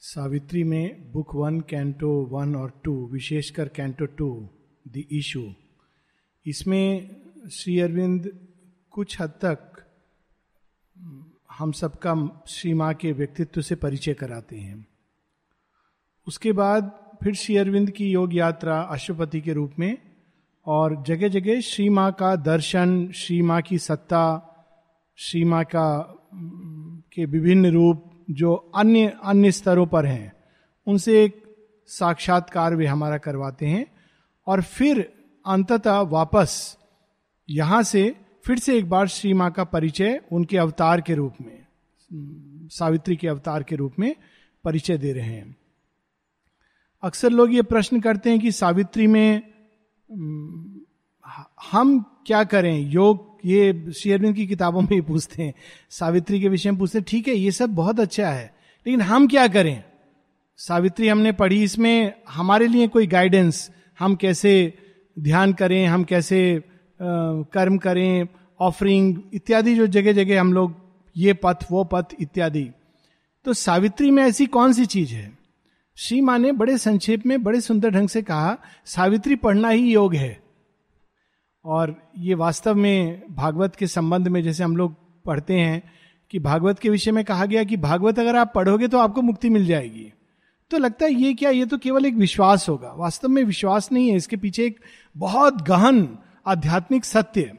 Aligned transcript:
सावित्री 0.00 0.64
में 0.64 1.12
book 1.12 1.34
one, 1.34 1.60
canto 1.60 2.28
one 2.32 2.56
और 2.56 2.80
two, 2.84 3.08
विशेषकर 3.12 3.68
कैंटो 3.68 4.06
टू, 4.06 4.48
द 4.88 5.04
इशू। 5.12 5.52
इसमें 6.46 7.16
श्री 7.52 7.80
अरविंद 7.80 8.30
कुछ 8.90 9.20
हद 9.20 9.30
तक 9.30 9.86
हम 11.58 11.72
सबका 11.72 12.44
श्री 12.46 12.74
माँ 12.74 12.94
के 12.94 13.12
व्यक्तित्व 13.12 13.60
से 13.60 13.74
परिचय 13.74 14.14
कराते 14.14 14.56
हैं। 14.56 14.86
उसके 16.28 16.52
बाद 16.52 16.90
फिर 17.22 17.34
श्री 17.34 17.56
अरविंद 17.56 17.90
की 17.90 18.10
योग 18.10 18.34
यात्रा 18.34 18.80
अशुपति 18.80 19.40
के 19.40 19.52
रूप 19.52 19.72
में 19.78 19.98
और 20.66 21.02
जगह 21.02 21.28
जगह 21.28 21.60
श्री 21.60 21.88
माँ 21.88 22.12
का 22.12 22.36
दर्शन, 22.36 23.12
श्री 23.12 23.42
माँ 23.42 23.62
की 23.62 23.78
सत्ता, 23.78 24.26
श्री 25.16 25.44
माँ 25.44 25.64
का, 25.64 26.14
के 27.12 27.24
विभिन्न 27.24 27.70
रूप 27.70 28.12
जो 28.30 28.54
अन्य 28.74 29.16
अन्य 29.24 29.52
स्तरों 29.52 29.86
पर 29.86 30.06
हैं, 30.06 30.32
उनसे 30.86 31.24
एक 31.24 31.42
साक्षात्कार 31.88 32.74
वे 32.74 32.86
हमारा 32.86 33.18
करवाते 33.18 33.66
हैं 33.66 33.86
और 34.46 34.62
फिर 34.62 35.00
अंततः 35.46 36.00
वापस 36.00 36.76
यहाँ 37.48 37.82
से 37.82 38.16
फिर 38.44 38.58
से 38.58 38.76
एक 38.78 38.88
बार 38.88 39.08
श्री 39.08 39.32
माँ 39.34 39.50
का 39.50 39.64
परिचय 39.64 40.20
उनके 40.32 40.56
अवतार 40.58 41.00
के 41.00 41.14
रूप 41.14 41.34
में, 41.40 41.66
सावित्री 42.68 43.16
के 43.16 43.28
अवतार 43.28 43.62
के 43.62 43.76
रूप 43.76 43.94
में 43.98 44.14
परिचय 44.64 44.98
दे 44.98 45.12
रहे 45.12 45.24
हैं। 45.24 45.56
अक्सर 47.02 47.30
लोग 47.30 47.54
ये 47.54 47.62
प्रश्न 47.62 48.00
करते 48.00 48.30
हैं 48.30 48.40
कि 48.40 48.52
सावित्री 48.52 49.06
में, 49.06 49.42
हम 51.70 51.98
क्या 52.26 52.44
करें? 52.44 52.78
योग 52.80 53.35
ये 53.46 53.92
शेयरविंद 53.92 54.34
की 54.36 54.46
किताबों 54.46 54.80
में 54.80 54.88
ही 54.92 55.00
पूछते 55.00 55.42
हैं, 55.42 55.52
सावित्री 55.90 56.40
के 56.40 56.48
विषय 56.48 56.70
में 56.70 56.78
पूछते 56.78 56.98
हैं, 56.98 57.04
ठीक 57.08 57.28
है, 57.28 57.34
ये 57.34 57.50
सब 57.50 57.74
बहुत 57.74 58.00
अच्छा 58.00 58.28
है, 58.28 58.44
लेकिन 58.86 59.00
हम 59.00 59.26
क्या 59.28 59.46
करें? 59.48 59.82
सावित्री 60.58 61.08
हमने 61.08 61.32
पढ़ी, 61.32 61.62
इसमें 61.62 62.12
हमारे 62.28 62.66
लिए 62.66 62.88
कोई 62.88 63.06
गाइडेंस 63.06 63.70
हम 63.98 64.14
कैसे 64.14 64.72
ध्यान 65.16 65.52
करें, 65.52 65.86
हम 65.86 66.04
कैसे 66.04 66.62
कर्म 67.00 67.76
करें 67.78 68.26
ऑफरिंग 68.60 69.16
इत्यादि 69.34 69.74
जो 69.74 69.86
जगह 69.86 70.12
जगह 70.12 70.40
हम 70.40 70.52
लोग, 70.52 70.74
ये 71.16 71.32
पथ, 71.34 71.66
वो 71.70 71.84
पथ, 71.84 72.14
इत्यादि। 72.20 72.68
तो 73.46 73.52
सावित्री 73.52 74.10
में 74.10 74.22
ऐसी 74.22 74.46
कौन 74.46 74.72
सी 74.72 74.86
चीज़ 74.86 75.14
है? 75.14 75.30
श्री 75.98 76.20
माँ 76.20 76.38
ने 76.38 76.52
बड़े 76.52 76.78
संक्षेप 76.78 77.26
में, 77.26 77.42
बड़े 77.42 77.60
सुंदर 77.60 77.90
ढंग 77.90 78.08
से 78.08 78.22
कहा, 78.22 78.56
सावित्री 78.86 79.36
पढ़ना 79.36 79.68
ही 79.68 79.92
योग 79.92 80.14
है। 80.14 80.45
और 81.66 81.94
ये 82.18 82.34
वास्तव 82.34 82.74
में 82.74 83.22
भागवत 83.30 83.76
के 83.76 83.86
संबंध 83.86 84.28
में 84.28 84.42
जैसे 84.42 84.64
हम 84.64 84.76
लोग 84.76 84.94
पढ़ते 85.24 85.54
हैं 85.54 85.82
कि 86.30 86.38
भागवत 86.38 86.78
के 86.78 86.88
विषय 86.88 87.10
में 87.12 87.24
कहा 87.24 87.46
गया 87.46 87.64
कि 87.64 87.76
भागवत 87.76 88.18
अगर 88.18 88.36
आप 88.36 88.52
पढ़ोगे 88.54 88.88
तो 88.88 88.98
आपको 88.98 89.22
मुक्ति 89.22 89.48
मिल 89.48 89.66
जाएगी। 89.66 90.12
तो 90.70 90.78
लगता 90.78 91.06
है 91.06 91.12
ये 91.12 91.34
क्या, 91.34 91.50
ये 91.50 91.66
तो 91.66 91.78
केवल 91.78 92.06
एक 92.06 92.14
विश्वास 92.14 92.68
होगा। 92.68 92.92
वास्तव 92.96 93.28
में 93.28 93.42
विश्वास 93.44 93.92
नहीं 93.92 94.08
है, 94.10 94.16
इसके 94.16 94.36
पीछे 94.36 94.64
एक 94.64 94.80
बहुत 95.16 95.62
गहन 95.62 96.18
आध्यात्मिक 96.46 97.04
सत्य 97.04 97.52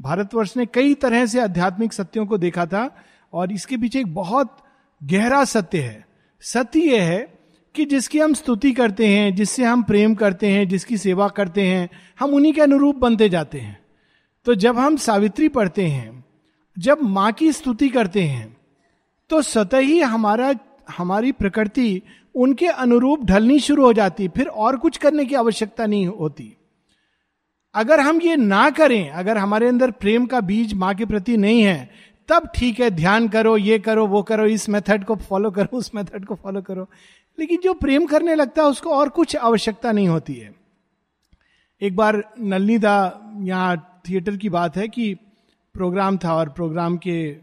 भारतवर्ष 0.00 0.56
ने 0.56 0.66
कई 0.66 0.94
तरह 0.94 1.26
से 1.26 1.40
आध्यात्मिक 1.40 1.92
सत्यों 1.92 2.26
को 2.26 2.38
देखा 2.38 2.66
था 2.66 2.90
और 3.32 3.52
इसके 3.52 3.76
पीछे 3.76 4.00
एक 4.00 4.14
बहुत 4.14 4.56
गहरा 5.02 5.44
सत्य 5.44 5.80
है। 5.80 6.06
सत्य 6.40 6.80
यह 6.80 7.02
है 7.02 7.35
कि 7.76 7.84
जिसकी 7.84 8.18
हम 8.18 8.34
स्तुति 8.34 8.72
करते 8.72 9.06
हैं, 9.06 9.34
जिससे 9.34 9.64
हम 9.64 9.82
प्रेम 9.82 10.14
करते 10.14 10.48
हैं, 10.48 10.68
जिसकी 10.68 10.96
सेवा 10.98 11.28
करते 11.28 11.62
हैं, 11.62 11.88
हम 12.20 12.34
उन्हीं 12.34 12.52
के 12.52 12.60
अनुरूप 12.60 12.96
बनते 12.96 13.28
जाते 13.28 13.58
हैं। 13.58 13.78
तो 14.46 14.54
जब 14.54 14.78
हम 14.78 14.96
सावित्री 14.96 15.48
पढ़ते 15.48 15.86
हैं, 15.86 16.24
जब 16.76 17.02
माँ 17.02 17.32
की 17.32 17.52
स्तुति 17.52 17.88
करते 17.88 18.22
हैं 18.22 18.56
तो 19.30 19.40
स्वतः 19.42 19.78
ही 19.78 20.00
हमारा, 20.00 20.52
हमारी 20.96 21.32
प्रकृति 21.32 22.02
उनके 22.34 22.66
अनुरूप 22.66 23.24
ढलनी 23.24 23.58
शुरू 23.60 23.84
हो 23.84 23.92
जाती, 23.92 24.28
फिर 24.28 24.46
और 24.46 24.76
कुछ 24.76 24.96
करने 24.96 25.24
की 25.24 25.34
आवश्यकता 25.34 25.86
नहीं 25.86 26.06
होती। 26.06 26.52
अगर 27.74 28.00
हम 28.00 28.20
ये 28.20 28.36
ना 28.36 28.68
करें, 28.70 29.10
अगर 29.10 29.38
हमारे 29.38 29.68
अंदर 29.68 29.90
प्रेम 29.90 30.26
का 30.26 30.40
बीज 30.40 30.74
माँ 30.74 30.94
के 30.94 31.04
प्रति 31.04 31.36
नहीं 31.36 31.62
है, 31.62 31.90
तब 32.28 32.48
ठीक 32.56 32.80
है, 32.80 32.90
ध्यान 32.90 33.28
करो, 33.28 33.56
ये 33.56 33.78
करो, 33.78 34.06
वो 34.06 34.22
करो, 34.22 34.46
इस 34.46 34.68
मेथड 34.68 35.04
को 35.04 35.16
फॉलो 35.16 35.50
करो, 35.50 35.76
उस 35.78 35.94
मेथड 35.94 36.24
को 36.24 36.34
फॉलो 36.34 36.62
करो। 36.62 36.88
लेकिन 37.38 37.60
जो 37.60 37.74
प्रेम 37.74 38.06
करने 38.06 38.34
लगता 38.34 38.62
है, 38.62 38.68
उसको 38.68 38.90
और 38.90 39.08
कुछ 39.08 39.36
आवश्यकता 39.36 39.92
नहीं 39.92 40.08
होती 40.08 40.34
है। 40.34 40.54
एक 41.82 41.96
बार 41.96 42.22
नलनीदा 42.40 42.96
यहाँ 43.40 44.02
थिएटर 44.08 44.36
की 44.36 44.48
बात 44.48 44.76
है 44.76 44.88
कि 44.88 45.14
प्रोग्राम 45.74 46.18
था 46.18 46.34
और 46.34 46.48
प्रोग्राम 46.48 46.96
के 46.96 47.36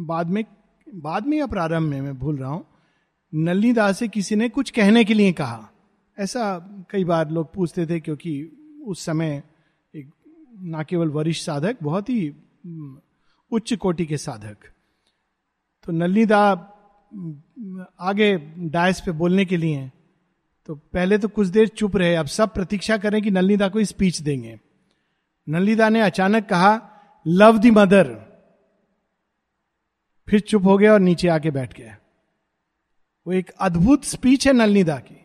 बाद 0.00 0.30
में 0.30 0.44
बाद 0.86 1.26
में 1.26 1.38
या 1.38 1.46
प्रारंभ 1.46 1.90
में, 1.90 2.00
मैं 2.00 2.18
भूल 2.18 2.36
रहा 2.36 2.50
हूँ 2.50 2.64
नलनी 3.32 3.74
से 3.94 4.08
किसी 4.08 4.36
ने 4.36 4.48
कुछ 4.48 4.70
कहने 4.70 5.04
के 5.04 5.14
लिए 5.14 5.32
कहा। 5.32 5.68
ऐसा 6.18 6.58
कई 6.90 7.04
बार 7.04 7.30
लोग 7.30 7.52
पूछते 7.54 7.86
थे 7.86 8.00
क्योंकि 8.00 8.32
उस 8.86 9.04
समय 9.04 9.42
एक 9.94 10.10
ना 10.62 10.82
केवल 10.82 11.08
वरिष्ठ 11.08 11.44
साधक, 11.46 11.76
बहुत 11.82 12.08
ही 12.08 12.34
उच्च 13.52 13.72
कोटि 13.74 14.06
के 14.06 14.16
साधक। 14.16 14.56
तो 15.86 15.92
नलनीदा 15.92 16.54
आगे 18.00 18.36
डायस 18.70 19.00
पे 19.00 19.12
बोलने 19.12 19.44
के 19.44 19.56
लिए 19.56 19.90
तो 20.68 20.74
पहले 20.74 21.18
तो 21.18 21.28
कुछ 21.28 21.46
देर 21.46 21.68
चुप 21.68 21.96
रहे, 21.96 22.14
अब 22.14 22.26
सब 22.26 22.52
प्रतीक्षा 22.54 22.96
करें 22.96 23.20
कि 23.22 23.30
नलनीदा 23.30 23.68
को 23.68 23.84
स्पीच 23.84 24.20
देंगे। 24.20 24.58
नलनीदा 25.48 25.88
ने 25.88 26.00
अचानक 26.00 26.48
कहा 26.48 26.80
लव 27.26 27.58
दी 27.58 27.70
मदर 27.70 28.08
फिर 30.28 30.40
चुप 30.40 30.64
हो 30.64 30.76
गया 30.78 30.92
और 30.92 31.00
नीचे 31.00 31.28
आके 31.28 31.50
बैठ 31.50 31.74
गया। 31.74 31.96
वो 33.26 33.32
एक 33.32 33.50
अद्भुत 33.50 34.04
स्पीच 34.04 34.46
है 34.46 34.52
नलनीदा 34.52 34.98
की। 34.98 35.16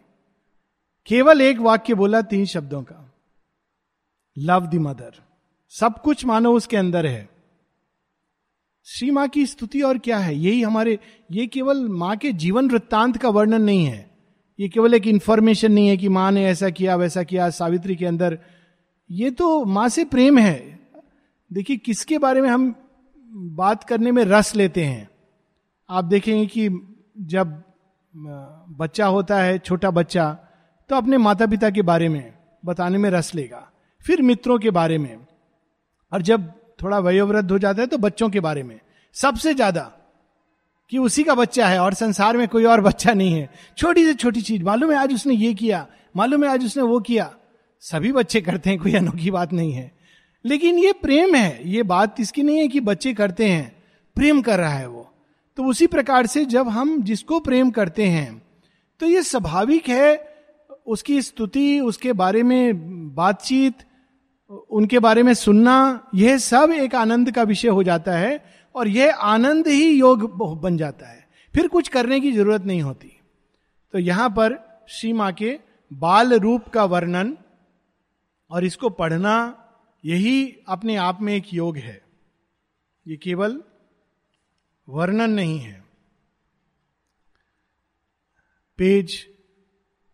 केवल 1.07 1.41
एक 1.41 1.59
वाक्य 1.59 1.93
बोला 1.93 2.21
तीन 2.21 2.45
शब्दों 2.45 2.81
का। 2.83 3.07
लव 4.37 4.65
दी 4.67 4.79
मदर 4.79 5.13
सब 5.73 6.01
कुछ 6.01 6.25
मानो 6.25 6.53
उसके 6.53 6.77
अंदर 6.77 7.05
है। 7.05 7.29
श्री 8.83 9.11
माँ 9.11 9.27
की 9.27 9.45
स्तुति 9.45 9.81
और 9.81 9.97
क्या 9.97 10.17
है? 10.17 10.35
यही 10.35 10.61
हमारे, 10.61 10.99
ये 11.31 11.47
केवल 11.47 11.89
माँ 11.89 12.17
के 12.17 12.31
जीवन 12.31 12.69
वृत्तांत 12.69 13.17
का 13.17 13.29
वर्णन 13.29 13.61
नहीं 13.61 13.85
है। 13.85 14.11
ये 14.59 14.69
केवल 14.69 14.93
एक 14.93 15.07
इंफॉर्मेशन 15.07 15.71
नहीं 15.71 15.87
है 15.87 15.97
कि 15.97 16.09
माँ 16.09 16.31
ने 16.31 16.45
ऐसा 16.45 16.69
किया, 16.69 16.95
वैसा 16.95 17.23
किया, 17.23 17.49
सावित्री 17.49 17.95
के 17.95 18.05
अंदर। 18.05 18.39
ये 19.11 19.31
तो 19.31 19.65
माँ 19.65 19.89
से 19.89 20.05
प्रेम 20.05 20.37
है। 20.37 20.79
देखिए, 21.53 21.77
किसके 21.77 22.17
बारे 22.17 22.41
में 22.41 22.49
हम 22.49 22.75
बात 23.33 23.83
करने 23.83 24.11
में 24.11 24.23
रस 24.23 24.55
लेते 24.55 24.85
हैं? 24.85 25.09
आप 25.89 26.05
देखेंगे 26.05 26.45
कि 26.45 26.69
जब 27.19 27.63
बच्चा 28.77 29.05
होता 29.05 29.39
है, 29.39 29.59
छोटा 29.59 29.91
बच्चा 29.91 30.37
तो 30.89 30.95
अपने 30.95 31.17
माता 31.17 31.45
पिता 31.45 31.69
के 31.69 31.81
बारे 31.81 32.09
में 32.09 32.33
बताने 32.65 32.97
में 32.97 33.09
रस 33.09 33.35
लेगा। 33.35 33.71
फिर 34.05 34.21
मित्रों 34.21 34.59
के 34.59 34.69
बारे 34.69 34.97
में। 34.97 35.17
और 36.13 36.21
जब 36.21 36.53
थोड़ा 36.81 36.99
वयोवृद्ध 36.99 37.51
हो 37.51 37.57
जाता 37.59 37.81
है 37.81 37.87
तो 37.87 37.97
बच्चों 37.99 38.29
के 38.29 38.39
बारे 38.39 38.63
में। 38.63 38.79
सबसे 39.15 39.53
ज़्यादा 39.53 39.81
कि 40.91 40.97
उसी 40.97 41.23
का 41.23 41.35
बच्चा 41.35 41.67
है 41.67 41.79
और 41.79 41.93
संसार 41.93 42.37
में 42.37 42.47
कोई 42.47 42.65
और 42.65 42.81
बच्चा 42.81 43.13
नहीं 43.13 43.33
है। 43.33 43.49
छोटी 43.77 44.05
से 44.05 44.13
छोटी 44.15 44.41
चीज़। 44.41 44.63
मालूम 44.63 44.91
है 44.91 44.97
आज 44.97 45.13
उसने 45.13 45.33
ये 45.35 45.53
किया, 45.53 45.85
मालूम 46.15 46.43
है 46.43 46.49
आज 46.49 46.65
उसने 46.65 46.83
वो 46.83 46.99
किया। 47.01 47.29
सभी 47.83 48.11
बच्चे 48.11 48.41
करते 48.41 48.69
हैं, 48.69 48.79
कोई 48.79 48.93
अनोखी 48.95 49.31
बात 49.31 49.53
नहीं 49.53 49.71
है। 49.73 49.91
लेकिन 50.45 50.79
ये 50.79 50.91
प्रेम 50.93 51.35
है, 51.35 51.69
ये 51.69 51.83
बात 51.83 52.19
इसकी 52.19 52.43
नहीं 52.43 52.57
है 52.57 52.67
कि 52.67 52.79
बच्चे 52.81 53.13
करते 53.13 53.45
हैं, 53.45 53.75
प्रेम 54.15 54.41
कर 54.41 54.59
रहा 54.59 54.73
है 54.73 54.87
वो। 54.87 55.07
तो 55.57 55.63
उसी 55.63 55.87
प्रकार 55.87 56.27
से 56.27 56.45
जब 56.47 56.67
हम 56.69 57.01
जिसको 57.03 57.39
प्रेम 57.41 57.69
करते 57.71 58.05
हैं 58.05 58.41
तो 59.01 59.05
ये 59.07 59.21
स्वाभाविक 59.23 59.87
है, 59.89 60.29
उसकी 60.87 61.21
स्तुति, 61.21 61.79
उसके 61.79 62.13
बारे 62.13 62.43
में 62.43 63.13
बातचीत 63.15 63.83
उनके 64.51 64.99
बारे 64.99 65.23
में 65.23 65.33
सुनना, 65.33 66.07
यह 66.15 66.37
सब 66.37 66.71
एक 66.71 66.95
आनंद 66.95 67.31
का 67.31 67.43
विषय 67.43 67.67
हो 67.67 67.83
जाता 67.83 68.17
है 68.17 68.43
और 68.75 68.87
यह 68.87 69.15
आनंद 69.15 69.67
ही 69.67 69.89
योग 69.89 70.59
बन 70.61 70.77
जाता 70.77 71.07
है। 71.07 71.27
फिर 71.53 71.67
कुछ 71.67 71.87
करने 71.87 72.19
की 72.19 72.31
ज़रूरत 72.31 72.63
नहीं 72.63 72.81
होती। 72.81 73.11
तो 73.93 73.99
यहाँ 73.99 74.29
पर 74.29 74.57
श्री 74.89 75.13
माँ 75.13 75.31
के 75.33 75.59
बाल 75.91 76.33
रूप 76.33 76.67
का 76.67 76.83
वर्णन 76.85 77.37
और 78.51 78.65
इसको 78.65 78.89
पढ़ना, 78.89 79.57
यही 80.03 80.55
अपने 80.67 80.95
आप 80.95 81.21
में 81.21 81.33
एक 81.35 81.53
योग 81.53 81.77
है। 81.77 82.01
ये 83.05 83.17
केवल 83.17 83.61
वर्णन 84.87 85.31
नहीं 85.31 85.59
है। 85.59 85.83
पेज 88.79 89.17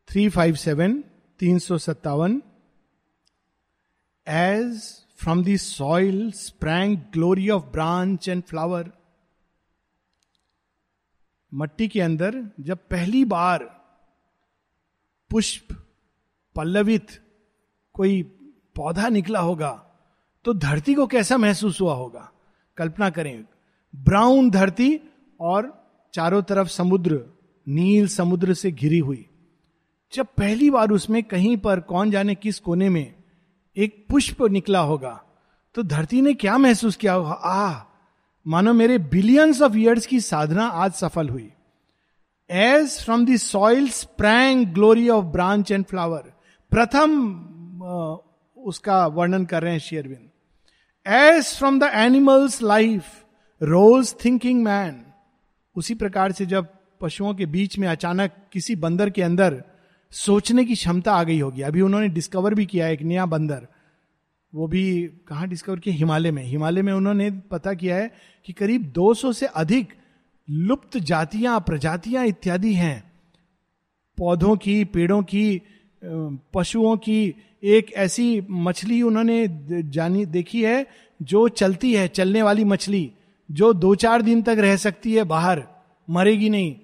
थ्री 0.09 0.27
फाइव 0.29 0.55
सेवन, 0.55 1.03
तीन 1.39 1.59
सौ 1.59 1.77
सत्तावन 1.77 2.41
as 4.27 4.81
from 5.17 5.43
the 5.43 5.57
soil 5.57 6.31
sprang 6.31 6.97
glory 6.97 7.49
of 7.49 7.63
branch 7.63 8.29
and 8.29 8.43
flower 8.43 8.91
मट्टी 11.53 11.87
के 11.87 12.01
अंदर 12.01 12.51
जब 12.59 12.77
पहली 12.77 13.25
बार 13.25 13.63
पुष्प, 15.31 15.73
पल्लवित 16.55 17.07
कोई 17.93 18.21
पौधा 18.75 19.07
निकला 19.09 19.39
होगा 19.39 19.71
तो 20.45 20.53
धरती 20.53 20.93
को 20.93 21.07
कैसा 21.07 21.37
महसूस 21.37 21.81
हुआ 21.81 21.93
होगा? 21.93 22.31
कल्पना 22.77 23.09
करें, 23.09 23.45
ब्राउन 23.95 24.49
धरती 24.49 24.99
और 25.39 25.73
चारों 26.13 26.41
तरफ़ 26.41 26.67
समुद्र, 26.67 27.21
नील 27.67 28.07
समुद्र 28.07 28.53
से 28.53 28.71
घिरी 28.71 28.99
हुई। 28.99 29.25
जब 30.13 30.27
पहली 30.37 30.69
बार 30.69 30.91
उसमें 30.91 31.23
कहीं 31.23 31.57
पर 31.57 31.79
कौन 31.79 32.11
जाने 32.11 32.35
किस 32.35 32.59
कोने 32.59 32.89
में 32.89 33.16
एक 33.77 34.05
पुष्प 34.09 34.43
निकला 34.43 34.79
होगा। 34.79 35.23
तो 35.75 35.83
धरती 35.83 36.21
ने 36.21 36.33
क्या 36.33 36.57
महसूस 36.57 36.95
किया 36.95 37.13
होगा? 37.13 37.31
आ 37.31 37.83
मानो 38.47 38.73
मेरे 38.73 38.97
बिलियंस 38.97 39.61
ऑफ़ 39.61 39.77
ईयर्स 39.77 40.05
की 40.05 40.19
साधना 40.19 40.65
आज 40.65 40.91
सफल 40.91 41.29
हुई। 41.29 41.51
As 42.51 43.03
from 43.05 43.25
the 43.25 43.35
soil 43.35 43.89
sprang 43.89 44.65
glory 44.67 45.09
of 45.09 45.25
branch 45.25 45.71
and 45.71 45.85
flower 45.85 46.33
प्रथम 46.71 47.11
उसका 48.57 49.07
वर्णन 49.07 49.45
कर 49.45 49.63
रहे 49.63 49.71
हैं 49.71 49.79
शेयरविंद 49.79 50.29
as 51.07 51.45
from 51.45 51.79
the 51.79 51.83
animal's 51.83 52.61
life 52.61 53.03
rose 53.61 54.15
thinking 54.25 54.63
man 54.63 55.05
उसी 55.75 55.95
प्रकार 55.95 56.31
से 56.31 56.45
जब 56.45 56.67
पशुओं 57.01 57.33
के 57.33 57.45
बीच 57.45 57.77
में 57.79 57.87
अचानक 57.87 58.31
किसी 58.51 58.75
बंदर 58.75 59.09
के 59.09 59.23
अंदर 59.23 59.63
सोचने 60.11 60.65
की 60.65 60.75
क्षमता 60.75 61.13
आ 61.13 61.23
गई 61.23 61.39
होगी। 61.39 61.61
अभी 61.61 61.81
उन्होंने 61.81 62.07
डिस्कवर 62.07 62.53
भी 62.53 62.65
किया 62.65 62.87
एक 62.87 63.01
नया 63.01 63.25
बंदर। 63.25 63.67
वो 64.53 64.67
भी 64.67 64.83
कहा 65.27 65.45
डिस्कवर 65.45 65.79
किया? 65.79 65.95
हिमालय 65.95 66.31
में। 66.31 66.43
हिमालय 66.43 66.81
में 66.81 66.93
उन्होंने 66.93 67.29
पता 67.51 67.73
किया 67.73 67.95
है 67.95 68.11
कि 68.45 68.53
करीब 68.53 68.83
200 68.91 69.31
से 69.33 69.45
अधिक 69.45 69.93
लुप्त 70.47 70.97
जातियाँ, 70.97 71.59
प्रजातियाँ 71.59 72.25
इत्यादि 72.25 72.73
हैं। 72.73 73.03
पौधों 74.17 74.55
की, 74.55 74.83
पेड़ों 74.85 75.21
की 75.23 75.61
पशुओं 76.53 76.95
की 76.97 77.35
एक 77.63 77.91
ऐसी 77.93 78.45
मछली 78.49 79.01
उन्होंने 79.01 79.47
जानी, 79.83 80.25
देखी 80.25 80.63
है 80.63 80.85
जो 81.19 81.47
चलती 81.49 81.93
है, 81.93 82.07
चलने 82.07 82.41
वाली 82.41 82.63
मछली, 82.63 83.11
जो 83.49 83.73
दो 83.73 83.93
चार 83.95 84.21
दिन 84.21 84.41
तक 84.41 84.55
रह 84.59 84.75
सकती 84.75 85.13
है 85.13 85.23
बाहर, 85.23 85.63
मरेगी 86.07 86.49
नहीं। 86.49 86.75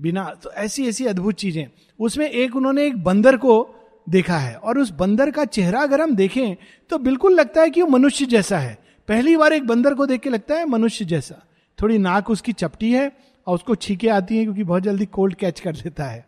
बिना 0.00 0.24
तो 0.42 0.50
ऐसी 0.52 0.86
ऐसी 0.88 1.06
अद्भुत 1.06 1.34
चीज़ें। 1.34 1.66
उसमें 2.00 2.28
एक 2.28 2.56
उन्होंने 2.56 2.86
एक 2.86 3.02
बंदर 3.04 3.36
को 3.36 3.76
देखा 4.06 4.38
है, 4.38 4.54
और 4.54 4.78
उस 4.78 4.90
बंदर 4.90 5.30
का 5.30 5.44
चेहरा 5.46 5.80
अगर 5.80 6.00
हम 6.00 6.14
देखें 6.16 6.56
तो 6.90 6.98
बिल्कुल 6.98 7.34
लगता 7.34 7.60
है 7.60 7.70
कि 7.70 7.82
वो 7.82 7.88
मनुष्य 7.88 8.26
जैसा 8.26 8.58
है। 8.58 8.78
पहली 9.08 9.36
बार 9.36 9.52
एक 9.52 9.66
बंदर 9.66 9.94
को 9.94 10.06
देख 10.06 10.20
के 10.20 10.30
लगता 10.30 10.54
है 10.54 10.66
मनुष्य 10.66 11.04
जैसा। 11.04 11.42
थोड़ी 11.78 11.98
नाक 11.98 12.30
उसकी 12.30 12.52
चपटी 12.52 12.92
है, 12.92 13.10
और 13.46 13.54
उसको 13.54 13.74
छीके 13.74 14.08
आती 14.08 14.36
है, 14.36 14.42
क्योंकि 14.44 14.64
बहुत 14.64 14.82
जल्दी 14.82 15.06
कोल्ड 15.06 15.34
कैच 15.34 15.60
कर 15.60 15.74
लेता 15.74 16.04
है। 16.04 16.26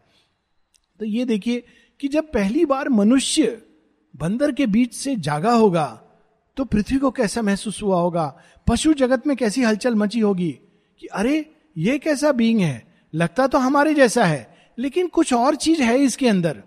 तो 1.00 1.04
ये 1.04 1.24
देखिए 1.24 1.62
कि 2.00 2.08
जब 2.08 2.30
पहली 2.32 2.64
बार 2.64 2.88
मनुष्य 2.88 3.60
बंदर 4.14 4.52
के 4.52 4.66
बीच 4.66 4.94
से 4.94 5.16
जागा 5.16 5.52
होगा 5.52 5.86
तो 6.56 6.64
पृथ्वी 6.64 6.98
को 6.98 7.10
कैसा 7.10 7.42
महसूस 7.42 7.82
हुआ 7.82 8.00
होगा? 8.00 8.24
पशु 8.66 8.92
जगत 8.92 9.26
में 9.26 9.36
कैसी 9.36 9.62
हलचल 9.62 9.94
मची 9.94 10.20
होगी 10.20 10.50
कि 11.02 11.06
अरे, 11.06 11.44
ये 11.76 11.98
कैसा 11.98 12.32
बींग 12.32 12.60
है? 12.60 12.91
लगता 13.14 13.46
तो 13.46 13.58
हमारे 13.58 13.94
जैसा 13.94 14.24
है, 14.24 14.48
लेकिन 14.78 15.08
कुछ 15.08 15.32
और 15.32 15.56
चीज़ 15.56 15.82
है 15.82 15.98
इसके 15.98 16.28
अंदर। 16.28 16.62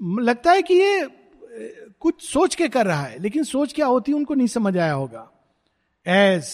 लगता 0.00 0.52
है 0.52 0.62
कि 0.62 0.74
ये, 0.74 1.08
कुछ 2.00 2.22
सोच 2.22 2.54
के 2.54 2.68
कर 2.68 2.86
रहा 2.86 3.02
है, 3.02 3.18
लेकिन 3.18 3.44
सोच 3.44 3.72
क्या 3.72 3.86
होती 3.86 4.12
उनको 4.12 4.34
नहीं 4.34 4.46
समझ 4.46 4.76
आया 4.76 4.92
होगा। 4.92 5.30
As 6.06 6.44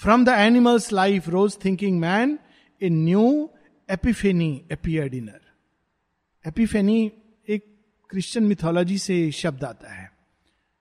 from 0.00 0.24
the 0.24 0.28
animal's 0.28 0.92
life 0.92 1.28
rose 1.28 1.56
thinking 1.64 1.98
man 2.00 2.38
a 2.80 2.88
new 2.90 3.48
epiphany 3.88 4.50
appeared 4.72 5.14
in her 5.14 5.40
epiphany 6.44 7.00
एक 7.48 7.64
क्रिश्चियन 8.10 8.46
मिथोलॉजी 8.46 8.98
से 8.98 9.30
शब्द 9.32 9.64
आता 9.64 9.92
है। 9.92 10.10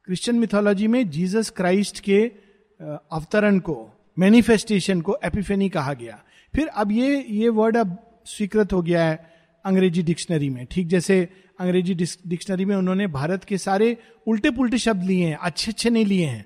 क्रिश्चियन 0.07 0.39
मिथोलॉजी 0.39 0.87
में 0.87 1.09
जीसस 1.09 1.49
क्राइस्ट 1.49 1.99
के 1.99 2.19
अवतरण 2.79 3.59
को 3.59 3.77
मैनिफेस्टेशन 4.17 5.01
को 5.01 5.17
एपिफेनी 5.23 5.69
कहा 5.69 5.93
गया। 5.93 6.21
फिर 6.57 6.67
अब 6.67 6.91
ये 6.91 7.25
ये 7.29 7.49
वर्ड 7.49 7.77
अब 7.77 7.97
स्वीकृत 8.25 8.73
हो 8.73 8.81
गया 8.81 9.03
है 9.05 9.29
अंग्रेज़ी 9.65 10.03
डिक्शनरी 10.03 10.49
में। 10.49 10.65
ठीक 10.65 10.87
जैसे 10.87 11.29
अंग्रेज़ी 11.59 11.93
डिक्शनरी 12.27 12.65
में 12.65 12.75
उन्होंने 12.75 13.07
भारत 13.07 13.43
के 13.43 13.57
सारे 13.57 13.97
उल्टे 14.27 14.51
पुल्टे 14.51 14.77
शब्द 14.77 15.03
लिए 15.03 15.25
हैं 15.25 15.35
अच्छे 15.35 15.71
अच्छे 15.71 15.89
नहीं 15.89 16.05
लिए 16.05 16.25
हैं। 16.25 16.45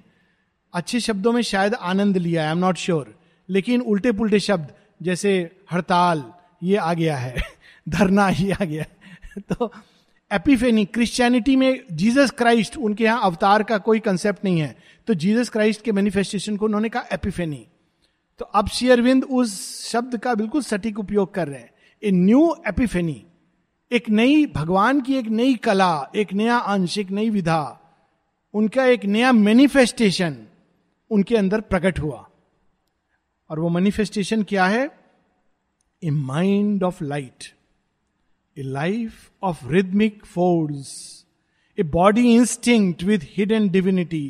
अच्छे 0.74 1.00
शब्दों 1.00 1.32
में 1.32 1.42
शायद 1.42 1.74
आनंद 1.74 2.18
लिया 2.18 2.46
आई 2.46 2.52
एम 2.52 2.58
नॉट 2.58 2.78
श्योर 2.78 3.16
लेकिन 3.50 3.82
उल्टे 3.82 4.12
पुल्टे 4.12 4.40
शब्द, 4.40 4.68
जैसे 5.02 5.52
हड़ताल, 5.74 6.24
ये 6.64 6.76
आ 6.76 6.94
गया 6.94 7.18
है। 7.18 7.36
धरना, 7.90 8.30
ये 8.30 8.52
आ 8.52 8.66
गया 8.66 8.86
तो 9.40 9.72
एपिफेनी 10.32 10.86
क्रिश्चियनिटी 10.86 11.56
में 11.56 11.84
जीसस 11.92 12.32
क्राइस्ट 12.32 12.78
उनके 12.78 13.04
यहाँ 13.04 13.22
अवतार 13.24 13.64
का 13.64 13.78
कोई 13.78 14.00
कंसेप्ट 14.00 14.46
नहीं 14.46 14.60
है। 14.60 14.76
तो 15.08 15.14
जीसस 15.14 15.50
क्राइस्ट 15.50 15.82
के 15.82 15.92
मैनिफेस्टेशन 15.92 16.58
को 16.58 16.66
उन्होंने 16.66 16.90
कहा 16.90 17.06
एपिफेनी 17.14 17.68
तो 18.40 18.46
अब 18.46 18.68
शेयरविंद 18.68 19.24
उस 19.24 19.52
शब्द 19.88 20.18
का 20.18 20.36
बिल्कुल 20.36 20.62
सटीक 20.62 21.00
उपयोग 21.00 21.34
कर 21.34 21.48
रहे 21.48 21.60
हैं। 21.60 21.74
ए 22.04 22.12
न्यू 22.12 22.56
एपिफेनी, 22.68 23.26
एक 23.92 24.10
नई 24.10 24.46
भगवान 24.46 25.02
की 25.02 25.16
एक 25.16 25.26
नई 25.26 25.56
कला, 25.56 26.12
एक 26.16 26.34
नया 26.34 26.58
अंश, 26.58 26.98
एक 26.98 27.12
नई 27.12 27.30
विधा, 27.30 27.80
उनका 28.54 28.86
एक 28.86 29.06
नया 29.06 29.32
मैनिफेस्टेशन 29.32 30.38
उनके 31.12 31.38
अंदर 31.38 31.62
प्रकट 31.62 32.00
हुआ। 32.00 32.28
और 33.50 33.60
वो 33.60 33.70
मैनिफेस्टेशन 33.70 34.44
क्या 34.44 34.66
है? 34.66 34.90
A 36.04 36.10
mind 36.10 36.84
of 36.84 37.04
light 37.04 37.46
a 38.58 38.62
life 38.62 39.32
of 39.44 39.68
rhythmic 39.68 40.26
force 40.26 41.26
a 41.80 41.84
body 41.84 42.34
instinct 42.36 43.04
with 43.04 43.20
hidden 43.24 43.70
divinity 43.70 44.28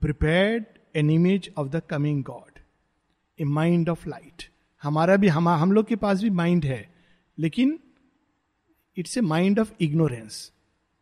prepared 0.00 0.64
an 0.96 1.10
image 1.10 1.50
of 1.58 1.68
the 1.68 1.82
coming 1.90 2.24
God 2.24 2.53
a 3.38 3.44
mind 3.44 3.88
of 3.88 4.08
light 4.08 4.42
हमारा 4.82 5.16
भी, 5.16 5.28
हम 5.28 5.48
हम 5.48 5.72
लोग 5.72 5.86
के 5.86 5.96
पास 5.96 6.22
भी 6.22 6.30
माइंड 6.30 6.64
है, 6.64 6.94
लेकिन 7.38 7.78
it's 8.96 9.18
a 9.18 9.20
mind 9.20 9.58
of 9.58 9.72
ignorance 9.80 10.50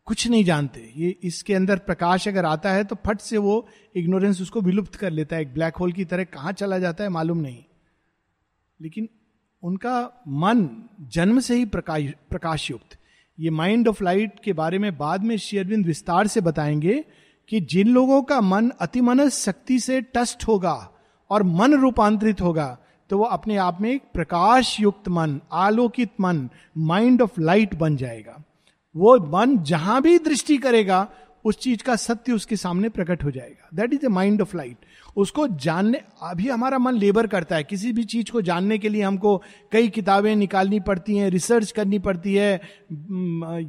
कुछ 0.07 0.27
नहीं 0.27 0.43
जानते। 0.43 0.93
ये 0.97 1.09
इसके 1.23 1.53
अंदर 1.53 1.79
प्रकाश 1.79 2.27
अगर 2.27 2.45
आता 2.45 2.71
है 2.71 2.83
तो 2.83 2.95
फट 3.05 3.19
से 3.19 3.37
वो 3.37 3.67
इग्नोरेंस 3.95 4.41
उसको 4.41 4.61
विलुप्त 4.61 4.95
कर 4.95 5.11
लेता 5.11 5.35
है। 5.35 5.41
एक 5.41 5.53
ब्लैक 5.53 5.75
होल 5.75 5.91
की 5.91 6.05
तरह 6.05 6.23
कहाँ 6.23 6.51
चला 6.51 6.79
जाता 6.79 7.03
है, 7.03 7.09
मालूम 7.09 7.37
नहीं। 7.37 7.63
लेकिन 8.81 9.09
उनका 9.63 10.23
मन 10.27 10.67
जन्म 11.01 11.39
से 11.39 11.55
ही 11.55 11.65
प्रकाश 11.65 12.11
प्रकाश 12.29 12.71
युक्त 12.71 12.97
ये 13.39 13.49
माइंड 13.49 13.87
ऑफ़ 13.87 14.03
लाइट 14.03 14.39
के 14.43 14.53
बारे 14.53 14.79
में 14.79 14.97
बाद 14.97 15.23
में 15.23 15.37
शेयरविंद 15.37 15.85
विस्तार 15.85 16.27
से 16.27 16.41
बताएँगे 16.41 17.03
कि 17.49 17.59
जिन 17.61 17.87
लोगों 17.87 18.21
का 18.23 18.41
मन 18.41 18.69
अतिमनस 18.69 19.43
शक्ति 19.45 19.79
से 19.79 20.01
टस्ट 20.01 20.47
होगा 20.47 20.89
और 21.29 21.43
मन 21.43 21.73
रूपांतरित 21.73 22.41
होगा 22.41 22.77
तो 23.09 23.17
वो 23.17 23.23
अपने 23.25 23.57
आप 23.57 23.81
में 23.81 23.89
एक 23.91 24.03
प्रकाश 24.13 24.79
युक्त 24.79 25.09
मन, 25.09 25.39
आलोकित 25.51 26.11
मन 26.21 26.49
माइंड 26.77 27.21
ऑफ़ 27.21 27.39
लाइट 27.39 27.75
बन 27.75 27.95
जाएगा। 27.97 28.41
वो 28.95 29.17
मन 29.33 29.57
जहाँ 29.63 30.01
भी 30.01 30.17
दृष्टि 30.19 30.57
करेगा 30.57 31.07
उस 31.45 31.57
चीज़ 31.59 31.83
का 31.83 31.95
सत्य 31.95 32.33
उसके 32.33 32.55
सामने 32.55 32.89
प्रकट 32.89 33.23
हो 33.23 33.31
जाएगा। 33.31 33.69
That 33.73 33.93
is 33.93 34.01
the 34.01 34.09
mind 34.09 34.41
of 34.41 34.55
light 34.57 34.85
उसको 35.17 35.47
जानने, 35.47 36.01
अभी 36.23 36.47
हमारा 36.49 36.77
मन 36.77 36.93
लेबर 36.93 37.27
करता 37.27 37.55
है। 37.55 37.63
किसी 37.63 37.91
भी 37.93 38.03
चीज़ 38.03 38.31
को 38.31 38.41
जानने 38.41 38.77
के 38.77 38.89
लिए 38.89 39.01
हमको 39.01 39.41
कई 39.71 39.87
किताबें 39.87 40.35
निकालनी 40.35 40.79
पड़ती 40.79 41.17
हैं 41.17 41.29
रिसर्च 41.29 41.71
करनी 41.71 41.99
पड़ती 41.99 42.33
है 42.35 42.53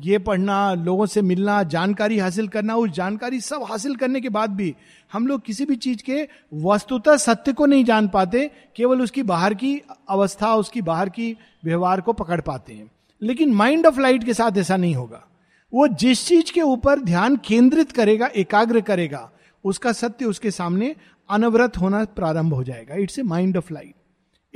ये 0.03 0.19
पढ़ना, 0.19 0.75
लोगों 0.75 1.07
से 1.07 1.23
मिलना, 1.23 1.63
जानकारी 1.63 2.19
हासिल 2.19 2.49
करना, 2.49 2.77
उस 2.77 2.91
जानकारी 2.91 3.41
सब 3.41 3.63
हासिल 3.63 3.97
करने 3.97 4.21
के 4.21 4.29
बाद 4.29 4.51
भी 4.51 4.75
हम 5.13 5.27
लोग 5.27 5.45
किसी 5.45 5.65
भी 5.65 5.77
चीज़ 5.77 6.03
के 6.03 6.29
वस्तुतः 6.55 7.17
सत्य 7.17 7.53
को 7.53 7.67
नहीं 7.67 7.85
जान 7.85 8.09
पाते, 8.09 8.51
केवल 8.77 9.03
उसकी 9.03 9.23
बाहर 9.23 9.55
की 9.55 9.81
अवस्था, 10.09 10.55
उसकी 10.55 10.83
बाहर 10.83 11.09
की 11.09 11.37
व्यवहार 11.65 12.01
को 12.01 12.13
पकड़ 12.13 12.41
पाते 12.41 12.73
हैं। 12.73 12.91
लेकिन 13.23 13.55
माइंड 13.55 13.87
ऑफ़ 13.87 14.01
लाइट 14.01 14.25
के 14.25 14.35
साथ 14.35 14.59
ऐसा 14.59 14.77
नहीं 14.77 14.95
होगा। 14.95 15.25
वो 15.75 15.89
जिस 15.89 16.27
चीज़ 16.27 16.53
के 16.53 16.63
ऊपर 16.63 17.01
ध्यान 17.01 17.37
केंद्रित 17.37 17.93
करेगा, 17.93 18.27
एकाग्र 18.27 18.81
करेगा, 18.81 19.33
उसका 19.65 19.93
सत्य 19.93 20.25
उसके 20.25 20.51
सामने 20.51 20.97
अनवरत 21.31 21.77
होना 21.77 22.05
प्रारंभ 22.05 22.55
हो 22.55 22.65
जाएगा। 22.65 22.95
It's 22.95 23.19
a 23.19 23.23
mind 23.23 23.57
of 23.57 23.73
life 23.73 23.93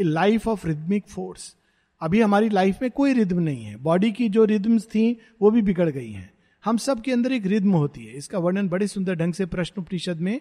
a 0.00 0.02
life 0.02 0.48
of 0.48 0.66
rhythmic 0.66 1.04
force 1.08 1.56
अभी 2.00 2.20
हमारी 2.20 2.48
लाइफ 2.48 2.78
में 2.82 2.90
कोई 2.90 3.12
रिद्म 3.12 3.40
नहीं 3.40 3.64
है। 3.64 3.76
बॉडी 3.76 4.12
की 4.12 4.28
जो 4.28 4.44
रिद्म्स 4.44 4.84
थी, 4.84 5.20
वो 5.42 5.50
भी 5.50 5.62
बिगड़ 5.62 5.90
गई 5.90 6.10
हैं। 6.10 6.30
हम 6.64 6.76
सब 6.76 7.00
के 7.00 7.12
अंदर 7.12 7.32
एक 7.32 7.46
रिद्म 7.46 7.72
होती 7.72 8.04
है। 8.04 8.12
इसका 8.12 8.38
वर्णन 8.38 8.68
बड़े 8.68 8.86
सुंदर 8.86 9.14
ढंग 9.14 9.34
से 9.34 9.46
प्रश्न 9.46 9.82
परिषद 9.82 10.20
में 10.20 10.40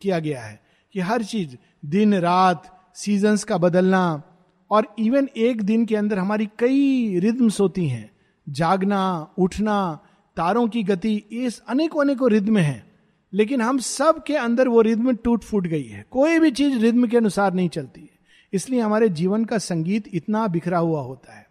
किया 0.00 0.18
गया 0.18 0.42
है 0.42 0.60
कि 0.92 1.00
हर 1.00 1.22
चीज़, 1.22 1.56
दिन, 1.84 2.14
रात 2.14 2.92
सीजन्स 2.94 3.44
का 3.44 3.58
बदलना 3.58 4.22
और 4.70 4.94
इवन 4.98 5.28
एक 5.36 5.62
दिन 5.62 5.86
के 5.86 5.96
अंदर 5.96 6.18
हमारी 6.18 6.46
कई 6.46 7.18
रिद्म्स 7.18 7.60
होती 7.60 7.88
हैं। 7.88 8.10
जागना, 8.48 9.30
उठना 9.38 9.98
तारों 10.36 10.68
की 10.68 10.82
गति 10.82 11.16
इस 11.32 11.62
अनेकों 11.68 12.00
अनेकों 12.00 12.30
रिद्म 12.30 12.58
है, 12.58 12.86
लेकिन 13.32 13.60
हम 13.60 13.78
सब 13.78 14.24
के 14.26 14.36
अंदर 14.36 14.68
वो 14.68 14.80
रिद्म 14.80 15.16
टूट 15.16 15.42
फूट 15.42 15.66
गई 15.66 15.84
है। 15.84 16.04
कोई 16.10 16.38
भी 16.38 16.50
चीज़ 16.50 16.78
रिद्म 16.78 17.06
के 17.06 17.16
अनुसार 17.16 17.54
नहीं 17.54 17.68
चलती 17.68 18.00
है। 18.00 18.10
इसलिए 18.52 18.80
हमारे 18.80 19.08
जीवन 19.08 19.44
का 19.44 19.58
संगीत 19.58 20.04
इतना 20.14 20.46
बिखरा 20.46 20.78
हुआ 20.78 21.00
होता 21.00 21.34
है। 21.34 21.46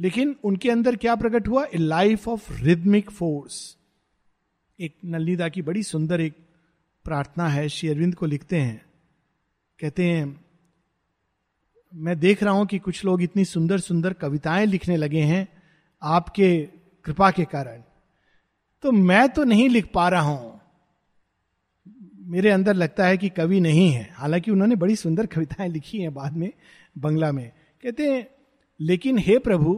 लेकिन 0.00 0.36
उनके 0.44 0.70
अंदर 0.70 0.96
क्या 0.96 1.14
प्रकट 1.14 1.48
हुआ? 1.48 1.64
A 1.64 1.78
life 1.78 2.28
of 2.28 2.62
rhythmic 2.62 3.10
force 3.10 3.76
एक 4.80 4.96
नलिदा 5.04 5.48
की 5.48 5.62
बड़ी 5.62 5.82
सुंदर 5.82 6.20
एक 6.20 6.32
प्रार्थना 7.04 7.48
है, 7.48 7.68
श्री 7.68 7.88
अरविंद 7.88 8.14
को 8.14 8.26
लिखते 8.26 8.56
हैं। 8.56 8.86
कहते 9.80 10.04
हैं, 10.04 10.44
मैं 11.94 12.18
देख 12.20 12.42
रहा 12.42 12.54
हूँ 12.54 12.66
कि 12.66 12.78
कुछ 12.78 13.04
लोग 13.04 13.22
इतनी 13.22 13.44
सुंदर 13.44 13.78
सुंदर 13.78 14.12
कविताएँ 14.12 14.66
लिखने 14.66 14.96
लगे 14.96 15.20
हैं। 15.20 15.48
आपके 16.02 16.68
कृपा 17.08 17.30
के 17.30 17.44
कारण। 17.44 17.82
तो 18.84 18.92
मैं 18.92 19.28
तो 19.28 19.44
नहीं 19.44 19.68
लिख 19.68 19.90
पा 19.94 20.08
रहा 20.08 20.20
हूँ। 20.20 20.60
मेरे 22.26 22.50
अंदर 22.50 22.74
लगता 22.74 23.06
है 23.06 23.16
कि 23.16 23.28
कवि 23.28 23.60
नहीं 23.60 23.90
है। 23.92 24.08
हालाँकि 24.12 24.50
उन्होंने 24.50 24.76
बड़ी 24.76 24.96
सुंदर 24.96 25.26
कविताएँ 25.26 25.68
लिखी 25.68 26.00
हैं 26.00 26.14
बाद 26.14 26.36
में, 26.36 26.52
बंगला 26.98 27.32
में। 27.32 27.50
कहते 27.82 28.10
हैं, 28.10 28.26
लेकिन 28.80 29.18
हे 29.18 29.38
प्रभु, 29.38 29.74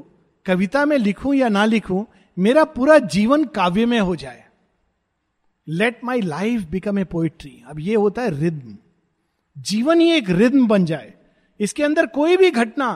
कविता 0.47 0.85
में 0.85 0.97
लिखूं 0.99 1.35
या 1.35 1.49
ना 1.49 1.65
लिखूं, 1.65 2.05
मेरा 2.37 2.65
पूरा 2.65 2.99
जीवन 2.99 3.45
काव्य 3.45 3.87
में 3.87 3.99
हो 4.01 4.17
जाए। 4.17 4.45
Let 5.67 6.01
my 6.05 6.21
life 6.21 6.63
become 6.63 6.99
a 6.99 7.05
poetry 7.05 7.63
अब 7.67 7.81
ये 7.81 7.95
होता 7.95 8.23
है 8.23 8.39
रिद्म 8.41 8.77
जीवन 9.57 10.01
ही 10.01 10.11
एक 10.11 10.31
रिद्म 10.31 10.67
बन 10.67 10.85
जाए। 10.85 11.13
इसके 11.61 11.83
अंदर 11.83 12.07
कोई 12.07 12.37
भी 12.37 12.51
घटना 12.51 12.91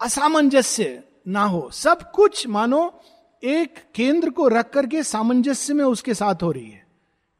असामंजस्य 0.00 1.02
ना 1.28 1.44
हो। 1.44 1.70
सब 1.72 2.10
कुछ 2.10 2.48
मानो 2.48 3.00
एक 3.44 3.74
केंद्र 3.94 4.30
को 4.30 4.48
रख 4.48 4.70
करके 4.70 5.02
सामंजस्य 5.02 5.74
में 5.74 5.84
उसके 5.84 6.14
साथ 6.14 6.34
हो 6.42 6.52
रही 6.52 6.70
है। 6.70 6.86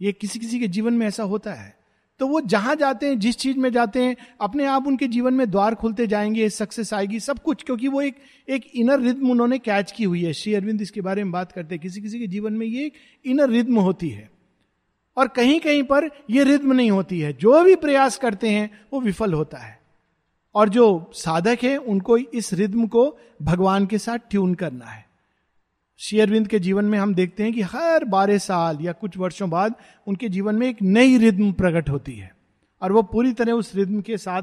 ये 0.02 0.12
किसी 0.12 0.38
किसी 0.38 0.60
के 0.60 0.68
जीवन 0.68 0.94
में 0.94 1.06
ऐसा 1.06 1.22
होता 1.22 1.52
है। 1.52 1.76
तो 2.18 2.26
वो 2.26 2.40
जहाँ 2.40 2.76
जाते 2.76 3.06
हैं, 3.06 3.18
जिस 3.18 3.36
चीज़ 3.36 3.58
में 3.58 3.72
जाते 3.72 4.02
हैं, 4.02 4.16
अपने 4.40 4.64
आप 4.64 4.86
उनके 4.86 5.06
जीवन 5.06 5.34
में 5.34 5.50
द्वार 5.50 5.74
खुलते 5.74 6.06
जाएँगे, 6.06 6.48
सक्सेस 6.48 6.94
आएगी, 6.94 7.20
सब 7.20 7.38
कुछ, 7.38 7.62
क्योंकि 7.62 7.88
वो 7.88 8.02
एक 8.02 8.16
एक 8.48 8.70
इनर 8.74 9.00
रिद्म 9.00 9.30
उन्होंने 9.30 9.58
कैच 9.58 9.92
की 9.92 10.04
हुई 10.04 10.22
है। 10.22 10.32
श्री 10.32 10.54
अरविंद 10.54 10.82
इसके 10.82 11.00
बारे 11.00 11.24
में 11.24 11.32
बात 11.32 11.52
करते 11.52 11.74
हैं। 11.74 11.82
किसी 11.82 12.00
किसी 12.00 12.18
के 12.18 12.26
जीवन 12.26 12.52
में 12.52 12.66
ये 12.66 12.84
एक 12.86 12.92
इनर 13.24 13.48
रिद्म 13.48 13.78
होती 13.78 14.08
है। 14.08 14.30
और 15.16 15.28
कहीं 15.28 15.60
कहीं 15.60 15.82
पर 15.82 16.10
यह 16.30 16.44
रिद्म 16.44 16.72
नहीं 16.72 16.90
होती 16.90 17.20
है। 17.20 17.32
जो 17.32 17.64
भी 17.64 17.74
प्रयास 17.74 18.18
करते 18.18 18.48
हैं, 18.48 18.86
वो 18.92 19.00
विफल 19.00 19.32
होता 19.32 19.58
है। 19.58 19.85
और 20.56 20.68
जो 20.68 21.10
साधक 21.14 21.58
है, 21.62 21.76
उनको 21.76 22.16
इस 22.16 22.52
रिद्म 22.52 22.86
को 22.86 23.18
भगवान 23.42 23.86
के 23.86 23.98
साथ 23.98 24.18
ट्यून 24.30 24.54
करना 24.54 24.84
है। 24.84 25.04
शेयरविंद 26.00 26.48
के 26.48 26.58
जीवन 26.58 26.84
में 26.84 26.98
हम 26.98 27.14
देखते 27.14 27.42
हैं 27.42 27.52
कि 27.52 27.60
हर 27.62 28.04
बारह 28.04 28.38
साल 28.38 28.78
या 28.80 28.92
कुछ 28.92 29.16
वर्षों 29.16 29.50
बाद 29.50 29.74
उनके 30.06 30.28
जीवन 30.28 30.54
में 30.54 30.68
एक 30.68 30.82
नई 30.82 31.18
रिद्म 31.18 31.52
प्रकट 31.52 31.90
होती 31.90 32.12
है 32.12 32.34
और 32.82 32.92
वो 32.92 33.02
पूरी 33.02 33.32
तरह 33.32 33.52
उस 33.52 33.74
रिद्म 33.74 34.00
के 34.00 34.18
साथ 34.18 34.42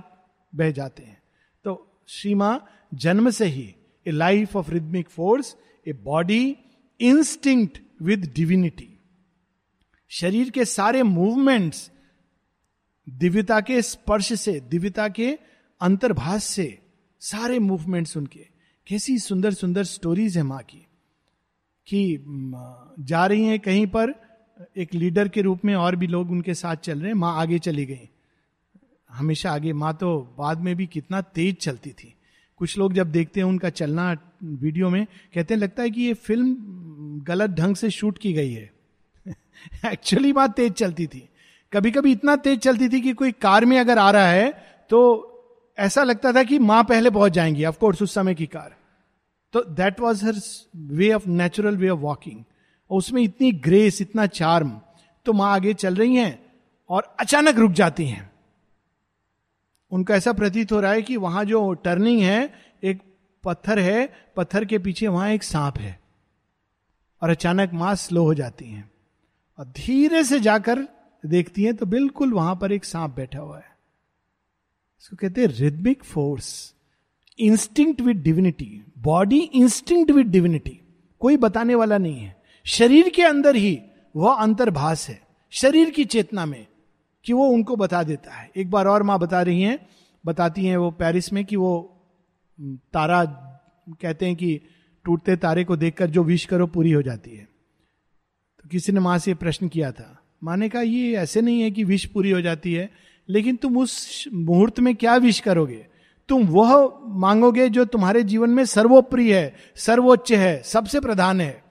बह 0.56 0.72
जाते 0.72 1.04
हैं। 1.04 1.22
तो 1.66 2.04
श्रीमा, 2.08 2.60
जन्म 2.94 3.30
से 3.30 3.46
ही 3.46 3.76
a 4.08 4.12
life 4.12 4.56
of 4.56 4.72
rhythmic 4.72 5.10
force 5.10 5.56
a 5.88 5.94
body 5.94 6.56
instinct 7.00 7.82
with 8.02 8.32
divinity 8.36 8.90
शरीर 10.12 10.50
के 10.50 10.66
सारे 10.66 11.04
मूवमेंट्स 11.04 11.92
दिव्यता 13.10 13.60
के 13.62 13.82
स्पर्श 13.82 14.34
से, 14.34 14.60
दिव्यता 14.60 15.08
के 15.08 15.38
अंतर्भाष 15.84 16.44
से 16.44 16.80
सारे 17.20 17.60
मूवमेंट्स 17.60 18.18
उनके। 18.18 18.48
कैसी 18.88 19.20
सुंदर 19.20 19.54
सुंदर 19.54 19.84
स्टोरीज 19.84 20.38
है 20.38 20.44
माँ 20.44 20.62
की। 20.62 20.88
कि 21.88 22.24
जा 23.00 23.26
रही 23.26 23.46
हैं 23.46 23.60
कहीं 23.60 23.88
पर, 23.88 24.14
एक 24.78 24.94
लीडर 24.94 25.28
के 25.28 25.42
रूप 25.42 25.66
में 25.66 25.76
और 25.76 25.96
भी 25.96 26.08
लोग 26.08 26.32
उनके 26.32 26.54
साथ 26.54 26.76
चल 26.76 27.00
रहे 27.00 27.08
हैं, 27.08 27.14
माँ 27.14 27.42
आगे 27.42 27.60
चली 27.60 27.86
गई। 27.86 28.10
हमेशा 29.12 29.52
आगे, 29.52 29.74
माँ 29.74 29.94
तो 29.94 30.36
बाद 30.38 30.58
में 30.58 30.76
भी 30.76 30.86
कितना 30.86 31.22
तेज 31.22 31.56
चलती 31.56 31.90
थी। 31.90 32.16
कुछ 32.58 32.78
लोग 32.78 32.94
जब 32.94 33.12
देखते 33.12 33.40
हैं 33.40 33.48
उनका 33.48 33.70
चलना 33.70 34.34
वीडियो 34.44 34.90
में, 34.90 35.06
कहते 35.06 35.54
हैं, 35.54 35.62
लगता 35.62 35.84
है 35.84 35.90
कि 35.90 36.02
ये 36.02 36.14
फ़िल्म 36.14 36.58
गलत 37.28 37.50
ढंग 37.50 37.76
से 37.76 37.90
शूट 37.90 38.18
की 38.18 38.34
गई 38.34 38.54
है। 38.54 38.74
एक्चुअली 39.86 40.34
बात 40.34 40.56
तेज 40.56 40.74
चलती 40.74 41.08
थी। 41.08 41.30
कभी 41.74 41.92
कभी 41.92 42.12
इतना 42.12 42.36
तेज 42.36 42.60
चलती 42.60 42.90
थी 42.90 43.02
कि 43.02 43.14
कोई 43.14 43.32
कार 43.32 43.66
में 43.66 43.80
अगर 43.80 43.98
आ 43.98 44.12
रहा 44.12 44.28
है 44.28 44.52
तो 44.90 45.30
ऐसा 45.78 46.04
लगता 46.04 46.34
था 46.34 46.44
कि 46.44 46.60
माँ 46.60 46.84
पहले 46.84 47.10
पहुँच 47.10 47.32
जाएँगी 47.32 47.66
ऑफकोर्स 47.66 48.02
उस 48.02 48.14
समय 48.14 48.36
की 48.36 48.46
कार। 48.46 48.76
तो 49.54 49.64
that 49.64 50.00
was 50.00 50.26
her 50.26 50.36
way 50.76 51.14
of 51.14 51.28
natural 51.28 51.78
way 51.78 51.90
of 51.90 52.00
walking 52.00 52.44
उसमें 52.90 53.22
इतनी 53.22 53.52
ग्रेस 53.52 54.02
इतना 54.02 54.26
चार्म 54.26 54.82
तो 55.26 55.34
माँ 55.34 55.54
आगे 55.54 55.74
चल 55.74 55.96
रही 55.96 56.16
हैं 56.16 56.54
और 56.90 57.16
अचानक 57.20 57.56
रुक 57.56 57.72
जाती 57.72 58.06
हैं। 58.06 58.32
उनका 59.92 60.16
ऐसा 60.16 60.34
प्रतीत 60.34 60.72
हो 60.72 60.80
रहा 60.80 60.92
है 60.92 61.02
कि 61.02 61.18
वहाँ 61.18 61.46
जो 61.46 61.74
टर्निंग 61.74 62.22
है, 62.22 62.54
एक 62.84 63.02
पत्थर 63.44 63.80
है, 63.80 64.14
पत्थर 64.36 64.66
के 64.66 64.80
पीछे 64.80 65.08
वहाँ 65.08 65.30
एक 65.30 65.44
सांप 65.44 65.78
है। 65.78 66.00
और 67.22 67.30
अचानक 67.30 67.74
माँ 67.74 67.96
स्लो 67.96 68.24
हो 68.24 68.34
जाती 68.34 68.66
हैं। 68.66 68.92
और 69.60 69.66
धीरे 69.66 70.24
से 70.24 70.40
जाकर 70.40 70.88
देखती 71.26 71.64
हैं 71.64 71.76
तो 71.76 71.86
बिल्कुल 71.86 72.34
वहाँ 72.34 72.56
पर 72.56 72.72
एक 72.72 72.86
सांप 72.86 73.16
बैठा 73.16 73.40
हुआ 73.40 73.58
है। 73.58 73.73
इसको 75.04 75.16
कहते 75.16 75.42
हैं 75.42 75.48
rhythmic 75.48 76.04
force 76.04 76.76
instinct 77.40 78.02
with 78.02 78.18
divinity 78.18 78.84
body 78.98 79.40
instinct 79.40 80.12
with 80.12 80.28
divinity 80.28 80.80
कोई 81.20 81.38
बताने 81.38 81.76
वाला 81.76 81.98
नहीं 81.98 82.20
है। 82.20 82.36
शरीर 82.66 83.10
के 83.10 83.24
अंदर 83.24 83.56
ही 83.56 83.80
वह 84.16 84.34
अंतर्भाष 84.34 85.10
है। 85.10 85.22
शरीर 85.52 85.90
की 85.90 86.06
चेतना 86.06 86.46
में 86.46 86.68
कि 87.26 87.34
वो 87.34 87.48
उनको 87.48 87.76
बता 87.76 88.04
देता 88.04 88.34
है। 88.34 88.52
एक 88.58 88.72
बार 88.72 88.88
और 88.88 89.04
माँ 89.04 89.20
बता 89.20 89.42
रही 89.42 89.62
हैं, 89.62 89.88
बताती 90.26 90.66
हैं 90.66 90.78
वो 90.78 90.92
पेरिस 90.92 91.34
में 91.34 91.46
कि 91.46 91.56
वो 91.56 92.02
तारा 92.94 93.24
कहते 94.02 94.26
हैं 94.26 94.36
कि 94.36 94.62
टूटते 95.06 95.36
तारे 95.36 95.64
को 95.64 95.76
देखकर 95.76 96.10
जो 96.10 96.24
विश 96.24 96.46
करो 96.46 96.68
पूरी 96.68 96.92
हो 96.92 97.02
जाती 97.02 97.36
है। 97.36 97.48
तो 98.60 98.70
किसी 98.70 98.92
ने 98.92 99.00
माँ 99.00 99.18
से 99.18 99.34
प्रश्न 99.34 99.68
किया 99.68 99.92
था। 99.92 100.20
माँ 100.44 100.58
ने 100.58 100.70
कहा, 100.70 100.82
ये 100.82 101.16
ऐसे 101.16 101.42
नहीं 101.42 101.62
है 101.62 101.72
कि 101.72 101.84
विश 101.84 102.06
पूरी 102.06 102.32
हो 102.32 102.42
जाती 102.42 102.74
है। 102.74 103.13
लेकिन 103.30 103.56
तुम 103.56 103.78
उस 103.78 104.26
मुहूर्त 104.34 104.80
में 104.80 104.96
क्या 104.96 105.16
विश 105.16 105.40
करोगे? 105.40 105.86
तुम 106.30 106.48
वह 106.48 107.02
मांगोगे 107.08 107.70
जो 107.70 107.86
तुम्हारे 107.86 108.24
जीवन 108.24 108.50
में 108.50 108.66
सर्वोप्रिय 108.66 109.38
है, 109.38 109.56
सर्वोच्च 109.76 110.32
है, 110.32 110.62
सबसे 110.64 111.00
प्रधान 111.00 111.42
है। 111.42 111.64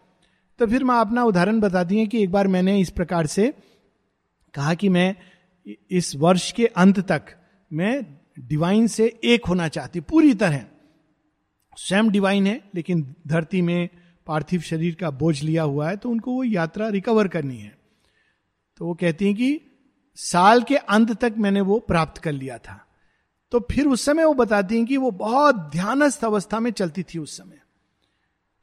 तो 0.59 0.67
फिर 0.67 0.85
मैं 0.85 0.95
अपना 0.95 1.25
उदाहरण 1.25 1.61
बताती 1.61 1.99
हैं 1.99 2.09
कि 2.09 2.23
एक 2.23 2.31
बार 2.31 2.49
मैंने 2.49 2.79
इस 2.81 2.91
प्रकार 2.91 3.27
से 3.27 3.53
कहा 4.55 4.75
कि 4.75 4.89
मैं 4.89 5.15
इस 5.91 6.15
वर्ष 6.17 6.51
के 6.53 6.67
अंत 6.67 7.01
तक 7.01 7.23
मैं 7.73 8.03
डिवाइन 8.39 8.87
से 8.87 9.07
एक 9.25 9.47
होना 9.47 9.69
चाहती 9.69 10.01
पूरी 10.01 10.35
तरह। 10.35 10.65
स्वयं 11.77 12.09
डिवाइन 12.09 12.47
है, 12.47 12.61
लेकिन 12.75 13.15
धरती 13.27 13.63
में 13.63 13.89
पार्थिव 14.27 14.61
शरीर 14.61 14.95
का 14.95 15.11
बोझ 15.11 15.43
लिया 15.43 15.63
हुआ 15.63 15.89
है 15.89 15.97
तो 15.97 16.11
उनको 16.11 16.33
वो 16.33 16.45
यात्रा 16.45 16.89
रिकवर 16.89 17.29
करनी 17.29 17.57
है। 17.57 17.77
तो 18.77 18.87
वो 18.87 18.95
कहती 18.95 19.25
हैं 19.25 19.35
कि 19.35 19.61
साल 20.19 20.63
के 20.63 20.77
अंत 20.77 21.13
तक 21.21 21.35
मैंने 21.39 21.61
वो 21.61 21.79
प्राप्त 21.79 22.19
कर 22.19 22.33
लिया 22.33 22.59
था। 22.59 22.87
तो 23.53 23.61
फिर 23.71 23.87
उस 23.87 24.05
समय 24.05 24.25
वो 24.25 24.35
बताती 24.35 24.77
हैं 24.77 24.87
कि 24.87 24.97
वो 24.97 25.11
बहुत 25.11 25.57
ध्यानस्थ 25.73 26.25
अवस्था 26.25 26.61
में 26.61 26.71
चलती 26.71 27.03
थी 27.03 27.19
उस 27.19 27.37
समय। 27.37 27.59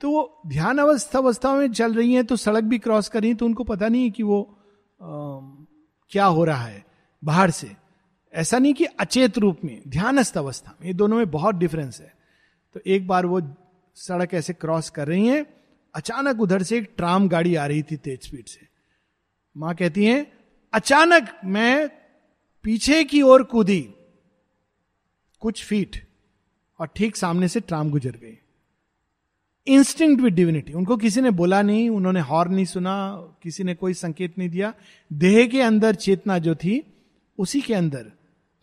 तो 0.01 0.11
वो 0.11 0.41
ध्यान 0.47 0.77
अवस्था 0.77 1.19
अवस्था 1.19 1.53
में 1.55 1.71
चल 1.71 1.93
रही 1.93 2.13
हैं 2.13 2.25
तो 2.25 2.35
सड़क 2.35 2.63
भी 2.63 2.79
क्रॉस 2.79 3.09
कर 3.09 3.21
रही 3.21 3.33
तो 3.33 3.45
उनको 3.45 3.63
पता 3.63 3.87
नहीं 3.87 4.03
है 4.03 4.09
कि 4.09 4.23
वो 4.23 4.41
आ, 5.01 5.05
क्या 6.11 6.25
हो 6.25 6.43
रहा 6.43 6.63
है 6.63 6.85
बाहर 7.23 7.51
से। 7.51 7.75
ऐसा 8.33 8.59
नहीं 8.59 8.73
कि 8.73 8.85
अचेत 8.85 9.37
रूप 9.37 9.59
में 9.63 9.81
ध्यानस्थ 9.87 10.37
अवस्था 10.37 10.75
में 10.81 10.87
ये 10.87 10.93
दोनों 10.93 11.17
में 11.17 11.29
बहुत 11.31 11.55
डिफरेंस 11.55 11.99
है। 12.01 12.13
तो 12.75 12.79
एक 12.87 13.07
बार 13.07 13.25
वो 13.25 13.41
सड़क 13.97 14.33
ऐसे 14.33 14.53
क्रॉस 14.53 14.89
कर 14.89 15.07
रही 15.07 15.27
हैं 15.27 15.45
अचानक 15.95 16.41
उधर 16.41 16.63
से 16.63 16.77
एक 16.77 16.93
ट्राम 16.97 17.27
गाड़ी 17.29 17.55
आ 17.55 17.65
रही 17.65 17.83
थी 17.83 17.97
तेज 17.97 18.27
स्पीड 18.27 18.45
से। 18.45 18.67
माँ 19.55 19.75
कहती 19.75 20.05
हैं 20.05 20.38
अचानक 20.73 21.29
मैं 21.45 21.89
पीछे 22.63 23.03
की 23.03 23.21
ओर 23.21 23.43
कूदी 23.43 23.81
कुछ 25.41 25.63
फीट 25.65 26.07
और 26.79 26.87
ठीक 26.87 27.15
सामने 27.15 27.47
से 27.47 27.59
ट्राम 27.59 27.89
गुजर 27.89 28.11
गई। 28.11 28.37
इंस्टिंक्ट 29.67 30.21
विद 30.21 30.33
डिविनिटी 30.33 30.73
उनको 30.73 30.97
किसी 30.97 31.21
ने 31.21 31.31
बोला 31.31 31.61
नहीं 31.61 31.89
उन्होंने 31.89 32.19
हॉर्न 32.19 32.53
नहीं 32.53 32.65
सुना 32.65 32.95
किसी 33.43 33.63
ने 33.63 33.75
कोई 33.75 33.93
संकेत 33.93 34.37
नहीं 34.37 34.49
दिया। 34.49 34.73
देह 35.13 35.47
के 35.47 35.61
अंदर 35.61 35.95
चेतना 35.95 36.37
जो 36.37 36.55
थी 36.55 36.81
उसी 37.37 37.61
के 37.61 37.73
अंदर 37.73 38.11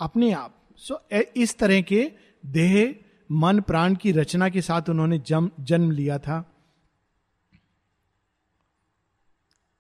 अपने 0.00 0.32
आप। 0.32 0.54
सो 0.76 0.94
so, 1.12 1.22
इस 1.36 1.56
तरह 1.58 1.80
के 1.82 2.10
देह 2.46 2.94
मन 3.30 3.60
प्राण 3.60 3.94
की 3.94 4.12
रचना 4.12 4.48
के 4.48 4.62
साथ 4.62 4.88
उन्होंने 4.88 5.18
जन्म 5.28 5.90
लिया 5.90 6.18
था। 6.18 6.40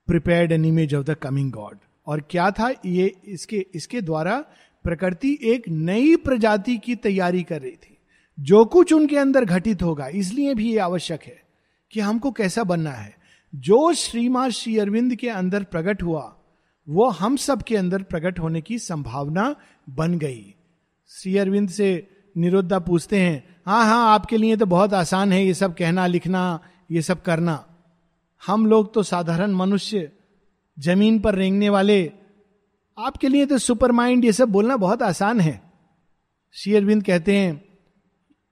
Prepared 0.08 0.52
an 0.52 0.64
image 0.64 0.94
of 0.94 1.04
the 1.06 1.14
coming 1.14 1.52
God 1.52 1.78
और 2.06 2.20
क्या 2.30 2.50
था? 2.50 2.70
ये 2.86 3.14
इसके 3.24 3.66
इसके 3.74 4.00
द्वारा 4.00 4.38
प्रकृति 4.84 5.38
एक 5.42 5.68
नई 5.68 6.16
प्रजाति 6.16 6.76
की 6.78 6.94
तैयारी 6.94 7.42
कर 7.42 7.60
रही 7.62 7.72
थी। 7.72 7.96
जो 8.40 8.64
कुछ 8.64 8.92
उनके 8.92 9.16
अंदर 9.16 9.44
घटित 9.44 9.82
होगा, 9.82 10.06
इसलिए 10.06 10.54
भी 10.54 10.70
ये 10.72 10.78
आवश्यक 10.78 11.22
है 11.22 11.42
कि 11.92 12.00
हमको 12.00 12.30
कैसा 12.30 12.64
बनना 12.64 12.90
है। 12.90 13.14
जो 13.54 13.92
श्रीमा 13.92 14.48
श्री 14.48 14.78
अरविंद 14.78 15.14
के 15.14 15.28
अंदर 15.28 15.62
प्रकट 15.62 16.02
हुआ, 16.02 16.32
वो 16.88 17.08
हम 17.08 17.36
सब 17.36 17.62
के 17.62 17.76
अंदर 17.76 18.02
प्रकट 18.02 18.38
होने 18.38 18.60
की 18.60 18.78
संभावना 18.78 19.54
बन 19.90 20.18
गई। 20.18 20.54
श्री 21.08 21.36
अरविंद 21.36 21.68
से 21.68 22.08
निरुद्धा 22.36 22.78
पूछते 22.78 23.20
हैं 23.20 23.56
हाँ 23.66 23.84
हाँ 23.84 24.14
आपके 24.14 24.36
लिए 24.36 24.56
तो 24.56 24.66
बहुत 24.66 24.94
आसान 24.94 25.32
है 25.32 25.44
ये 25.46 25.54
सब 25.54 25.74
कहना, 25.74 26.06
लिखना, 26.06 26.60
ये 26.90 27.02
सब 27.02 27.22
करना। 27.22 27.64
हम 28.46 28.66
लोग 28.66 28.94
तो 28.94 29.02
साधारण 29.02 29.50
मनुष्य 29.50 30.10
ज़मीन 30.78 31.18
पर 31.18 31.34
रेंगने 31.34 31.68
वाले, 31.68 32.12
आपके 32.98 33.28
लिए 33.28 33.46
तो 33.46 33.58
सुपर 33.58 33.92
माइंड 33.92 34.24
ये 34.24 34.32
सब 34.32 34.48
बोलना 34.48 34.76
बहुत 34.76 35.02
आसान 35.02 35.40
है। 35.40 35.62
श्री 36.52 36.74
अरविंद 36.74 37.04
कहते 37.04 37.36
हैं, 37.36 37.64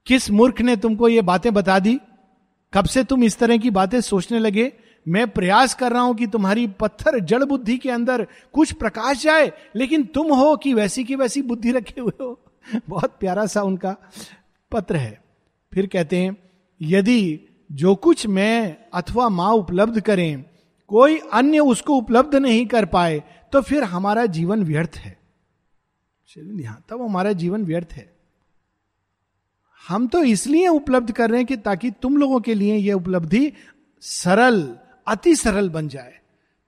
किस 0.06 0.30
मूर्ख 0.30 0.60
ने 0.60 0.76
तुमको 0.76 1.08
ये 1.08 1.22
बातें 1.22 1.54
बता 1.54 1.78
दी? 1.78 2.00
कब 2.74 2.84
से 2.84 3.04
तुम 3.04 3.24
इस 3.24 3.38
तरह 3.38 3.56
की 3.56 3.70
बातें 3.70 4.00
सोचने 4.00 4.38
लगे? 4.38 4.72
मैं 5.08 5.30
प्रयास 5.30 5.74
कर 5.74 5.92
रहा 5.92 6.02
हूँ 6.02 6.14
कि 6.14 6.26
तुम्हारी 6.26 6.66
पत्थर 6.66 7.20
जड़ 7.20 7.44
बुद्धि 7.44 7.78
के 7.78 7.90
अंदर 7.90 8.26
कुछ 8.52 8.72
प्रकाश 8.72 9.22
जाए, 9.22 9.52
लेकिन 9.76 10.04
तुम 10.04 10.34
हो 10.34 10.56
कि 10.56 10.74
वैसी 10.74 11.04
की 11.04 11.14
वैसी 11.14 11.42
बुद्धि 11.42 11.72
रखे 11.72 12.00
हुए 12.00 12.12
हो। 12.20 12.40
बहुत 12.88 13.16
प्यारा 13.20 13.46
सा 13.46 13.62
उनका 13.62 13.96
पत्र 14.72 14.96
है। 14.96 15.24
फिर 15.74 15.86
कहते 15.86 16.18
हैं, 16.18 16.36
यदि 16.82 17.40
जो 17.72 17.94
कुछ 17.94 18.26
मैं 18.26 18.76
अथवा 18.94 19.28
माँ 19.28 19.52
उपलब्ध 19.52 20.00
करें 20.00 20.44
कोई 20.94 21.18
अन्य 21.32 21.58
उसको 21.58 21.96
उपलब्ध 21.96 22.34
नहीं 22.34 22.66
कर 22.66 22.84
पाए 22.84 23.22
तो 23.52 23.60
फिर 23.60 23.84
हमारा 23.84 24.26
जीवन 24.26 24.62
व्यर्थ 24.62 24.96
है। 24.96 25.18
तब 26.88 27.02
हमारा 27.02 27.32
जीवन 27.32 27.64
व्यर्थ 27.64 27.92
है। 27.92 28.16
हम 29.88 30.06
तो 30.08 30.22
इसलिए 30.24 30.68
उपलब्ध 30.68 31.12
कर 31.12 31.30
रहे 31.30 31.38
हैं 31.38 31.46
कि 31.46 31.56
ताकि 31.56 31.90
तुम 31.90 32.16
लोगों 32.16 32.40
के 32.40 32.54
लिए 32.54 32.76
यह 32.76 32.94
उपलब्धि 32.94 33.52
सरल 34.02 34.78
अति 35.06 35.34
सरल 35.36 35.70
बन 35.70 35.88
जाए। 35.88 36.14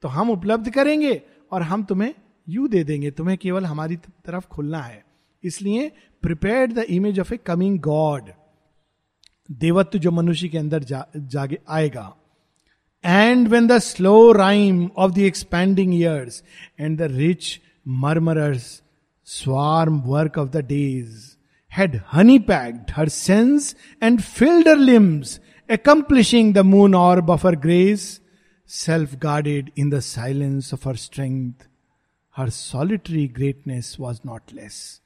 तो 0.03 0.09
हम 0.09 0.31
उपलब्ध 0.31 0.71
करेंगे 0.71 1.23
और 1.53 1.63
हम 1.63 1.85
तुम्हें 1.85 2.15
यू 2.49 2.69
दे 2.69 2.85
देंगे। 2.85 3.11
तुम्हें 3.11 3.39
केवल 3.39 3.67
हमारी 3.67 3.97
तरफ़ 3.97 4.47
खुलना 4.47 4.83
है। 4.83 5.05
इसलिए 5.45 5.93
prepare 6.23 6.73
the 6.73 6.79
image 6.79 7.21
of 7.21 7.35
a 7.35 7.37
coming 7.37 7.81
God 7.81 8.31
देवत्व 9.51 9.99
जो 9.99 10.11
मनुष्य 10.11 10.49
के 10.49 10.59
अंदर 10.59 10.83
जा, 10.83 11.07
जागे 11.17 11.59
आएगा। 11.69 12.17
And 13.06 13.48
when 13.48 13.68
the 13.68 13.78
slow 13.80 14.32
rhyme 14.32 14.90
of 14.98 15.12
the 15.12 15.18
expanding 15.32 15.94
years 15.96 16.44
and 16.80 16.98
the 16.98 17.12
rich 17.12 17.60
murmurs 18.06 18.82
swarm 19.28 20.02
work 20.06 20.38
of 20.38 20.50
the 20.50 20.66
days 20.68 21.30
had 21.72 21.96
honey 22.08 22.38
packed 22.38 22.92
her 22.92 23.08
sense 23.08 23.76
and 24.02 24.24
filled 24.24 24.66
her 24.66 24.76
limbs, 24.76 25.40
accomplishing 25.70 26.52
the 26.54 26.64
moon 26.64 26.94
orb 26.94 27.30
of 27.30 27.44
her 27.44 27.56
grace, 27.56 28.20
self 28.66 29.18
guarded 29.20 29.72
in 29.76 29.90
the 29.90 30.02
silence 30.02 30.74
of 30.74 30.84
her 30.84 30.96
strength. 30.96 31.68
Her 32.36 32.50
solitary 32.50 33.28
greatness 33.30 33.98
was 33.98 34.20
not 34.26 34.54
less. 34.54 35.00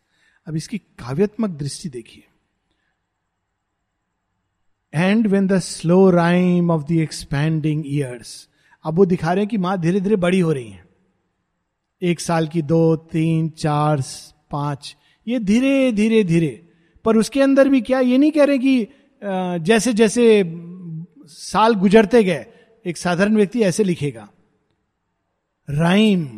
अब 0.48 0.56
इसकी 0.56 0.78
काव्यात्मक 1.00 1.50
दृष्टि 1.60 1.90
देखिए 1.90 2.24
And 4.95 5.27
when 5.27 5.47
the 5.47 5.59
slow 5.59 6.11
rhyme 6.11 6.71
of 6.71 6.83
the 6.83 6.93
expanding 6.93 7.83
years 7.87 8.49
अब 8.85 8.95
वो 8.95 9.05
दिखा 9.07 9.33
रहे 9.33 9.43
हैं 9.43 9.49
कि 9.49 9.59
माँ 9.59 9.77
धीरे 9.81 10.01
धीरे 10.01 10.17
बड़ी 10.17 10.41
हो 10.41 10.53
रही 10.53 10.71
है। 10.71 10.85
एक 12.03 12.21
साल 12.21 12.47
की 12.49 12.63
दो, 12.63 12.97
तीन, 12.97 13.49
चार, 13.49 14.03
पाँच, 14.51 14.97
ये 15.27 15.39
धीरे 15.39 15.93
धीरे 15.93 16.23
धीरे। 16.25 16.67
पर 17.05 17.17
उसके 17.17 17.43
अंदर 17.43 17.69
भी 17.69 17.81
क्या, 17.81 18.01
ये 18.01 18.19
नहीं 18.19 18.31
कह 18.33 18.45
रहे 18.45 18.59
कि 18.59 18.87
जैसे 19.65 19.93
जैसे 19.93 20.43
साल 21.27 21.75
गुजरते 21.75 22.23
गए, 22.25 22.47
एक 22.85 22.97
साधारण 22.97 23.37
व्यक्ति 23.37 23.63
ऐसे 23.63 23.85
लिखेगा। 23.85 24.29
राइम 25.69 26.29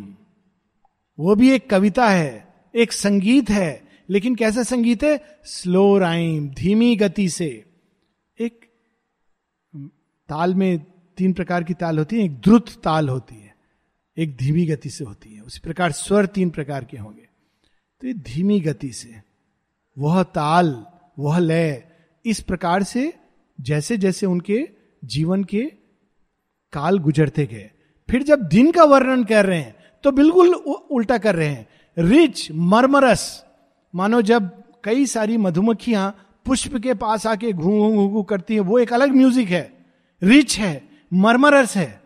वो 1.19 1.35
भी 1.35 1.51
एक 1.51 1.69
कविता 1.69 2.07
है, 2.09 2.47
एक 2.75 2.91
संगीत 2.91 3.49
है, 3.49 3.81
लेकिन 4.09 4.35
कैसा 4.35 4.63
संगीत 4.63 5.03
है? 5.03 5.19
स्लो 5.43 5.97
राइम 5.97 6.49
धीमी 6.49 6.95
गति 6.95 7.29
से। 7.29 7.63
ताल 10.29 10.53
में 10.55 10.79
तीन 11.17 11.33
प्रकार 11.33 11.63
की 11.63 11.73
ताल 11.73 11.97
होती 11.97 12.17
है। 12.17 12.25
एक 12.25 12.39
द्रुत 12.39 12.69
ताल 12.83 13.09
होती 13.09 13.35
है, 13.35 13.53
एक 14.17 14.35
धीमी 14.37 14.65
गति 14.65 14.89
से 14.89 15.03
होती 15.03 15.33
है। 15.33 15.41
उसी 15.41 15.59
प्रकार 15.59 15.91
स्वर 15.91 16.25
तीन 16.25 16.49
प्रकार 16.49 16.85
के 16.85 16.97
होंगे। 16.97 17.27
तो 18.01 18.07
ये 18.07 18.13
धीमी 18.13 18.59
गति 18.59 18.91
से, 18.91 19.21
वह 19.97 20.21
ताल, 20.23 20.85
वह 21.17 21.39
लय, 21.39 21.83
इस 22.25 22.39
प्रकार 22.41 22.83
से 22.83 23.11
जैसे 23.59 23.97
जैसे 23.97 24.25
उनके 24.25 24.67
जीवन 25.03 25.43
के 25.43 25.63
काल 26.73 26.97
गुजरते 26.99 27.45
गए। 27.45 27.69
फिर 28.09 28.23
जब 28.23 28.41
दिन 28.43 28.71
का 28.71 28.83
वर्णन 28.85 29.23
कर 29.23 29.45
रहे 29.45 29.59
हैं 29.59 29.75
तो 30.03 30.11
बिल्कुल 30.11 30.53
उल्टा 30.53 31.17
कर 31.17 31.35
रहे 31.35 31.47
हैं। 31.47 31.67
रिच, 31.97 32.47
मरमरस, 32.51 33.43
मानो 33.93 34.21
जब 34.21 34.49
कई 34.83 35.05
सारी 35.05 35.37
मधुमक्खियाँ 35.37 36.09
पुष्प 36.45 36.75
के 36.77 36.93
पास 36.95 37.25
आके 37.27 37.51
घू 37.51 37.89
घू 37.89 38.07
घू 38.07 38.23
करती 38.23 38.53
हैं, 38.53 38.61
वो 38.61 38.79
एक 38.79 38.93
अलग 38.93 39.11
म्यूज़िक 39.11 39.49
है। 39.49 39.72
रिच 40.23 40.59
है, 40.59 40.89
मरमरस 41.13 41.75
है, 41.77 42.01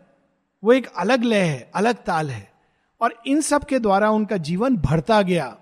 वो 0.64 0.74
एक 0.74 0.88
अलग 0.88 1.24
लय 1.24 1.42
है, 1.42 1.72
अलग 1.76 1.96
ताल 1.96 2.30
है। 2.30 2.52
और 3.02 3.22
इन 3.28 3.42
सब 3.42 3.64
के 3.64 3.80
द्वारा 3.80 4.10
उनका 4.10 4.38
जीवन 4.38 4.78
भरता 4.78 5.22
गया 5.22 5.58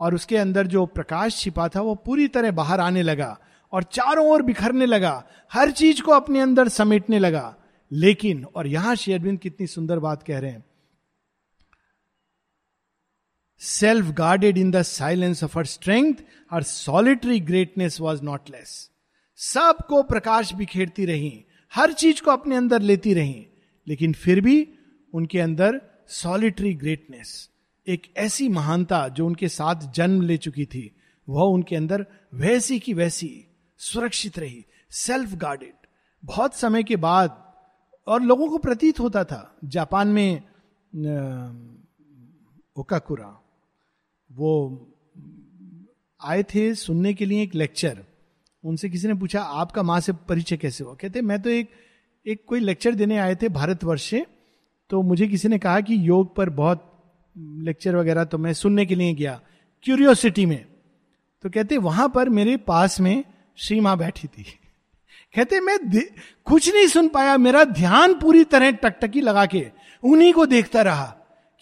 और 0.00 0.14
उसके 0.14 0.36
अंदर 0.36 0.66
जो 0.66 0.86
प्रकाश 0.86 1.36
छिपा 1.36 1.68
था, 1.68 1.80
वो 1.80 1.94
पूरी 1.94 2.28
तरह 2.28 2.50
बाहर 2.50 2.80
आने 2.80 3.02
लगा 3.02 3.38
और 3.72 3.82
चारों 3.82 4.30
ओर 4.30 4.42
बिखरने 4.42 4.86
लगा, 4.86 5.24
हर 5.52 5.70
चीज़ 5.70 6.02
को 6.02 6.12
अपने 6.12 6.40
अंदर 6.40 6.68
समेटने 6.68 7.18
लगा। 7.18 7.56
लेकिन, 7.92 8.44
और 8.44 8.66
यहाँ 8.66 8.96
शेयरबिंद 8.96 9.38
कितनी 9.38 9.66
सुंदर 9.66 9.98
बात 9.98 10.22
कह 10.22 10.38
रहे 10.38 10.50
हैं। 10.50 10.64
Self 13.58 14.06
guarded 14.06 14.58
in 14.58 14.70
the 14.70 14.82
silence 14.82 15.44
of 15.44 15.58
her 15.58 15.66
strength 15.66 16.14
her 16.50 16.62
solitary 16.62 17.40
greatness 17.40 18.00
was 18.00 18.22
not 18.22 18.50
less 18.50 18.90
सबको 19.36 20.02
प्रकाश 20.02 20.54
बिखेरती 20.54 21.04
रही 21.04 21.44
हर 21.76 21.92
चीज़ 21.92 22.22
को 22.22 22.30
अपने 22.30 22.56
अंदर 22.56 22.82
लेती 22.82 23.14
रही, 23.14 23.46
लेकिन 23.86 24.12
फिर 24.12 24.40
भी 24.40 24.56
उनके 25.12 25.40
अंदर 25.40 25.80
सॉलिटरी 26.08 26.72
ग्रेटनेस 26.74 27.50
एक 27.86 28.06
ऐसी 28.16 28.48
महानता 28.48 29.06
जो 29.08 29.26
उनके 29.26 29.48
साथ 29.48 29.92
जन्म 29.94 30.22
ले 30.22 30.36
चुकी 30.36 30.64
थी, 30.64 30.90
वह 31.28 31.42
उनके 31.44 31.76
अंदर 31.76 32.06
वैसी 32.34 32.78
की 32.78 32.94
वैसी 32.94 33.30
सुरक्षित 33.80 34.38
रही 34.38 34.64
सेल्फ 34.90 35.34
गार्डेड 35.34 35.86
बहुत 36.22 36.54
समय 36.54 36.82
के 36.82 36.96
बाद 36.96 37.42
और 38.06 38.22
लोगों 38.22 38.48
को 38.48 38.58
प्रतीत 38.58 39.00
होता 39.00 39.24
था, 39.24 39.56
जापान 39.64 40.08
में 40.08 40.42
ओकाकुरा, 42.76 43.30
वो 44.30 44.52
आए 46.20 46.42
थे 46.44 46.74
सुनने 46.74 47.14
के 47.14 47.26
लिए 47.26 47.42
एक 47.42 47.54
लेक्चर 47.54 48.04
उनसे 48.66 48.88
किसी 48.88 49.08
ने 49.08 49.14
पूछा, 49.14 49.40
आपका 49.40 49.82
माँ 49.82 50.00
से 50.00 50.12
परिचय 50.28 50.56
कैसे 50.56 50.84
हुआ? 50.84 50.94
कहते, 50.94 51.22
मैं 51.22 51.42
तो 51.42 51.50
एक 51.50 51.70
एक 52.26 52.44
कोई 52.46 52.60
लेक्चर 52.60 52.94
देने 52.94 53.18
आए 53.18 53.34
थे 53.34 53.48
भारतवर्ष 53.48 54.02
से 54.02 54.26
तो 54.90 55.02
मुझे 55.02 55.26
किसी 55.26 55.48
ने 55.48 55.58
कहा 55.58 55.80
कि 55.80 55.96
योग 56.08 56.34
पर 56.36 56.50
बहुत 56.50 56.92
लेक्चर 57.38 57.96
वगैरह 57.96 58.24
तो 58.24 58.38
मैं 58.38 58.52
सुनने 58.52 58.86
के 58.86 58.94
लिए 58.94 59.14
गया 59.14 59.40
क्यूरियोसिटी 59.82 60.46
में। 60.46 60.64
तो 61.42 61.50
कहते, 61.50 61.76
वहाँ 61.76 62.08
पर 62.08 62.28
मेरे 62.28 62.56
पास 62.56 63.00
में 63.00 63.24
श्री 63.56 63.80
माँ 63.80 63.96
बैठी 63.98 64.28
थी। 64.28 64.42
कहते, 65.34 65.60
मैं 65.60 65.78
कुछ 66.44 66.74
नहीं 66.74 66.86
सुन 66.86 67.08
पाया, 67.08 67.36
मेरा 67.36 67.64
ध्यान 67.64 68.14
पूरी 68.14 68.44
तरह 68.44 68.70
टकटकी 68.70 69.20
लगा 69.20 69.46
के 69.46 69.70
उन्हीं 70.02 70.32
को 70.32 70.46
देखता 70.46 70.82
रहा 70.82 71.06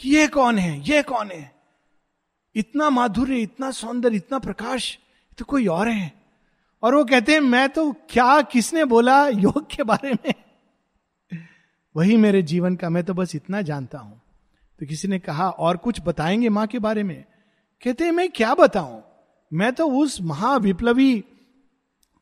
कि 0.00 0.16
ये 0.16 0.26
कौन 0.26 0.58
है, 0.58 0.80
ये 0.80 1.02
कौन 1.02 1.30
है? 1.30 1.52
इतना 2.54 2.90
माधुर्य, 2.90 3.36
इतना 3.36 3.70
सौंदर्य, 3.70 4.16
इतना 4.16 4.38
प्रकाश 4.38 4.98
तो 5.38 5.44
कोई 5.44 5.66
और 5.66 5.88
है। 5.88 6.23
और 6.84 6.94
वो 6.94 7.04
कहते 7.04 7.32
हैं, 7.32 7.40
मैं 7.40 7.68
तो 7.68 7.92
क्या, 7.92 8.40
किसने 8.40 8.84
बोला 8.84 9.28
योग 9.28 9.70
के 9.70 9.82
बारे 9.82 10.12
में? 10.12 10.34
वही 11.96 12.16
मेरे 12.16 12.42
जीवन 12.42 12.76
का, 12.76 12.90
मैं 12.90 13.04
तो 13.04 13.14
बस 13.14 13.34
इतना 13.34 13.62
जानता 13.62 13.98
हूँ। 13.98 14.20
तो 14.80 14.86
किसी 14.86 15.08
ने 15.08 15.18
कहा, 15.18 15.48
और 15.48 15.76
कुछ 15.76 16.00
बताएँगे 16.04 16.48
माँ 16.48 16.66
के 16.66 16.78
बारे 16.78 17.02
में? 17.02 17.24
कहते 17.84 18.04
हैं, 18.04 18.12
मैं 18.12 18.30
क्या 18.30 18.54
बताऊँ? 18.54 19.02
मैं 19.52 19.72
तो 19.72 19.88
उस 19.88 20.20
महाविप्लवी 20.22 21.24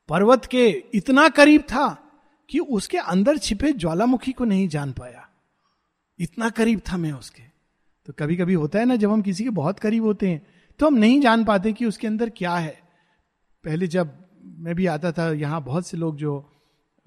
पर्वत 0.08 0.44
के 0.44 0.84
इतना 0.94 1.28
करीब 1.28 1.60
था 1.60 2.10
कि 2.50 2.58
उसके 2.58 2.98
अंदर 2.98 3.38
छिपे 3.38 3.72
ज्वालामुखी 3.72 4.32
को 4.32 4.44
नहीं 4.44 4.68
जान 4.68 4.92
पाया। 4.92 5.28
इतना 6.18 6.50
करीब 6.50 6.80
था 6.92 6.96
मैं 6.96 7.12
उसके। 7.12 7.42
तो 8.06 8.12
कभी 8.12 8.36
कभी 8.36 8.54
होता 8.54 8.78
है 8.78 8.84
ना, 8.84 8.96
जब 8.96 9.10
हम 9.10 9.22
किसी 9.22 9.44
के 9.44 9.50
बहुत 9.50 9.78
करीब 9.78 10.04
होते 10.04 10.28
हैं 10.28 10.46
तो 10.78 10.86
हम 10.86 10.94
नहीं 10.94 11.20
जान 11.20 11.44
पाते 11.44 11.72
कि 11.72 11.84
उसके 11.84 12.06
अंदर 12.06 12.30
क्या 12.30 12.56
है। 12.56 12.80
पहले 13.64 13.86
जब 13.86 14.21
मैं 14.58 14.74
भी 14.74 14.86
आता 14.86 15.12
था 15.12 15.32
यहाँ 15.32 15.62
बहुत 15.62 15.86
से 15.86 15.96
लोग 15.96 16.16
जो 16.16 16.48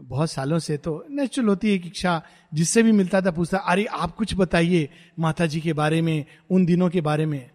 बहुत 0.01 0.31
सालों 0.31 0.59
से 0.59 0.77
तो 0.77 1.05
नेचुरल 1.09 1.47
होती 1.47 1.69
है 1.69 1.75
इच्छा 1.75 2.21
जिससे 2.53 2.83
भी 2.83 2.91
मिलता 2.91 3.21
था 3.21 3.31
पूछता, 3.31 3.57
अरे, 3.57 3.85
आप 3.85 4.15
कुछ 4.15 4.35
बताइए 4.35 4.89
माता 5.19 5.45
जी 5.45 5.61
के 5.61 5.73
बारे 5.73 6.01
में, 6.01 6.25
उन 6.51 6.65
दिनों 6.65 6.89
के 6.89 7.01
बारे 7.01 7.25
में? 7.25 7.49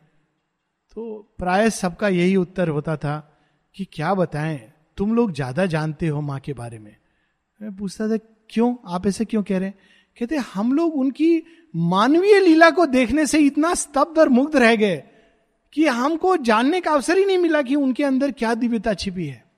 तो 0.95 1.35
प्राय 1.39 1.71
सबका 1.71 2.09
यही 2.09 2.37
उत्तर 2.37 2.69
होता 2.69 2.97
था 2.97 3.39
कि 3.75 3.85
क्या 3.85 4.15
बताएँ, 4.15 4.73
तुम 4.97 5.15
लोग 5.15 5.33
ज़्यादा 5.33 5.67
जानते 5.67 6.09
हो 6.09 6.21
माँ 6.21 6.41
के 6.41 6.53
बारे 6.53 6.79
में। 6.79 6.97
मैं 7.63 7.77
पूछता 7.77 8.09
था, 8.09 8.17
क्यों? 8.51 8.77
आप 8.87 9.07
ऐसे 9.07 9.25
क्यों 9.25 9.43
कह 9.43 9.59
रहे 9.59 9.69
हैं? 9.69 9.79
कहते, 10.19 10.37
हम 10.37 10.73
लोग 10.73 10.95
उनकी 10.95 11.43
मानवीय 11.77 12.41
लीला 12.41 12.71
को 12.71 12.87
देखने 12.87 13.27
से 13.27 13.39
इतना 13.39 13.75
स्तब्ध 13.75 14.19
और 14.19 14.29
मुग्ध 14.29 14.57
रह 14.57 14.77
गए 14.77 15.03
कि 15.73 15.87
हमको 15.87 16.37
जानने 16.37 16.81
का 16.81 16.91
अवसर 16.91 17.19
ही 17.19 17.25
नहीं 17.25 17.39
मिला 17.39 17.63
कि 17.63 17.75
उनके 17.75 18.05
अंदर 18.05 18.31
क्या 18.31 18.55
दिव्यता 18.55 18.95
छिपी 18.95 19.27
है। 19.27 19.50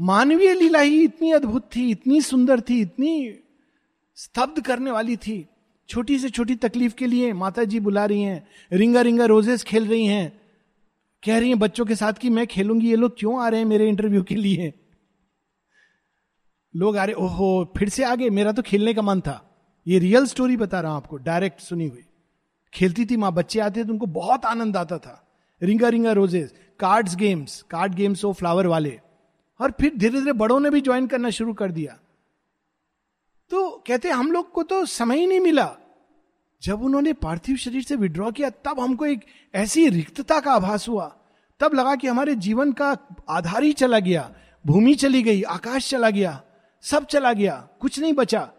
मानवीय 0.00 0.54
लीला 0.54 0.80
ही 0.80 1.04
इतनी 1.04 1.32
अद्भुत 1.32 1.68
थी, 1.76 1.90
इतनी 1.90 2.20
सुंदर 2.20 2.60
थी, 2.60 2.80
इतनी 2.80 3.38
स्तब्ध 4.14 4.60
करने 4.62 4.90
वाली 4.90 5.16
थी। 5.16 5.46
छोटी 5.88 6.18
से 6.18 6.30
छोटी 6.30 6.54
तकलीफ़ 6.54 6.94
के 6.94 7.06
लिए 7.06 7.32
माता 7.32 7.64
जी 7.64 7.80
बुला 7.80 8.04
रही 8.04 8.22
हैं 8.22 8.46
रिंगा 8.72 9.00
रिंगा 9.00 9.24
रोजेस 9.24 9.62
खेल 9.64 9.86
रही 9.86 10.06
हैं। 10.06 10.40
कह 11.24 11.38
रही 11.38 11.48
हैं, 11.48 11.58
बच्चों 11.58 11.84
के 11.84 11.94
साथ 11.94 12.12
कि 12.12 12.30
मैं 12.30 12.46
खेलूँगी, 12.46 12.90
ये 12.90 12.96
लोग 12.96 13.18
क्यों 13.18 13.42
आ 13.42 13.48
रहे 13.48 13.60
हैं 13.60 13.66
मेरे 13.66 13.88
इंटरव्यू 13.88 14.22
के 14.22 14.34
लिए? 14.34 14.72
लोग 16.76 16.96
आ 16.96 17.04
रहे, 17.04 17.14
ओहो, 17.14 17.72
फिर 17.78 17.88
से 17.88 18.04
आ 18.04 18.14
गए 18.14 18.30
मेरा 18.30 18.52
तो 18.52 18.62
खेलने 18.62 18.94
का 18.94 19.02
मन 19.02 19.20
था। 19.20 19.66
ये 19.86 19.98
रियल 19.98 20.26
स्टोरी 20.26 20.56
बता 20.56 20.80
रहा 20.80 20.92
हूँ 20.92 20.96
आपको 20.96 21.16
डायरेक्ट 21.16 21.60
सुनी 21.60 21.86
हुई। 21.86 22.04
खेलती 22.74 23.06
थी 23.06 23.16
माँ, 23.16 23.32
बच्चे 23.32 23.60
आते 23.60 23.84
तो 23.84 23.92
उनको 23.92 24.06
बहुत 24.06 24.44
आनंद 24.44 24.76
आता 24.76 24.98
था। 24.98 25.30
Ring a 25.62 25.88
ring a 25.88 26.12
roses 26.12 26.54
cards 26.80 27.16
games 27.16 27.62
card 27.62 27.94
games 27.94 28.24
हो 28.24 28.32
फ्लावर 28.32 28.66
वाले। 28.66 29.00
और 29.60 29.70
फिर 29.70 29.96
धीरे 29.96 30.20
धीरे 30.20 30.32
बड़ों 30.32 30.60
ने 30.60 30.70
भी 30.70 30.80
ज्वाइन 30.80 31.06
करना 31.06 31.30
शुरू 31.30 31.54
कर 31.54 31.72
दिया। 31.72 31.98
तो 33.50 33.84
कहते 33.86 34.08
हम 34.08 34.32
लोग 34.32 34.52
को 34.52 34.62
तो 34.62 34.86
समय 34.86 35.18
ही 35.18 35.26
नहीं 35.26 35.40
मिला। 35.40 35.76
जब 36.62 36.82
उन्होंने 36.82 37.12
पार्थिव 37.12 37.56
शरीर 37.56 37.82
से 37.82 37.96
विड्रॉ 37.96 38.30
किया, 38.30 38.50
तब 38.50 38.80
हमको 38.80 39.06
एक 39.06 39.26
ऐसी 39.54 39.88
रिक्तता 39.88 40.40
का 40.40 40.52
आभास 40.52 40.88
हुआ। 40.88 41.16
तब 41.60 41.74
लगा 41.74 41.94
कि 41.94 42.06
हमारे 42.06 42.34
जीवन 42.34 42.72
का 42.72 42.96
आधार 43.28 43.62
ही 43.62 43.72
चला 43.72 43.98
गया, 43.98 44.34
भूमि 44.66 44.94
चली 44.94 45.22
गई, 45.22 45.42
आकाश 45.42 45.90
चला 45.90 46.10
गया, 46.10 46.42
सब 46.80 47.06
चला 47.06 47.32
गया, 47.32 47.68
कुछ 47.80 47.98
नहीं 47.98 48.12
बचा। 48.12 48.52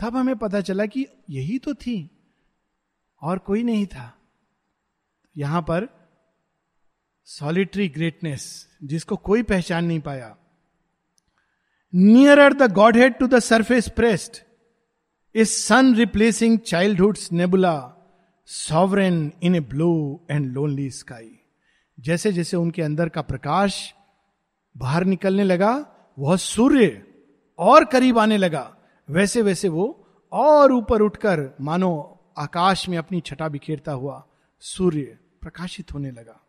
तब 0.00 0.16
हमें 0.16 0.36
पता 0.36 0.60
चला 0.60 0.86
कि 0.86 1.06
यही 1.30 1.58
तो 1.58 1.74
थी, 1.74 2.10
और 3.22 3.38
कोई 3.38 3.62
नहीं 3.62 3.86
था। 3.86 4.18
यहाँ 5.36 5.62
पर 5.62 5.88
सॉलिटरी 7.24 7.88
ग्रेटनेस 7.88 8.68
जिसको 8.84 9.16
कोई 9.16 9.42
पहचान 9.42 9.84
नहीं 9.84 10.00
पाया। 10.00 10.36
Near 11.94 12.52
the 12.52 12.72
godhead 12.96 13.14
to 13.14 13.26
the 13.26 13.38
surface 13.38 13.88
pressed 13.88 14.36
is 15.34 15.48
sun 15.48 15.94
replacing 15.94 16.58
childhood 16.58 17.18
nebula 17.32 17.92
sovereign 18.44 19.32
in 19.42 19.54
a 19.54 19.60
blue 19.60 20.20
and 20.30 20.52
lonely 20.52 20.90
sky 20.90 21.38
जैसे 22.00 22.32
जैसे 22.32 22.56
उनके 22.56 22.82
अंदर 22.82 23.08
का 23.08 23.22
प्रकाश 23.22 23.94
बाहर 24.76 25.04
निकलने 25.04 25.44
लगा, 25.44 25.86
वह 26.18 26.36
सूर्य 26.36 27.06
और 27.58 27.84
करीब 27.84 28.18
आने 28.18 28.36
लगा, 28.36 28.76
वैसे 29.10 29.42
वैसे 29.42 29.68
वो 29.68 30.06
और 30.32 30.72
ऊपर 30.72 31.00
उठकर, 31.00 31.56
मानो 31.60 32.20
आकाश 32.38 32.88
में 32.88 32.98
अपनी 32.98 33.20
छटा 33.20 33.48
बिखेरता 33.48 33.92
हुआ 33.92 34.26
सूर्य 34.60 35.18
प्रकाशित 35.40 35.94
होने 35.94 36.10
लगा। 36.10 36.40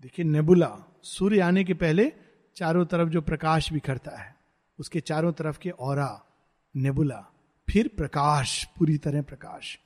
देखिए 0.00 0.24
नेबुला 0.24 1.00
सूर्य 1.02 1.40
आने 1.40 1.64
के 1.64 1.74
पहले 1.74 2.12
चारों 2.56 2.84
तरफ़ 2.84 3.08
जो 3.08 3.20
प्रकाश 3.20 3.72
बिखरता 3.72 4.18
है। 4.18 4.39
उसके 4.80 5.00
चारों 5.00 5.32
तरफ़ 5.32 5.58
के 5.58 5.70
और, 5.70 6.26
नेबुला, 6.76 7.26
फिर 7.70 7.88
प्रकाश, 7.96 8.64
पूरी 8.64 8.98
तरह 8.98 9.22
प्रकाश। 9.22 9.78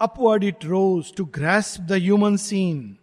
Upward 0.00 0.44
it 0.44 0.64
rose 0.64 1.14
to 1.16 1.24
grace 1.24 1.80
the 1.80 1.92
human 1.92 2.36
scene 2.36 2.98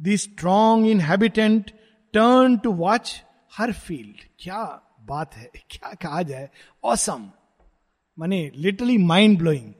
the 0.00 0.16
strong 0.16 0.86
inhabitant 0.86 1.70
turn 2.12 2.58
to 2.58 2.72
watch 2.72 3.24
her 3.58 3.72
field 3.72 4.16
क्या 4.38 4.64
बात 5.00 5.34
है? 5.34 5.50
क्या 5.70 5.94
कहा 5.94 6.22
जाए? 6.22 6.50
ऑसम 6.84 7.30
माने 8.18 8.50
लिटरली 8.54 8.98
माइंड 8.98 9.38
ब्लोइंग 9.38 9.74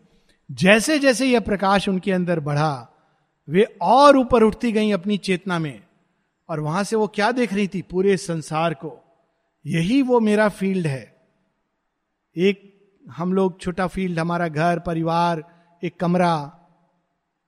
जैसे 0.50 0.98
जैसे 0.98 1.26
यह 1.26 1.40
प्रकाश 1.40 1.88
उनके 1.88 2.12
अंदर 2.12 2.40
बढ़ा 2.40 2.88
वे 3.48 3.62
और 3.82 4.16
ऊपर 4.16 4.42
उठती 4.42 4.72
गई 4.72 4.90
अपनी 4.90 5.18
चेतना 5.18 5.58
में, 5.58 5.82
और 6.48 6.60
वहाँ 6.60 6.84
से 6.84 6.96
वो 6.96 7.06
क्या 7.06 7.32
देख 7.32 7.52
रही 7.52 7.68
थी 7.68 7.82
पूरे 7.82 8.16
संसार 8.16 8.74
को? 8.74 8.98
यही 9.66 10.02
वो 10.02 10.20
मेरा 10.20 10.48
फ़ील्ड 10.48 10.86
है। 10.86 11.16
एक 12.36 12.68
हम 13.10 13.32
लोग 13.32 13.60
छोटा 13.60 13.86
फ़ील्ड, 13.86 14.18
हमारा 14.18 14.48
घर, 14.48 14.78
परिवार, 14.78 15.44
एक 15.84 16.00
कमरा, 16.00 16.58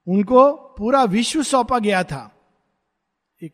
उनको 0.07 0.51
पूरा 0.77 1.03
विश्व 1.03 1.43
सौंपा 1.43 1.79
गया 1.79 2.03
था। 2.03 2.31
एक 3.43 3.53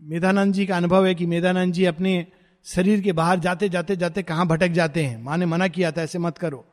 मेधानंद 0.00 0.54
जी 0.54 0.66
का 0.66 0.76
अनुभव 0.76 1.06
है 1.06 1.14
कि 1.14 1.26
मेधानंद 1.26 1.72
जी 1.72 1.84
अपने 1.84 2.26
शरीर 2.64 3.00
के 3.00 3.12
बाहर 3.12 3.38
जाते 3.38 3.68
जाते 3.68 3.96
जाते 3.96 4.22
कहाँ 4.22 4.46
भटक 4.46 4.68
जाते 4.68 5.04
हैं? 5.04 5.22
माँ 5.22 5.36
ने 5.36 5.46
मना 5.46 5.68
किया 5.68 5.92
था, 5.92 6.02
ऐसे 6.02 6.18
मत 6.18 6.38
करो। 6.38 6.64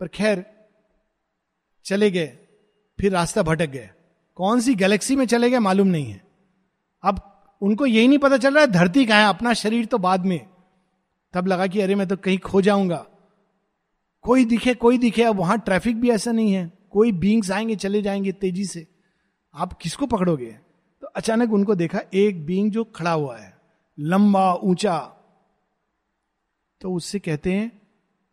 पर 0.00 0.08
खैर, 0.08 0.44
चले 1.84 2.10
गए, 2.10 2.26
फिर 2.98 3.12
रास्ता 3.12 3.42
भटक 3.42 3.66
गए 3.66 3.90
कौन 4.40 4.60
सी 4.60 4.74
गैलेक्सी 4.74 5.16
में 5.16 5.26
चले 5.26 5.50
गए 5.50 5.58
मालूम 5.58 5.88
नहीं 5.88 6.06
है। 6.06 6.24
अब 7.02 7.42
उनको 7.60 7.86
यही 7.86 8.08
नहीं 8.08 8.18
पता 8.18 8.36
चल 8.36 8.54
रहा 8.54 8.64
है, 8.64 8.70
धरती 8.70 9.06
कहा 9.06 9.18
है? 9.18 9.28
अपना 9.28 9.52
शरीर 9.52 9.86
तो 9.86 9.98
बाद 9.98 10.26
में। 10.26 10.46
तब 11.32 11.46
लगा 11.46 11.66
कि 11.66 11.80
अरे 11.80 11.94
मैं 11.94 12.08
तो 12.08 12.16
कहीं 12.16 12.38
खो 12.38 12.60
जाऊँगा। 12.60 13.06
कोई 14.22 14.44
दिखे 14.44 14.74
कोई 14.74 14.98
दिखे, 14.98 15.22
अब 15.22 15.36
वहाँ 15.36 15.58
ट्रैफ़िक 15.58 16.00
भी 16.00 16.10
ऐसा 16.10 16.32
नहीं 16.32 16.52
है। 16.52 16.72
कोई 16.90 17.12
बींग्स 17.12 17.50
आएँगे, 17.50 17.76
चले 17.76 18.02
जाएँगे 18.02 18.32
तेज़ी 18.32 18.64
से। 18.64 18.86
आप 19.54 19.72
किसको 19.72 20.06
पकड़ोगे? 20.06 20.58
तो 21.00 21.06
अचानक 21.06 21.52
उनको 21.52 21.74
देखा, 21.74 22.00
एक 22.14 22.46
बींग 22.46 22.70
जो 22.70 22.84
खड़ा 22.84 23.12
हुआ 23.12 23.38
है, 23.38 23.58
लंबा, 23.98 24.54
ऊँचा। 24.54 24.98
तो 26.80 26.94
उससे 26.94 27.18
कहते 27.18 27.52
हैं, 27.52 27.82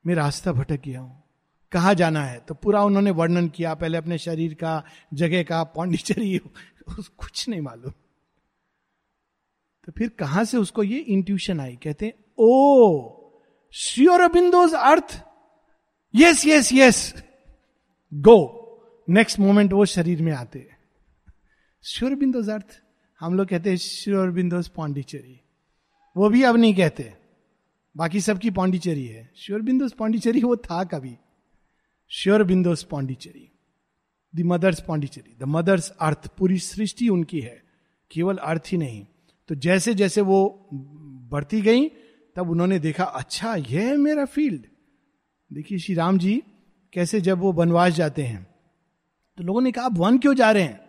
मैं 0.08 0.16
रास्ता 0.16 0.52
भटक 0.52 0.82
गया 0.86 1.00
हूँ। 1.00 1.27
कहा 1.78 1.94
जाना 1.94 2.24
है? 2.24 2.40
तो 2.40 2.54
पूरा 2.54 2.84
उन्होंने 2.84 3.12
वर्णन 3.12 3.48
किया, 3.48 3.74
पहले 3.74 3.98
अपने 3.98 4.18
शरीर 4.18 4.54
का, 4.54 4.84
जगह 5.14 5.44
का, 5.44 5.64
पौंडिचरी 5.64 6.38
कुछ 6.90 7.50
नहीं 7.50 7.62
मालूम। 7.62 7.92
तो 9.86 9.92
फिर 9.92 10.10
कहाँ 10.10 10.44
से 10.44 10.58
उसको 10.58 10.84
ये 10.84 10.98
इंट्यूशन 10.98 11.60
आई? 11.60 11.76
कहते 11.76 12.06
हैं, 12.06 12.14
ओ 12.40 12.54
Sri 13.74 14.22
Aurobindo's 14.22 14.74
earth 14.74 15.24
yes 16.16 16.46
yes 16.46 16.74
yes 16.74 17.24
go 18.14 18.40
next 19.10 19.40
moment 19.40 19.74
वो 19.74 19.86
शरीर 19.86 20.22
में 20.22 20.32
आते 20.32 20.68
श्योर 21.84 22.16
बिंदोज 22.16 22.50
अर्थ 22.50 22.82
हम 23.20 23.34
लोग 23.34 23.48
कहते 23.48 23.70
हैं 23.70 23.78
श्योर 23.78 24.32
बिंदोज 24.32 24.68
पांडिचेरी. 24.68 25.40
वो 26.18 26.30
भी 26.30 26.44
अब 26.44 26.56
नहीं 26.56 26.76
कहते। 26.76 27.14
बाकी 27.98 28.22
सबकी 28.22 28.50
पांडिचेरी 28.50 29.06
है। 29.06 29.32
श्योर 29.38 29.62
बिंदोज 29.62 29.94
पांडिचेरी 29.94 30.42
वो 30.42 30.56
था 30.58 30.84
कभी। 30.84 31.18
Sri 32.10 32.44
Aurobindo's 32.44 32.84
Pondicherry 32.84 33.52
the 34.36 34.46
Mother's 34.46 34.80
Pondicherry 34.82 35.36
the 35.40 35.44
Mother's 35.44 35.90
earth 35.90 36.28
पूरी 36.28 36.60
सृष्टि 36.60 37.10
उनकी 37.10 37.40
है। 37.40 37.64
केवल 38.12 38.38
अर्थ 38.38 38.64
ही 38.68 38.78
नहीं। 38.78 39.06
तो 39.50 39.56
जैसे 39.56 39.94
जैसे 39.94 40.22
वो 40.22 40.70
बढ़ती 41.32 41.62
गई, 41.62 41.88
तब 42.36 42.50
उन्होंने 42.50 42.80
देखा 42.80 43.04
अच्छा 43.04 43.56
यह 43.56 43.88
है 43.88 43.98
मेरा 43.98 44.26
फ़ील्ड। 44.26 44.66
देखिए, 45.54 45.78
श्री 45.78 45.96
राम 45.96 46.18
जी, 46.18 46.44
कैसे 46.94 47.22
जब 47.22 47.40
वो 47.40 47.52
वनवास 47.52 47.94
जाते 47.94 48.24
हैं 48.24 48.48
तो 49.38 49.44
लोगों 49.44 49.62
ने 49.62 49.72
कहा, 49.72 49.86
आप 49.86 49.98
वन 49.98 50.18
क्यों 50.18 50.34
जा 50.36 50.52
रहे 50.52 50.64
हैं? 50.64 50.80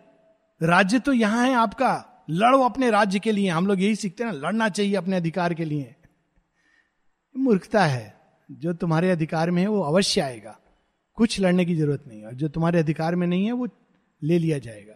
राज्य 0.61 0.99
तो 0.99 1.13
यहाँ 1.13 1.47
है 1.47 1.53
आपका। 1.53 2.25
लड़ो 2.29 2.61
अपने 2.61 2.89
राज्य 2.91 3.19
के 3.19 3.31
लिए। 3.31 3.49
हम 3.49 3.67
लोग 3.67 3.81
यही 3.81 3.95
सीखते 3.95 4.23
हैं 4.23 4.31
ना, 4.31 4.37
लड़ना 4.37 4.69
चाहिए 4.69 4.95
अपने 4.95 5.15
अधिकार 5.15 5.53
के 5.53 5.65
लिए। 5.65 5.95
मूर्खता 7.37 7.85
है। 7.85 8.19
जो 8.51 8.73
तुम्हारे 8.73 9.11
अधिकार 9.11 9.51
में 9.51 9.61
है, 9.61 9.67
वो 9.67 9.81
अवश्य 9.81 10.21
आएगा। 10.21 10.59
कुछ 11.19 11.39
लड़ने 11.39 11.65
की 11.65 11.75
ज़रूरत 11.75 12.03
नहीं 12.07 12.23
और 12.23 12.33
जो 12.33 12.47
तुम्हारे 12.47 12.79
अधिकार 12.79 13.15
में 13.15 13.27
नहीं 13.27 13.45
है, 13.45 13.51
वो 13.51 13.67
ले 14.23 14.39
लिया 14.39 14.57
जाएगा। 14.57 14.93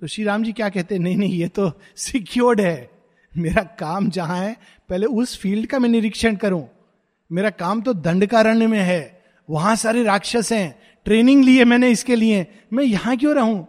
तो 0.00 0.06
श्री 0.06 0.24
राम 0.24 0.44
जी 0.44 0.52
क्या 0.52 0.68
कहते 0.68 0.94
हैं? 0.94 1.02
नहीं 1.02 1.16
नहीं, 1.16 1.34
ये 1.34 1.48
तो 1.48 1.72
सिक्योर्ड 1.96 2.60
है। 2.60 2.90
मेरा 3.36 3.62
काम 3.62 4.10
जहाँ 4.10 4.38
है, 4.38 4.56
पहले 4.88 5.06
उस 5.06 5.38
फ़ील्ड 5.38 5.66
का 5.66 5.78
मैं 5.78 5.88
निरीक्षण 5.88 6.36
करूँ। 6.36 6.68
मेरा 7.32 7.50
काम 7.50 7.80
तो 7.80 7.94
दंडकारण्य 7.94 8.66
में 8.66 8.80
है। 8.80 9.24
वहाँ 9.50 9.76
सारे 9.76 10.04
राक्षस 10.04 10.52
हैं। 10.52 10.78
ट्रेनिंग 11.04 11.44
लिए 11.44 11.64
मैंने 11.64 11.90
इसके 11.90 12.16
लिए। 12.16 12.46
मैं 12.72 12.84
यहाँ 12.84 13.16
क्यों 13.16 13.34
रहूँ? 13.34 13.66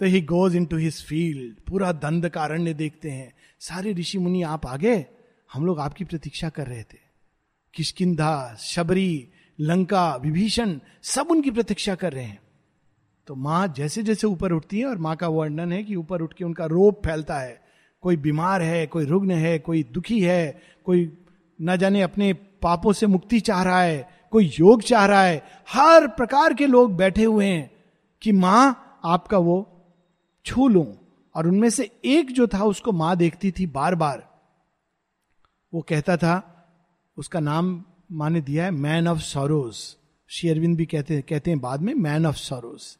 तो 0.00 0.06
he 0.06 0.20
goes 0.20 0.56
into 0.66 0.76
his 0.76 1.04
field 1.04 1.60
पूरा 1.60 1.92
दंड 1.92 2.28
कारण्य 2.28 2.74
देखते 2.74 3.10
हैं। 3.10 3.34
सारे 3.60 3.92
ऋषि 3.92 4.18
मुनि, 4.18 4.42
आप 4.42 4.66
आगे? 4.66 5.06
हम 5.52 5.66
लोग 5.66 5.80
आपकी 5.80 6.04
प्रतीक्षा 6.04 6.48
कर 6.48 6.66
रहे 6.66 6.82
थे। 6.82 7.08
किशकिधा 7.74 8.56
शबरी 8.60 9.28
लंका, 9.60 10.16
विभीषण 10.16 10.78
सब 11.02 11.28
उनकी 11.30 11.50
प्रतीक्षा 11.50 11.94
कर 11.94 12.12
रहे 12.12 12.24
हैं। 12.24 12.40
तो 13.26 13.34
माँ 13.34 13.68
जैसे 13.68 14.02
जैसे 14.02 14.26
ऊपर 14.26 14.52
उठती 14.52 14.78
है 14.78 14.86
और 14.86 14.98
माँ 14.98 15.16
का 15.16 15.28
वर्णन 15.28 15.72
है 15.72 15.84
कि 15.84 15.94
ऊपर 15.94 16.20
उठ 16.20 16.32
के 16.32 16.44
उनका 16.44 16.66
रोप 16.66 17.06
फैलता 17.06 17.38
है। 17.38 17.62
कोई 18.00 18.16
बीमार 18.16 18.62
है, 18.62 18.86
कोई 18.86 19.04
रुग्ण 19.04 19.30
है, 19.30 19.58
कोई 19.58 19.82
दुखी 19.82 20.20
है, 20.20 20.62
कोई 20.84 21.18
न 21.62 21.76
जाने 21.76 22.02
अपने 22.02 22.32
पापों 22.32 22.92
से 22.92 23.06
मुक्ति 23.06 23.40
चाह 23.40 23.62
रहा 23.62 23.80
है, 23.82 24.08
कोई 24.30 24.52
योग 24.60 24.82
चाह 24.82 25.06
रहा 25.06 25.22
है। 25.22 25.42
हर 25.68 26.06
प्रकार 26.06 26.54
के 26.54 26.66
लोग 26.66 26.96
बैठे 26.96 27.24
हुए 27.24 27.46
हैं 27.46 27.70
कि 28.22 28.32
माँ, 28.32 28.98
आपका 29.04 29.38
वो 29.38 29.84
छू 30.44 30.68
लू। 30.68 30.96
और 31.34 31.48
उनमें 31.48 31.70
से 31.70 31.90
एक 32.04 32.32
जो 32.32 32.46
था, 32.46 32.64
उसको 32.64 32.92
माँ 32.92 33.16
देखती 33.16 33.50
थी 33.50 33.66
बार 33.66 33.94
बार 33.94 34.28
वो 35.74 35.80
कहता 35.80 36.16
था, 36.16 36.66
उसका 37.16 37.40
नाम 37.40 37.84
माँ 38.12 38.30
ने 38.30 38.40
दिया 38.40 38.64
है 38.64 38.70
man 38.70 39.08
of 39.08 39.18
sorrows 39.18 39.74
Shri 40.28 40.50
Aurobindo 40.50 40.76
भी 40.76 40.86
कहते 40.86 41.20
कहते 41.20 41.50
हैं 41.50 41.60
बाद 41.60 41.80
में 41.80 41.94
man 41.94 42.26
of 42.26 42.36
sorrows 42.36 42.96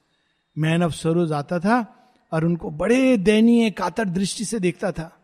man 0.59 0.83
of 0.83 0.93
sorrows 0.93 1.33
आता 1.33 1.59
था 1.59 1.95
और 2.33 2.45
उनको 2.45 2.71
बड़े 2.71 3.17
दयनीय, 3.17 3.71
कातर 3.71 4.05
दृष्टि 4.05 4.45
से 4.45 4.61
देखता 4.61 4.93
था 4.93 5.21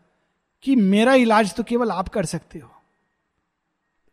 कि 0.63 0.75
मेरा 0.75 1.13
इलाज 1.13 1.53
तो 1.55 1.63
केवल 1.63 1.91
आप 1.91 2.09
कर 2.09 2.25
सकते 2.25 2.59
हो। 2.59 2.69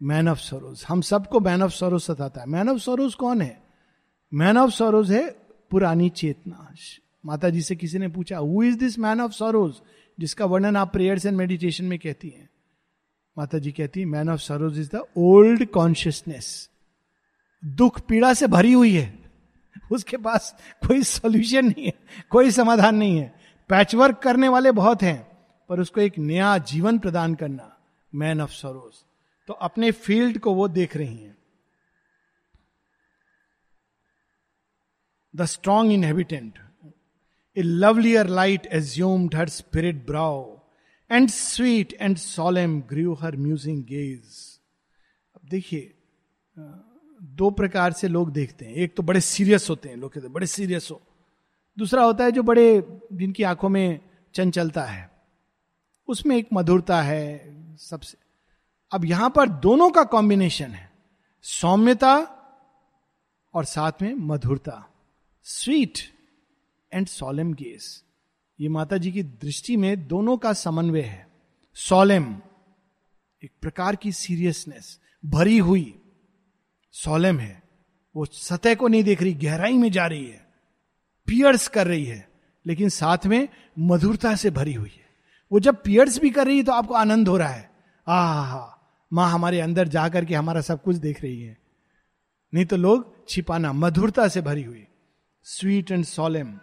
मैन 0.02 0.28
ऑफ़ 0.28 0.38
सरोज 0.38 0.84
हम 0.88 1.00
सबको 1.00 1.40
मैन 1.40 1.62
ऑफ़ 1.62 1.72
सरोज 1.72 2.02
सताता 2.02 2.40
है। 2.40 2.46
मैन 2.46 2.68
ऑफ़ 2.68 2.78
सरोज 2.78 3.14
कौन 3.14 3.40
है? 3.40 3.62
मैन 4.34 4.56
ऑफ़ 4.56 4.70
सरोज 4.70 5.12
है 5.12 5.28
पुरानी 5.70 6.08
चेतना। 6.10 6.74
माता 7.26 7.50
जी 7.50 7.62
से 7.62 7.76
किसी 7.76 7.98
ने 7.98 8.08
पूछा 8.08 8.38
who 8.38 8.62
is 8.62 8.78
this 8.78 8.98
man 8.98 9.20
of 9.20 9.32
sorrows 9.32 9.74
जिसका 10.20 10.44
वर्णन 10.44 10.76
आप 10.76 10.92
प्रेयर्स 10.92 11.26
एंड 11.26 11.36
मेडिटेशन 11.36 11.84
में 11.84 11.98
कहती 11.98 12.28
हैं। 12.28 12.48
माता 13.36 13.58
जी 13.58 13.72
कहती 13.72 14.00
है 14.00 14.06
man 14.06 14.28
of 14.30 14.40
sorrows 14.40 14.78
is 14.78 14.90
the 14.94 15.02
old 15.16 15.64
consciousness 15.70 16.68
दुख 17.62 18.00
पीड़ा 18.00 18.32
से 18.34 18.46
भरी 18.46 18.72
हुई 18.72 18.94
है। 18.94 19.18
उसके 19.92 20.16
पास 20.16 20.54
कोई 20.86 21.02
सॉल्यूशन 21.02 21.66
नहीं 21.66 21.86
है, 21.86 21.92
कोई 22.30 22.50
समाधान 22.50 22.96
नहीं 22.96 23.18
है। 23.18 23.34
पैचवर्क 23.70 24.18
करने 24.18 24.48
वाले 24.48 24.72
बहुत 24.72 25.02
हैं, 25.02 25.20
पर 25.70 25.80
उसको 25.80 26.00
एक 26.00 26.18
नया 26.18 26.56
जीवन 26.60 26.98
प्रदान 26.98 27.34
करना 27.34 27.76
मैन 28.12 28.40
ऑफ़ 28.40 28.50
सरोज 28.52 29.04
तो 29.48 29.52
अपने 29.60 29.90
फ़ील्ड 29.90 30.38
को 30.38 30.54
वो 30.54 30.68
देख 30.68 30.96
रही 30.96 31.16
हैं। 31.16 31.36
The 35.34 35.44
strong 35.46 35.92
inhabitant 35.92 36.58
a 37.56 37.62
lovelier 37.62 38.26
light 38.28 38.66
assumed 38.72 39.34
her 39.34 39.48
spirit 39.48 40.06
brow 40.06 40.51
and 41.12 41.28
sweet 41.28 41.92
and 41.92 42.16
solemn 42.16 42.80
grew 42.80 43.14
her 43.14 43.36
musing 43.36 43.82
gaze 43.84 44.36
अब 45.36 45.48
देखिए 45.48 45.92
दो 46.56 47.50
प्रकार 47.50 47.92
से 47.92 48.08
लोग 48.08 48.30
देखते 48.32 48.64
हैं। 48.64 48.74
एक 48.74 48.96
तो 48.96 49.02
बड़े 49.02 49.20
सीरियस 49.20 49.68
होते 49.70 49.88
हैं 49.88 49.96
लोग 49.96 50.12
कहते 50.12 50.26
हैं, 50.26 50.32
बड़े 50.32 50.46
सीरियस 50.46 50.88
हो। 50.90 51.00
दूसरा 51.78 52.04
होता 52.04 52.24
है 52.24 52.32
जो 52.32 52.42
बड़े, 52.42 52.82
जिनकी 53.12 53.42
आँखों 53.42 53.68
में 53.68 54.00
चंचलता 54.34 54.82
है। 54.84 55.10
उसमें 56.08 56.36
एक 56.36 56.48
मधुरता 56.52 57.00
है 57.02 57.76
सबसे। 57.78 58.18
अब 58.92 59.04
यहाँ 59.04 59.30
पर 59.30 59.48
दोनों 59.48 59.90
का 59.90 60.02
कॉम्बिनेशन 60.04 60.70
है। 60.70 60.90
सौम्यता 61.44 62.16
और 63.54 63.64
साथ 63.64 64.02
में 64.02 64.14
मधुरता। 64.14 64.88
स्वीट 65.46 65.98
एंड 66.92 67.06
सोलेम 67.06 67.52
गेस 67.54 68.02
ये 68.58 68.68
माता 68.68 68.96
जी 68.96 69.12
की 69.12 69.22
दृष्टि 69.22 69.76
में 69.76 70.06
दोनों 70.08 70.36
का 70.36 70.52
समन्वय 70.52 71.00
है। 71.00 71.26
सोलेम, 71.76 72.24
एक 73.42 73.52
प्रकार 73.62 73.96
की 73.96 74.12
सीरियसनेस 74.12 74.98
भरी 75.24 75.58
हुई। 75.58 75.94
सोलेम 76.94 77.38
है, 77.38 77.62
वो 78.14 78.24
सतह 78.24 78.74
को 78.74 78.88
नहीं 78.88 79.04
देख 79.04 79.22
रही, 79.22 79.34
गहराई 79.34 79.72
में 79.72 79.90
जा 79.92 80.06
रही 80.06 80.24
है 80.24 80.40
पियर्स 81.28 81.68
कर 81.68 81.86
रही 81.86 82.04
है, 82.04 82.28
लेकिन 82.66 82.88
साथ 82.88 83.26
में 83.26 83.48
मधुरता 83.78 84.34
से 84.34 84.50
भरी 84.50 84.74
हुई 84.74 84.88
है। 84.88 85.06
वो 85.50 85.60
जब 85.60 85.82
पियर्स 85.82 86.18
भी 86.18 86.30
कर 86.30 86.46
रही 86.46 86.56
है 86.56 86.64
तो 86.64 86.72
आपको 86.72 86.94
आनंद 86.94 87.28
हो 87.28 87.36
रहा 87.36 87.48
है। 87.48 87.70
आ 88.08 88.42
हा 88.42 88.68
माँ 89.12 89.30
हमारे 89.30 89.60
अंदर 89.60 89.88
जा 89.88 90.08
करके 90.08 90.34
हमारा 90.34 90.60
सब 90.60 90.82
कुछ 90.82 90.96
देख 90.96 91.22
रही 91.22 91.42
है। 91.42 91.56
नहीं 92.52 92.64
तो 92.64 92.76
लोग 92.76 93.28
छिपाना, 93.28 93.72
मधुरता 93.72 94.28
से 94.28 94.40
भरी 94.40 94.62
हुई। 94.62 94.86
Sweet 95.46 95.90
and 95.90 96.04
solemn 96.04 96.58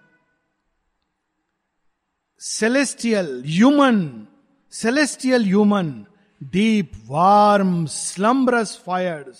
celestial 2.39 3.43
human 3.45 4.27
celestial 4.71 5.43
human 5.43 6.05
deep 6.43 6.91
warm 7.05 7.85
slumbrous 7.85 8.83
fire 8.85 9.33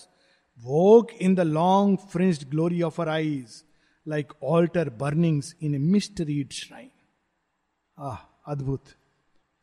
woke 0.59 1.11
in 1.21 1.35
the 1.35 1.39
long 1.39 1.97
fringed 2.11 2.49
glory 2.49 2.81
of 2.81 3.01
her 3.01 3.09
eyes 3.09 3.63
like 4.07 4.33
altar 4.43 4.89
burnings 4.89 5.55
in 5.61 5.75
a 5.75 5.77
mystery 5.77 6.47
shrine 6.51 6.89
ah 7.97 8.17
अद्भुत 8.51 8.83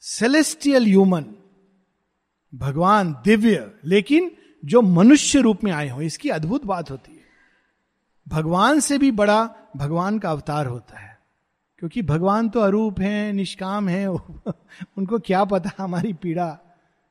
सेलेस्टियल 0.01 0.85
ह्यूमन 0.85 1.25
भगवान 2.55 3.12
दिव्य, 3.25 3.72
लेकिन 3.85 4.31
जो 4.64 4.83
मनुष्य 4.83 5.40
रूप 5.40 5.64
में 5.64 5.72
आए 5.72 5.88
हो, 5.88 6.03
इसकी 6.03 6.29
अद्भुत 6.29 6.64
बात 6.64 6.90
होती 6.90 7.12
है। 7.12 7.25
भगवान 8.29 8.81
से 8.81 8.99
भी 8.99 9.11
बड़ा 9.11 9.55
भगवान 9.77 10.18
का 10.18 10.31
अवतार 10.31 10.66
होता 10.66 10.99
है। 10.99 11.06
क्योंकि 11.79 12.03
भगवान 12.03 12.49
तो 12.49 12.61
अरूप 12.61 13.01
हैं, 13.01 13.33
निष्काम 13.33 13.89
हैं, 13.89 14.09
उनको 14.99 15.19
क्या 15.19 15.45
पता 15.45 15.71
हमारी 15.79 16.12
पीड़ा। 16.12 16.59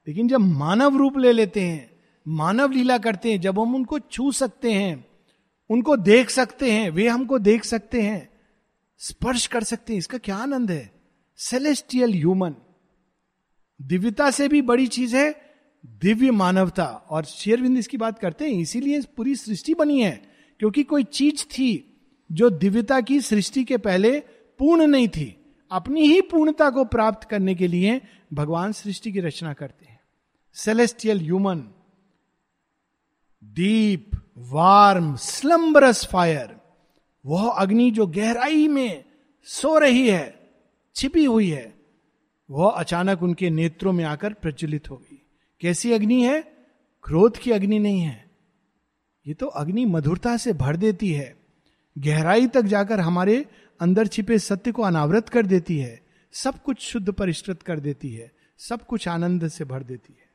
लेकिन 0.07 0.27
जब 0.27 0.37
मानव 0.37 0.97
रूप 0.97 1.17
ले 1.17 1.31
लेते 1.31 1.61
हैं, 1.61 1.91
मानव 2.27 2.71
लीला 2.71 2.97
करते 2.97 3.31
हैं, 3.31 3.41
जब 3.41 3.59
हम 3.59 3.75
उनको 3.75 3.99
छू 3.99 4.31
सकते 4.31 4.73
हैं, 4.73 5.05
उनको 5.69 5.97
देख 5.97 6.29
सकते 6.29 6.71
हैं, 6.71 6.89
वे 6.89 7.07
हमको 7.07 7.39
देख 7.39 7.63
सकते 7.63 8.01
हैं, 8.01 8.29
स्पर्श 8.97 9.47
कर 9.47 9.63
सकते 9.63 9.93
हैं, 9.93 9.97
इसका 9.97 10.17
क्या 10.17 10.35
आनंद 10.35 10.71
है? 10.71 10.91
सेलेस्टियल 11.37 12.11
ह्यूमन 12.11 12.55
दिव्यता 13.81 14.31
से 14.31 14.47
भी 14.47 14.61
बड़ी 14.61 14.87
चीज़ 14.87 15.15
है, 15.15 15.41
दिव्य 15.85 16.31
मानवता। 16.31 16.85
और 16.85 17.25
शेरविंद 17.25 17.77
इसकी 17.77 17.97
बात 17.97 18.19
करते 18.19 18.45
हैं, 18.45 18.51
इसीलिए 18.51 19.01
पूरी 19.17 19.35
सृष्टि 19.35 19.73
बनी 19.73 20.01
है, 20.01 20.23
क्योंकि 20.59 20.83
कोई 20.83 21.03
चीज़ 21.03 21.45
थी 21.45 21.97
जो 22.31 22.49
दिव्यता 22.49 23.01
की 23.01 23.21
सृष्टि 23.21 23.63
के 23.63 23.77
पहले 23.77 24.23
पूर्ण 24.59 24.87
नहीं 24.87 25.07
थी। 25.07 25.55
अपनी 25.71 26.01
ही 26.01 26.21
पूर्णता 26.21 26.69
को 26.69 26.85
प्राप्त 26.85 27.29
करने 27.29 27.55
के 27.55 27.67
लिए 27.67 28.01
भगवान 28.33 28.71
सृष्टि 28.71 29.11
की 29.11 29.19
रचना 29.19 29.53
करते 29.53 29.85
हैं। 29.85 29.99
Celestial 30.53 31.19
human 31.19 31.67
deep 33.43 34.11
warm 34.37 35.15
slumbrous 35.15 36.05
fire 36.05 36.55
वह 37.25 37.49
अग्नि 37.49 37.91
जो 37.91 38.07
गहराई 38.07 38.67
में 38.67 39.03
सो 39.43 39.77
रही 39.77 40.09
है, 40.09 40.51
छिपी 40.95 41.25
हुई 41.25 41.49
है, 41.49 41.75
वह 42.51 42.69
अचानक 42.69 43.23
उनके 43.23 43.49
नेत्रों 43.49 43.93
में 43.93 44.03
आकर 44.03 44.33
प्रज्वलित 44.33 44.89
हो 44.89 44.95
गई। 44.95 45.21
कैसी 45.61 45.91
अग्नि 45.91 46.23
है? 46.23 46.41
क्रोध 47.03 47.37
की 47.37 47.51
अग्नि 47.51 47.79
नहीं 47.79 48.01
है। 48.01 48.31
ये 49.27 49.33
तो 49.33 49.45
अग्नि 49.45 49.85
मधुरता 49.85 50.37
से 50.37 50.53
भर 50.53 50.75
देती 50.75 51.11
है। 51.11 51.35
गहराई 51.97 52.47
तक 52.47 52.61
जाकर 52.61 52.99
हमारे 52.99 53.45
अंदर 53.79 54.07
छिपे 54.07 54.39
सत्य 54.39 54.71
को 54.71 54.81
अनावृत 54.81 55.29
कर 55.29 55.45
देती 55.45 55.77
है, 55.77 56.05
सब 56.31 56.63
कुछ 56.63 56.79
शुद्ध 56.79 57.11
परिष्कृत 57.11 57.61
कर 57.61 57.79
देती 57.79 58.13
है, 58.13 58.31
सब 58.57 58.85
कुछ 58.85 59.07
आनंद 59.07 59.47
से 59.47 59.65
भर 59.65 59.83
देती 59.83 60.13
है। 60.13 60.25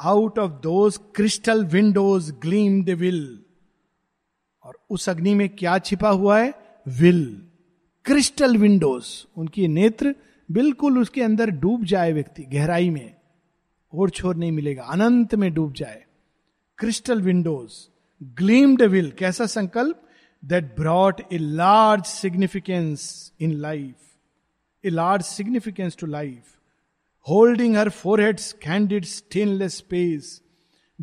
Out 0.00 0.38
of 0.38 0.52
those 0.52 0.96
crystal 0.96 1.64
windows 1.64 2.32
gleam 2.32 2.84
the 2.84 2.90
will 2.90 3.44
और 4.62 4.78
उस 4.90 5.08
अग्नि 5.08 5.34
में 5.34 5.48
क्या 5.48 5.78
छिपा 5.78 6.08
हुआ 6.08 6.40
है? 6.40 6.54
विल 6.88 7.48
क्रिस्टल 8.04 8.56
विंडोज़ 8.56 9.24
उनकी 9.36 9.68
नेत्र 9.68 10.14
बिल्कुल 10.50 10.98
उसके 10.98 11.22
अंदर 11.22 11.50
डूब 11.50 11.84
जाए 11.84 12.12
व्यक्ति, 12.12 12.42
गहराई 12.42 12.90
में। 12.90 13.14
और 13.94 14.10
छोर 14.10 14.36
नहीं 14.36 14.52
मिलेगा, 14.52 14.82
अनंत 14.82 15.34
में 15.34 15.54
डूब 15.54 15.72
जाए। 15.72 16.04
क्रिस्टल 16.78 17.22
विंडोज़ 17.22 17.72
ग्लीम्ड 18.22 18.82
विल 18.82 19.10
कैसा 19.10 19.46
संकल्प? 19.46 20.07
That 20.42 20.76
brought 20.76 21.20
a 21.32 21.38
large 21.38 22.06
significance 22.06 23.32
in 23.38 23.60
life, 23.60 24.16
a 24.84 24.90
large 24.90 25.22
significance 25.22 25.96
to 25.96 26.06
life. 26.06 26.60
Holding 27.20 27.74
her 27.74 27.90
forehead's 27.90 28.52
candid 28.52 29.06
stainless 29.06 29.74
space, 29.74 30.40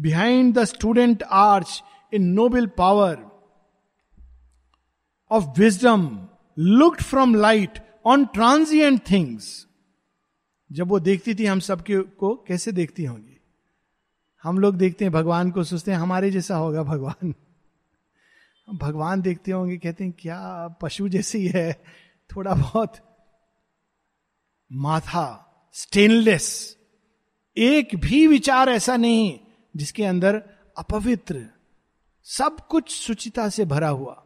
behind 0.02 0.56
the 0.56 0.66
student 0.66 1.24
arch, 1.30 1.84
a 2.12 2.18
noble 2.18 2.68
power 2.68 3.32
of 5.30 5.58
wisdom 5.58 6.30
looked 6.56 7.02
from 7.02 7.34
light 7.34 7.80
on 8.04 8.32
transient 8.32 9.06
things. 9.06 9.68
जब 10.72 10.88
वो 10.88 11.00
देखती 11.00 11.36
थी 11.36 11.46
हम 11.46 11.60
सबके 11.60 11.98
को 12.20 12.36
कैसे 12.48 12.72
देखती 12.72 13.06
होंगी 13.06 13.38
हम 14.44 14.60
लोग 14.60 14.76
देखते 14.76 15.06
हैं 15.06 15.12
भगवान 15.14 15.52
को 15.52 15.64
सोचते 15.64 15.92
हैं 15.92 15.98
हमारे 15.98 16.32
जैसा 16.32 16.56
होगा 16.56 16.84
भगवान 16.84 17.34
भगवान 18.68 19.22
देखते 19.22 19.52
होंगे, 19.52 19.78
कहते 19.78 20.04
हैं, 20.04 20.14
क्या 20.20 20.68
पशु 20.82 21.08
जैसी 21.10 21.48
है, 21.48 21.72
थोड़ा 22.30 22.54
बहुत 22.54 22.94
माथा 24.72 25.28
स्टेनलेस 25.76 26.78
एक 27.58 27.96
भी 27.96 28.26
विचार 28.28 28.70
ऐसा 28.70 28.96
नहीं 28.98 29.40
जिसके 29.76 30.04
अंदर 30.04 30.42
अपवित्र, 30.78 31.46
सब 32.28 32.58
कुछ 32.70 32.92
सुचिता 32.92 33.48
से 33.50 33.66
भरा 33.66 33.90
हुआ। 33.90 34.22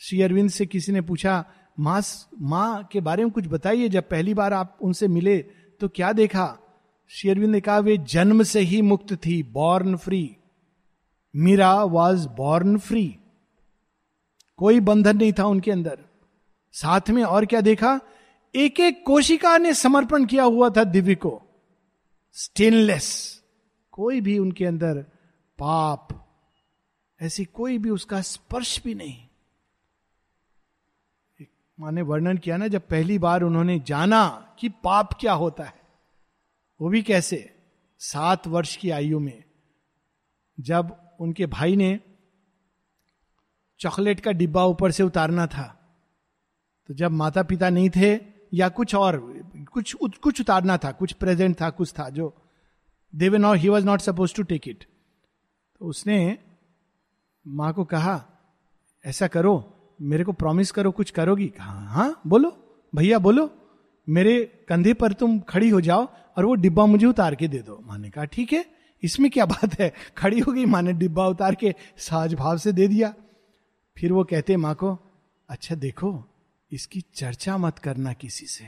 श्री 0.00 0.20
अरविंद 0.22 0.50
से 0.50 0.66
किसी 0.66 0.92
ने 0.92 1.00
पूछा, 1.00 1.44
माँ 1.80 2.02
माँ 2.40 2.88
के 2.92 3.00
बारे 3.00 3.24
में 3.24 3.32
कुछ 3.32 3.46
बताइए, 3.46 3.88
जब 3.88 4.08
पहली 4.08 4.34
बार 4.34 4.52
आप 4.52 4.78
उनसे 4.82 5.08
मिले 5.08 5.38
तो 5.80 5.88
क्या 5.88 6.12
देखा? 6.12 6.56
श्री 7.10 7.30
अरविंद 7.30 7.52
ने 7.52 7.60
कहा, 7.60 7.78
वे 7.78 7.96
जन्म 7.98 8.42
से 8.42 8.60
ही 8.60 8.82
मुक्त 8.82 9.14
थी 9.16 9.42
born 9.42 9.96
free 9.96 10.36
Mirra 11.34 11.72
was 11.74 12.28
born 12.28 12.78
free 12.78 13.16
कोई 14.60 14.80
बंधन 14.80 15.16
नहीं 15.16 15.32
था 15.32 15.44
उनके 15.46 15.70
अंदर। 15.70 15.98
साथ 16.74 17.10
में 17.10 17.22
और 17.24 17.46
क्या 17.46 17.60
देखा? 17.60 18.00
एक 18.54 18.80
एक 18.80 19.02
कोशिका 19.06 19.56
ने 19.58 19.74
समर्पण 19.74 20.24
किया 20.26 20.44
हुआ 20.44 20.68
था 20.70 20.84
दिव्य 20.84 21.14
को। 21.14 21.40
स्टेनलेस 22.34 23.06
कोई 23.92 24.20
भी 24.20 24.38
उनके 24.38 24.66
अंदर 24.66 24.98
पाप, 25.58 26.08
ऐसी 27.20 27.44
कोई 27.44 27.78
भी 27.78 27.90
उसका 27.90 28.20
स्पर्श 28.20 28.82
भी 28.84 28.94
नहीं। 28.94 29.26
माने 31.78 32.02
वर्णन 32.02 32.38
किया 32.38 32.56
ना, 32.56 32.66
जब 32.68 32.82
पहली 32.88 33.18
बार 33.18 33.42
उन्होंने 33.42 33.78
जाना 33.80 34.54
कि 34.58 34.68
पाप 34.68 35.12
क्या 35.20 35.32
होता 35.32 35.64
है, 35.64 35.80
वो 36.80 36.88
भी 36.88 37.02
कैसे? 37.02 37.56
सात 37.98 38.46
वर्ष 38.46 38.76
की 38.76 38.90
आयु 38.90 39.18
में, 39.18 39.44
जब 40.60 40.96
उनके 41.20 41.46
भाई 41.46 41.76
ने 41.76 41.98
चॉकलेट 43.80 44.20
का 44.20 44.32
डिब्बा 44.32 44.64
ऊपर 44.64 44.90
से 44.90 45.02
उतारना 45.02 45.46
था। 45.46 45.66
तो 46.88 46.94
जब 46.94 47.10
माता 47.12 47.42
पिता 47.42 47.70
नहीं 47.70 47.90
थे 47.90 48.18
या 48.54 48.68
कुछ 48.68 48.94
और 48.94 49.18
कुछ 49.72 49.94
उत, 49.94 50.16
कुछ 50.16 50.40
उतारना 50.40 50.76
था 50.76 50.90
कुछ 50.92 51.12
प्रेजेंट 51.12 51.60
था 51.60 51.70
कुछ 51.70 51.92
था 51.92 52.08
जो 52.10 52.34
देवे 53.12 53.38
not 53.38 53.58
he 53.58 53.68
was 53.68 53.84
not 53.86 54.00
suppose 54.00 54.34
to 54.34 54.42
take 54.42 54.68
it 54.68 54.84
तो 55.80 55.86
उसने 55.86 56.38
माँ 57.46 57.72
को 57.72 57.84
कहा 57.84 58.22
ऐसा 59.04 59.26
करो 59.26 59.52
मेरे 60.00 60.24
को 60.24 60.32
प्रॉमिस 60.32 60.70
करो 60.70 60.90
कुछ 60.90 61.10
करोगी? 61.10 61.52
हाँ 61.58 61.86
हाँ 61.88 62.20
बोलो 62.26 62.50
भैया 62.92 63.18
बोलो 63.18 63.50
मेरे 64.08 64.40
कंधे 64.68 64.92
पर 64.94 65.12
तुम 65.12 65.38
खड़ी 65.40 65.68
हो 65.68 65.80
जाओ 65.80 66.06
और 66.36 66.44
वो 66.44 66.54
डिब्बा 66.54 66.86
मुझे 66.86 67.06
उतार 67.06 67.34
के 67.34 67.48
दे 67.48 67.58
दो। 67.58 67.78
माँ 67.86 67.98
ने 67.98 68.10
कहा 68.10 68.24
ठीक 68.24 68.52
है 68.52 68.64
इसमें 69.02 69.30
क्या 69.30 69.46
बात 69.46 69.78
है? 69.80 69.92
खड़ी 70.16 70.38
हो 70.38 70.52
गई 70.52 70.64
माँ 70.66 70.82
ने 70.82 70.92
डिब्बा 70.92 71.26
उतार 71.26 71.54
के 71.54 71.74
साज 71.98 72.34
भाव 72.34 72.58
से 72.58 72.72
दे 72.72 72.88
दिया। 72.88 73.12
फिर 74.00 74.12
वो 74.12 74.24
कहते, 74.24 74.56
माँ 74.56 74.74
को 74.74 74.98
अच्छा 75.48 75.74
देखो, 75.74 76.24
इसकी 76.72 77.00
चर्चा 77.14 77.56
मत 77.56 77.78
करना 77.78 78.12
किसी 78.12 78.46
से। 78.46 78.64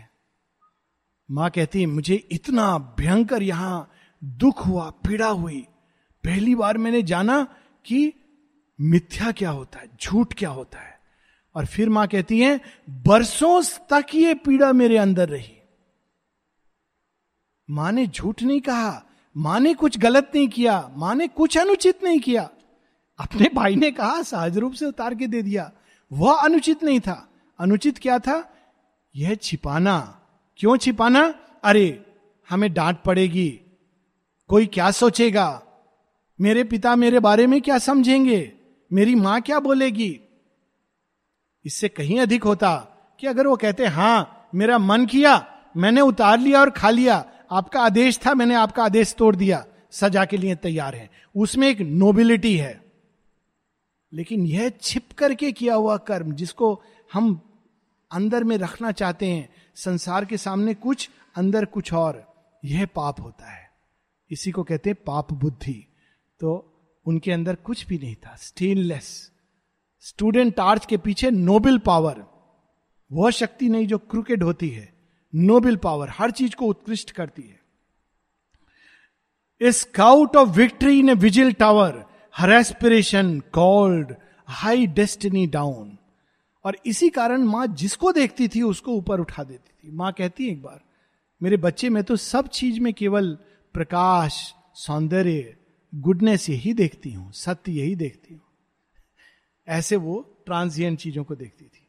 माँ 1.30 1.50
कहती, 1.50 1.86
मुझे 1.86 2.14
इतना 2.14 2.96
भयंकर 2.98 3.42
यहाँ 3.42 3.90
दुख 4.24 4.66
हुआ, 4.66 4.90
पीड़ा 4.90 5.28
हुई। 5.28 5.66
पहली 6.24 6.54
बार 6.54 6.78
मैंने 6.78 7.02
जाना 7.02 7.44
कि 7.84 8.12
मिथ्या 8.80 9.32
क्या 9.32 9.50
होता 9.50 9.78
है, 9.78 9.90
झूठ 10.02 10.34
क्या 10.34 10.50
होता 10.50 10.78
है। 10.78 11.00
और 11.54 11.66
फिर 11.66 11.88
माँ 11.88 12.08
कहती 12.08 12.40
है, 12.40 12.60
बरसों 12.90 13.62
तक 13.62 14.06
ये 14.14 14.34
पीड़ा 14.34 14.72
मेरे 14.72 14.96
अंदर 14.96 15.28
रही। 15.28 15.56
माँ 17.70 17.92
ने 17.92 18.06
झूठ 18.06 18.42
नहीं 18.42 18.60
कहा, 18.60 19.06
माँ 19.36 19.60
ने 19.60 19.74
कुछ 19.74 19.98
गलत 19.98 20.32
नहीं 20.34 20.48
किया, 20.48 20.92
माँ 20.96 21.14
ने 21.14 21.28
कुछ 21.28 21.58
अनुचित 21.58 22.04
नहीं 22.04 22.20
किया। 22.20 22.50
अपने 23.22 23.50
भाई 23.54 23.76
ने 23.76 23.90
कहा, 23.90 24.22
सहज 24.22 24.58
रूप 24.58 24.72
से 24.72 24.86
उतार 24.86 25.14
के 25.14 25.26
दे 25.26 25.42
दिया। 25.42 25.72
वह 26.12 26.40
अनुचित 26.40 26.82
नहीं 26.82 27.00
था। 27.00 27.28
अनुचित 27.60 27.98
क्या 27.98 28.18
था? 28.18 28.52
यह 29.16 29.34
छिपाना। 29.34 30.20
क्यों 30.56 30.76
छिपाना? 30.76 31.34
अरे, 31.64 32.06
हमें 32.50 32.72
डांट 32.72 32.98
पड़ेगी। 33.02 33.60
कोई 34.48 34.66
क्या 34.66 34.90
सोचेगा? 34.90 35.62
मेरे 36.40 36.64
पिता 36.64 36.96
मेरे 36.96 37.20
बारे 37.20 37.46
में 37.46 37.62
क्या 37.62 37.78
समझेंगे? 37.78 38.52
मेरी 38.92 39.14
माँ 39.14 39.40
क्या 39.40 39.60
बोलेगी? 39.60 40.20
इससे 41.64 41.88
कहीं 41.88 42.20
अधिक 42.20 42.44
होता 42.44 42.76
कि 43.20 43.26
अगर 43.26 43.46
वो 43.46 43.56
कहते, 43.56 43.86
हाँ, 43.86 44.48
मेरा 44.54 44.78
मन 44.78 45.06
किया, 45.06 45.46
मैंने 45.76 46.00
उतार 46.00 46.38
लिया 46.38 46.60
और 46.60 46.70
खा 46.70 46.90
लिया। 46.90 47.24
आपका 47.52 47.80
आदेश 47.80 48.20
था, 48.26 48.34
मैंने 48.34 48.54
आपका 48.54 48.84
आदेश 48.84 49.14
तोड़ 49.14 49.36
दिया। 49.36 49.66
सजा 49.90 50.24
के 50.24 50.36
लिए 50.36 50.54
तैयार 50.54 50.94
है। 50.94 51.10
उसमें 51.36 51.68
एक 51.68 51.80
नोबिलिटी 51.80 52.56
है। 52.56 52.81
लेकिन 54.14 54.46
यह 54.46 54.68
छिप 54.68 55.12
करके 55.18 55.52
किया 55.52 55.74
हुआ 55.74 55.96
कर्म 55.96 56.32
जिसको 56.32 56.82
हम 57.12 57.48
अंदर 58.12 58.44
में 58.44 58.58
रखना 58.58 58.92
चाहते 58.92 59.26
हैं, 59.26 59.48
संसार 59.74 60.24
के 60.24 60.36
सामने 60.36 60.74
कुछ, 60.74 61.10
अंदर 61.36 61.64
कुछ 61.64 61.92
और, 61.92 62.34
यह 62.64 62.86
पाप 62.86 63.20
होता 63.20 63.50
है। 63.50 63.70
इसी 64.30 64.50
को 64.50 64.62
कहते 64.62 64.90
हैं 64.90 64.96
पाप 65.06 65.32
बुद्धि। 65.32 65.86
तो 66.40 66.68
उनके 67.06 67.32
अंदर 67.32 67.54
कुछ 67.54 67.86
भी 67.86 67.98
नहीं 67.98 68.14
था। 68.14 68.36
स्टेनलेस 68.36 69.32
स्टूडेंट 70.00 70.54
टार्च 70.54 70.86
के 70.86 70.96
पीछे 70.96 71.30
नोबल 71.30 71.78
पावर 71.78 72.26
वह 73.12 73.30
शक्ति 73.30 73.68
नहीं 73.68 73.86
जो 73.86 73.98
क्रिकेट 73.98 74.42
होती 74.42 74.68
है। 74.68 74.92
नोबल 75.34 75.76
पावर 75.76 76.08
हर 76.10 76.30
चीज़ 76.30 76.56
को 76.56 76.66
उत्कृष्ट 76.66 77.10
करती 77.10 77.42
है। 77.42 77.62
Scout 79.72 80.36
of 80.36 80.48
victory 80.48 80.98
in 80.98 81.08
a 81.08 81.14
vigil 81.14 81.52
tower 81.52 82.11
her 82.34 82.50
aspiration 82.50 83.38
called 83.52 84.14
high 84.48 84.86
destiny 84.86 85.46
down 85.46 85.96
और 86.64 86.76
इसी 86.86 87.08
कारण 87.10 87.42
माँ 87.42 87.66
जिसको 87.66 88.12
देखती 88.12 88.48
थी, 88.48 88.62
उसको 88.62 88.92
ऊपर 88.92 89.20
उठा 89.20 89.44
देती 89.44 89.88
थी। 89.88 89.92
माँ 89.92 90.12
कहती 90.12 90.46
एक 90.46 90.62
बार, 90.62 90.80
मेरे 91.40 91.56
बच्चे, 91.56 91.88
में 91.88 92.02
तो 92.04 92.16
सब 92.16 92.48
चीज़ 92.48 92.80
में 92.80 92.92
केवल 92.94 93.36
प्रकाश, 93.74 94.54
सौंदर्य 94.76 95.56
गुडनेस 95.92 96.48
यही 96.50 96.72
देखती 96.74 97.12
हूँ, 97.12 97.30
सत्य 97.32 97.72
यही 97.72 97.94
देखती 97.94 98.34
हूँ। 98.34 98.42
ऐसे 99.68 99.96
वो 99.96 100.20
ट्रांसियंट 100.46 100.98
चीज़ों 100.98 101.24
को 101.24 101.34
देखती 101.34 101.64
थी। 101.64 101.86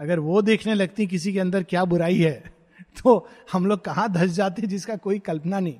अगर 0.00 0.18
वो 0.18 0.42
देखने 0.42 0.74
लगती 0.74 1.06
किसी 1.06 1.32
के 1.32 1.40
अंदर 1.40 1.62
क्या 1.62 1.84
बुराई 1.84 2.18
है 2.18 2.56
तो 2.98 3.28
हम 3.52 3.66
लोग 3.66 3.84
कहाँ 3.84 4.08
धस 4.12 4.30
जाते 4.30 4.66
जिसका 4.66 4.96
कोई 4.96 5.18
कल्पना 5.18 5.60
नहीं। 5.60 5.78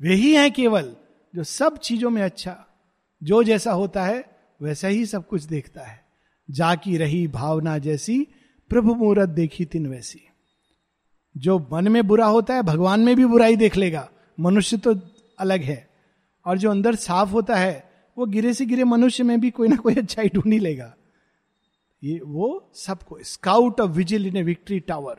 वे 0.00 0.14
ही 0.14 0.34
है 0.34 0.50
केवल 0.50 0.94
जो 1.34 1.44
सब 1.44 1.76
चीज़ों 1.76 2.10
में 2.10 2.22
अच्छा 2.22 2.66
जो 3.22 3.42
जैसा 3.42 3.72
होता 3.72 4.04
है, 4.04 4.24
वैसा 4.62 4.88
ही 4.88 5.06
सब 5.06 5.28
कुछ 5.28 5.42
देखता 5.42 5.80
है। 5.80 6.04
जाकी 6.50 6.96
रही 6.96 7.28
भावना 7.28 7.78
जैसी, 7.78 8.26
प्रभु 8.68 8.94
मुहूर्त 8.94 9.28
देखी 9.28 9.64
तिन 9.64 9.86
वैसी। 9.86 10.20
जो 11.36 11.68
मन 11.72 11.88
में 11.88 12.06
बुरा 12.06 12.26
होता 12.26 12.54
है, 12.54 12.62
भगवान 12.62 13.00
में 13.00 13.16
भी 13.16 13.24
बुराई 13.24 13.56
देख 13.56 13.76
लेगा। 13.76 14.10
मनुष्य 14.40 14.76
तो 14.76 14.94
अलग 15.38 15.60
है। 15.60 15.90
और 16.46 16.58
जो 16.58 16.70
अंदर 16.70 16.94
साफ़ 16.94 17.28
होता 17.28 17.56
है, 17.56 17.90
वो 18.18 18.26
गिरे 18.26 18.54
से 18.54 18.66
गिरे 18.66 18.84
मनुष्य 18.84 19.24
में 19.24 19.40
भी 19.40 19.50
कोई 19.50 19.68
ना 19.68 19.76
कोई 19.76 19.94
अच्छाई 19.94 20.28
ढूंढ 20.28 20.54
लेगा। 20.54 20.96
ये 22.04 22.20
वो 22.24 22.70
सबको, 22.74 23.18
scout 23.22 23.80
of 23.80 23.90
vigil 23.90 24.26
in 24.26 24.36
a 24.36 24.42
victory 24.42 24.80
tower. 24.80 25.16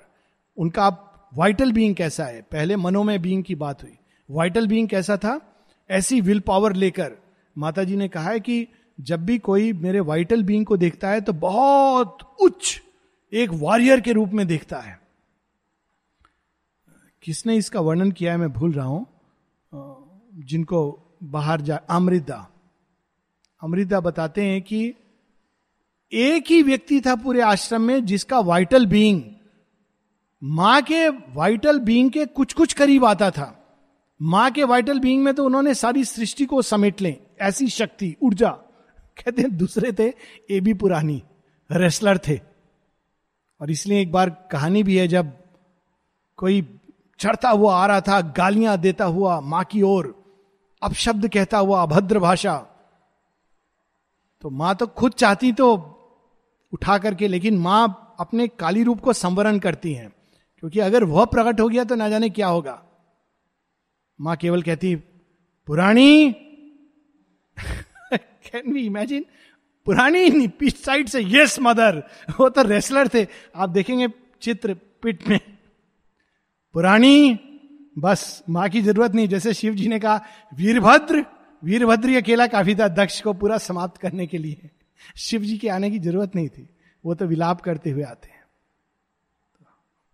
उनका 0.57 0.87
वाइटल 1.33 1.71
बीइंग 1.71 1.95
कैसा 1.95 2.25
है? 2.25 2.41
पहले 2.41 2.75
मनोमय 2.75 3.17
बीइंग 3.17 3.43
की 3.43 3.55
बात 3.55 3.83
हुई। 3.83 3.97
वाइटल 4.31 4.67
बीइंग 4.67 4.87
कैसा 4.87 5.17
था? 5.17 5.50
ऐसी 5.91 6.21
विल 6.21 6.39
पावर 6.39 6.73
लेकर 6.73 7.11
माता 7.57 7.83
जी 7.83 7.95
ने 7.95 8.07
कहा 8.07 8.29
है 8.29 8.39
कि 8.39 8.67
जब 8.99 9.25
भी 9.25 9.37
कोई 9.39 9.73
मेरे 9.73 9.99
वाइटल 9.99 10.43
बींग 10.43 10.65
को 10.65 10.77
देखता 10.77 11.09
है 11.09 11.21
तो 11.21 11.33
बहुत 11.33 12.17
उच्च 12.41 12.81
एक 13.33 13.49
वॉरियर 13.49 14.01
के 14.01 14.11
रूप 14.11 14.29
में 14.29 14.47
देखता 14.47 14.79
है। 14.79 14.99
किसने 17.23 17.55
इसका 17.55 17.79
वर्णन 17.79 18.11
किया 18.11 18.31
है 18.31 18.37
मैं 18.37 18.51
भूल 18.53 18.71
रहा 18.71 18.85
हूँ। 18.85 19.07
जिनको 20.35 20.99
बाहर 21.23 21.61
जा, 21.61 21.75
अमृता। 21.75 22.47
अमृता 23.61 23.99
बताते 23.99 24.45
हैं 24.45 24.61
कि 24.61 24.93
एक 26.11 26.45
ही 26.49 26.63
व्यक्ति 26.63 27.01
था 27.01 27.15
पूरे 27.15 27.41
आश्रम 27.41 27.81
में 27.81 28.05
जिसका 28.05 28.39
वाइटल 28.39 28.85
बीइंग 28.85 29.21
माँ 30.43 30.81
के 30.81 31.09
वाइटल 31.09 31.79
बीइंग 31.79 32.11
के 32.11 32.25
कुछ 32.25 32.53
कुछ 32.53 32.73
करीब 32.73 33.05
आता 33.05 33.31
था। 33.31 33.57
माँ 34.21 34.51
के 34.51 34.63
वाइटल 34.63 34.99
बीइंग 34.99 35.23
में 35.23 35.33
तो 35.33 35.45
उन्होंने 35.45 35.73
सारी 35.73 36.05
सृष्टि 36.05 36.45
को 36.45 36.61
समेट 36.61 37.01
लें। 37.01 37.17
ऐसी 37.41 37.67
शक्ति, 37.67 38.15
ऊर्जा। 38.21 38.49
कहते 39.17 39.41
हैं, 39.41 39.57
दूसरे 39.57 39.91
थे, 39.91 40.13
ए 40.49 40.59
भी 40.59 40.73
पुरानी। 40.73 41.23
रेसलर 41.71 42.17
थे। 42.17 42.39
और 43.61 43.71
इसलिए 43.71 44.01
एक 44.01 44.11
बार 44.11 44.29
कहानी 44.51 44.83
भी 44.83 44.97
है, 44.97 45.07
जब 45.07 45.33
कोई 46.37 46.79
चढ़ता 47.19 47.49
हुआ, 47.49 47.75
आ 47.75 47.85
रहा 47.85 48.01
था, 48.01 48.21
गालियाँ 48.21 48.77
देता 48.77 49.05
हुआ, 49.05 49.39
माँ 49.39 49.63
की 49.63 49.81
ओर, 49.81 50.23
अपशब्द 50.83 51.27
कहता 51.27 51.57
हुआ, 51.57 51.83
अभद्र 51.83 52.19
भाषा। 52.19 52.65
तो 54.41 54.49
माँ 54.49 54.75
तो 54.75 54.87
खुद 54.87 55.11
चाहती 55.11 55.51
तो 55.51 55.73
उठा 56.73 56.97
करके, 56.97 57.27
लेकिन 57.27 57.57
माँ 57.57 58.15
अपने 58.19 58.47
काली 58.47 58.83
रूप 58.83 59.01
को 59.01 59.13
संवरण 59.13 59.59
करती 59.59 59.93
हैं। 59.93 60.13
क्योंकि 60.59 60.79
अगर 60.79 61.03
वह 61.03 61.25
प्रकट 61.25 61.59
हो 61.59 61.69
गया 61.69 61.83
तो 61.83 61.95
ना 61.95 62.09
जाने 62.09 62.29
क्या 62.29 62.47
होगा। 62.47 62.83
माँ 64.21 64.35
केवल 64.35 64.61
कहती, 64.61 64.95
पुरानी? 65.67 66.31
कैन 68.13 68.73
वी 68.73 68.85
इमेजिन 68.85 69.25
पुरानी 69.85 70.47
पीठ 70.47 70.73
साइड 70.73 71.07
से 71.07 71.21
यस 71.25 71.57
मदर 71.61 71.97
वो 72.39 72.49
तो 72.49 72.61
रेसलर 72.61 73.07
थे। 73.07 73.27
आप 73.55 73.69
देखेंगे 73.69 74.07
चित्र 74.41 74.73
पिट 74.73 75.27
में। 75.27 75.39
पुरानी? 76.73 77.39
बस, 77.97 78.43
माँ 78.49 78.69
की 78.69 78.81
ज़रूरत 78.81 79.11
नहीं। 79.11 79.27
जैसे 79.27 79.53
शिव 79.53 79.73
जी 79.73 79.87
ने 79.87 79.99
कहा, 79.99 80.21
वीरभद्र? 80.53 81.25
वीरभद्र 81.63 82.15
अकेला 82.15 82.47
काफ़ी 82.47 82.75
था 82.75 82.87
दक्ष 82.87 83.21
को 83.21 83.33
पूरा 83.33 83.57
समाप्त 83.57 84.01
करने 84.01 84.27
के 84.27 84.37
लिए। 84.37 84.69
शिव 85.17 85.41
जी 85.41 85.57
के 85.57 85.69
आने 85.69 85.91
की 85.91 85.99
ज़रूरत 85.99 86.35
नहीं 86.35 86.49
थी। 86.49 86.69
वो 87.05 87.15
तो 87.15 87.25
विलाप 87.25 87.61
करते 87.61 87.89
हुए 87.89 88.03
आते 88.03 88.29
हैं। 88.29 88.43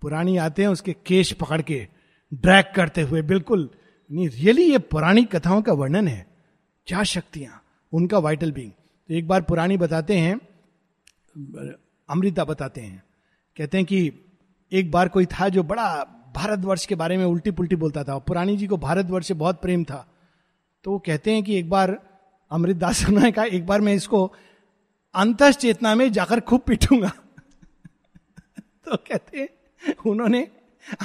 पुरानी 0.02 0.38
आते 0.38 0.62
हैं, 0.62 0.70
उसके 0.70 0.94
केश 1.06 1.32
पकड़ 1.34 1.62
के 1.62 1.88
ड्रैग 2.34 2.66
करते 2.76 3.02
हुए, 3.02 3.22
बिल्कुल 3.22 3.70
नहीं 4.12 4.30
रियली 4.30 4.72
ये 4.72 4.78
पुरानी 4.78 5.24
कथाओं 5.24 5.62
का 5.62 5.74
वर्णन 5.74 6.08
है। 6.08 6.28
क्या 6.88 7.04
शक्तियाँ, 7.04 7.64
उनका 7.94 8.20
वाइटल 8.20 8.52
बींग 8.52 8.72
तो 8.72 9.14
एक 9.14 9.28
बार 9.28 9.42
पुरानी 9.42 9.78
बताते 9.78 10.18
हैं, 10.18 10.36
अमृता 12.10 12.44
बताते 12.44 12.82
हैं। 12.82 13.04
कहते 13.58 13.78
हैं 13.78 13.86
कि 13.86 14.14
एक 14.72 14.92
बार 14.92 15.08
कोई 15.08 15.26
था 15.26 15.50
जो 15.50 15.64
बड़ा 15.64 16.04
भारतवर्ष 16.36 16.86
के 16.86 16.96
बारे 16.96 17.18
में 17.18 17.26
उल्टी 17.26 17.52
पुल्टी 17.52 17.76
बोलता 17.76 18.04
था। 18.04 18.18
पुरानी 18.18 18.58
जी 18.58 18.68
को 18.68 18.78
भारतवर्ष 18.78 19.28
से 19.28 19.34
बहुत 19.34 19.62
प्रेम 19.62 19.84
था। 19.84 20.14
तो 20.84 20.92
वो 20.92 21.00
कहते 21.00 21.34
हैं 21.34 21.44
कि 21.44 21.60
एक 21.60 21.70
बार 21.70 22.02
अमृत 22.52 22.76
दास 22.76 23.10
ने 23.10 23.32
कहा, 23.32 23.46
एक 23.46 23.66
बार 23.66 23.82
मैं 23.82 23.94
इसको 23.94 24.34
अंत 25.16 25.44
चेतना 25.44 25.96
में 25.96 26.12
जाकर 26.12 26.40
खूब 26.40 26.62
पीटूँगा। 26.62 27.10
तो 28.60 28.98
कहते 28.98 29.40
हैं, 29.40 29.50
उन्होंने 30.06 30.48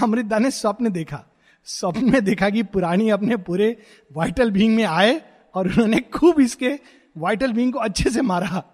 अमृत 0.03 0.25
दा 0.25 0.39
ने 0.39 0.51
स्वप्न 0.51 0.93
देखा। 0.93 1.25
स्वप्न 1.65 2.13
में 2.13 2.25
देखा 2.25 2.51
कि 2.51 2.63
पुरानी 2.63 3.11
अपने 3.11 3.37
पूरे 3.37 3.83
वाइटल 4.13 4.51
बींग 4.51 4.77
में 4.77 4.85
आए 4.85 5.23
और 5.55 5.67
उन्होंने 5.67 6.01
खूब 6.01 6.41
इसके 6.41 6.81
वाइटल 7.17 7.53
बींग 7.53 7.73
को 7.73 7.79
अच्छे 7.79 8.11
से 8.11 8.23
मारा। 8.23 8.65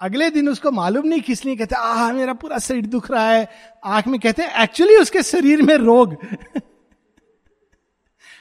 अगले 0.00 0.30
दिन 0.30 0.48
उसको 0.48 0.70
मालूम 0.70 1.06
नहीं, 1.06 1.20
किस 1.20 1.44
लिए 1.44 1.56
कहते 1.56 1.74
आ 1.74 2.12
मेरा 2.12 2.32
पूरा 2.32 2.58
शरीर 2.58 2.86
दुख 2.86 3.10
रहा 3.10 3.30
है। 3.30 3.48
आँख 3.84 4.06
में 4.06 4.20
कहते 4.20 4.42
एक्चुअली 4.42 4.96
उसके 4.96 5.22
शरीर 5.22 5.62
में 5.62 5.74
रोग। 5.74 6.16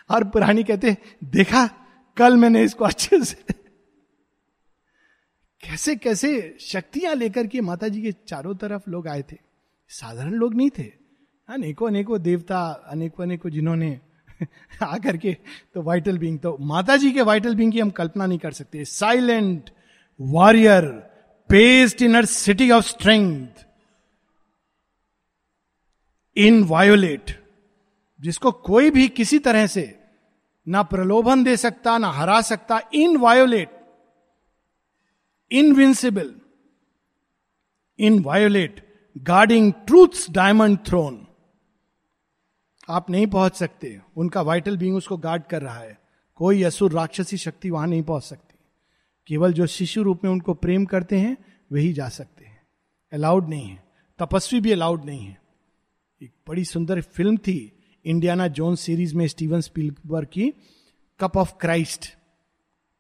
और 0.10 0.24
पुरानी 0.24 0.64
कहते, 0.64 0.98
देखा, 1.24 1.70
कल 2.18 2.38
मैंने 2.38 2.64
इसको 2.64 2.86
अच्छे 2.86 3.24
से 3.24 3.54
कैसे 5.64 5.96
कैसे 5.96 6.58
शक्तियाँ 6.60 7.16
लेकर 7.16 7.48
के 7.48 7.62
माता 7.62 7.88
जी 7.88 8.02
के 8.02 8.12
चारों 8.12 8.56
तरफ़ 8.56 8.90
लोग 8.90 9.08
आए 9.08 9.22
थे। 9.32 9.38
साधारण 9.90 10.32
लोग 10.32 10.56
नहीं 10.56 10.70
थे। 10.70 11.05
अनेकों 11.50 11.88
अनेकों 11.88 12.22
देवता, 12.22 12.60
अनेकों 12.88 13.24
अनेकों 13.24 13.50
जिन्होंने 13.50 14.00
आकर 14.84 15.18
के 15.18 15.38
तो 15.74 15.82
वाइटल 15.82 16.18
बींग 16.18 16.39
तो 16.39 16.58
माता 16.60 16.98
जी 16.98 17.12
के 17.12 17.22
वाइटल 17.22 17.56
बींग 17.56 17.72
की 17.72 17.80
हम 17.80 17.89
कल्पना 17.89 18.26
नहीं 18.26 18.39
कर 18.39 18.52
सकते। 18.52 18.86
Silent 18.86 19.70
warrior 20.22 20.86
paced 21.50 22.02
in 22.02 22.16
her 22.16 22.26
city 22.26 22.72
of 22.72 22.86
strength 22.86 23.66
inviolate 26.64 27.43
जिसको 28.22 28.52
कोई 28.52 28.89
भी 28.89 29.08
किसी 29.08 29.39
तरह 29.39 29.68
से 29.68 30.00
ना 30.68 30.84
प्रलोभन 30.84 31.43
दे 31.43 31.58
सकता, 31.58 31.98
ना 31.98 32.12
हरा 32.12 32.41
सकता 32.41 32.80
inviolate 33.18 33.70
invincible 35.52 36.34
inviolate 38.24 38.84
guarding 39.18 39.74
truth's 39.88 40.30
diamond 40.30 40.78
throne 40.86 41.25
आप 42.90 43.10
नहीं 43.10 43.28
पहुँच 43.28 43.56
सकते। 43.56 44.02
उनका 44.18 44.42
वाइटल 44.42 44.78
बींग 44.78 44.96
उसको 44.96 45.18
गार्ड 45.18 45.44
कर 45.44 45.62
रहा 45.62 45.80
है। 45.80 46.00
कोई 46.36 46.64
असुर, 46.64 46.92
राक्षसी 46.92 47.38
शक्ति 47.38 47.70
वहाँ 47.70 47.88
नहीं 47.88 48.04
पहुँच 48.04 48.24
सकती। 48.24 48.56
केवल 49.28 49.54
जो 49.54 49.68
शिशु 49.68 50.04
रूप 50.04 50.24
में 50.24 50.32
उनको 50.32 50.54
प्रेम 50.54 50.86
करते 50.86 51.20
हैं 51.20 51.38
वही 51.72 51.94
जा 51.94 52.10
सकते 52.10 52.46
हैं। 52.46 52.68
अलाउड 53.14 53.50
नहीं 53.50 53.70
है। 53.70 53.84
तपस्वी 54.20 54.62
भी 54.62 54.72
अलाउड 54.72 55.06
नहीं 55.06 55.26
है। 55.26 55.42
एक 56.24 56.32
बड़ी 56.48 56.66
सुंदर 56.66 57.02
फ़िल्म 57.02 57.38
थी 57.38 57.84
इंडियाना 58.06 58.48
जोन 58.48 58.76
सीरीज़ 58.76 59.16
में 59.16 59.28
स्टीवन 59.28 59.62
स्पीलबर्ग 59.62 60.28
की 60.28 60.54
कप 61.20 61.38
ऑफ़ 61.38 61.54
क्राइस्ट 61.62 62.16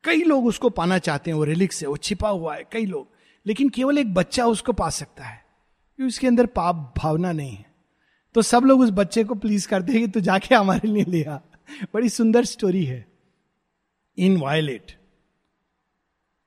कई 0.03 0.23
लोग 0.23 0.45
उसको 0.45 0.69
पाना 0.69 0.97
चाहते 0.97 1.31
हैं, 1.31 1.37
वो 1.37 1.43
रिलिक्स 1.43 1.81
है 1.81 1.87
वो 1.87 1.97
छिपा 1.97 2.29
हुआ 2.29 2.55
है, 2.55 2.63
कई 2.63 2.85
लोग। 2.85 3.07
लेकिन 3.45 3.69
केवल 3.69 3.97
एक 3.97 4.13
बच्चा 4.13 4.45
उसको 4.45 4.73
पा 4.73 4.89
सकता 4.89 5.23
है। 5.23 5.45
क्योंकि 5.95 6.07
उसके 6.07 6.27
अंदर 6.27 6.45
पाप 6.45 6.93
भावना 6.97 7.31
नहीं 7.31 7.55
है। 7.55 7.74
तो 8.35 8.41
सब 8.41 8.63
लोग 8.63 8.79
उस 8.81 8.89
बच्चे 8.89 9.23
को 9.23 9.35
प्लीज़ 9.35 9.67
करते 9.67 9.91
हैं 9.91 10.01
कि 10.01 10.07
तू 10.07 10.19
जाके 10.19 10.55
हमारे 10.55 10.87
लिए 10.87 11.03
लिया 11.03 11.41
बड़ी 11.93 12.09
सुंदर 12.09 12.45
स्टोरी 12.45 12.85
है। 12.85 13.07
इन 14.17 14.37
वायलेट 14.37 14.91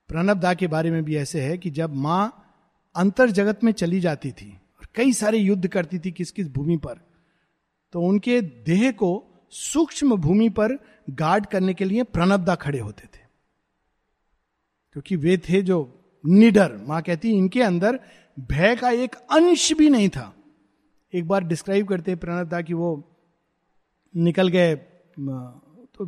प्रणब 0.08 0.40
दा 0.40 0.54
के 0.54 0.66
बारे 0.66 0.90
में 0.90 1.04
भी 1.04 1.16
ऐसे 1.16 1.40
है 1.40 1.58
कि 1.58 1.70
जब 1.70 1.94
माँ 1.94 2.52
अंतर 2.96 3.30
जगत 3.30 3.64
में 3.64 3.72
चली 3.72 4.00
जाती 4.00 4.32
थी 4.32 4.50
और 4.80 4.88
कई 4.94 5.12
सारे 5.12 5.38
युद्ध 5.38 5.68
करती 5.68 5.98
थी 5.98 6.12
किस 6.12 6.30
किस 6.30 6.48
भूमि 6.48 6.76
पर 6.76 7.00
तो 7.92 8.00
उनके 8.00 8.40
देह 8.40 8.92
को 8.92 9.10
सूक्ष्म 9.50 10.16
भूमि 10.16 10.48
पर 10.48 10.78
गार्ड 11.10 11.46
करने 11.46 11.74
के 11.74 11.84
लिए 11.84 12.02
प्रणबदा 12.02 12.54
खड़े 12.54 12.78
होते 12.78 13.04
थे। 13.04 13.20
क्योंकि 14.92 15.16
वे 15.16 15.38
थे 15.38 15.62
जो 15.62 16.04
निडर। 16.26 16.76
माँ 16.76 17.02
कहती, 17.02 17.30
इनके 17.30 17.62
अंदर 17.62 18.00
भय 18.40 18.76
का 18.76 18.90
एक 18.90 19.14
अंश 19.14 19.72
भी 19.72 19.90
नहीं 19.90 20.08
था। 20.08 20.34
एक 21.12 21.26
बार 21.28 21.44
डिस्क्राइब 21.44 21.86
करते 21.88 22.10
हैं 22.10 22.20
प्रणबदा 22.20 22.60
कि 22.60 22.74
वो 22.74 22.90
निकल 24.14 24.48
गए 24.48 24.74
तो 24.76 26.04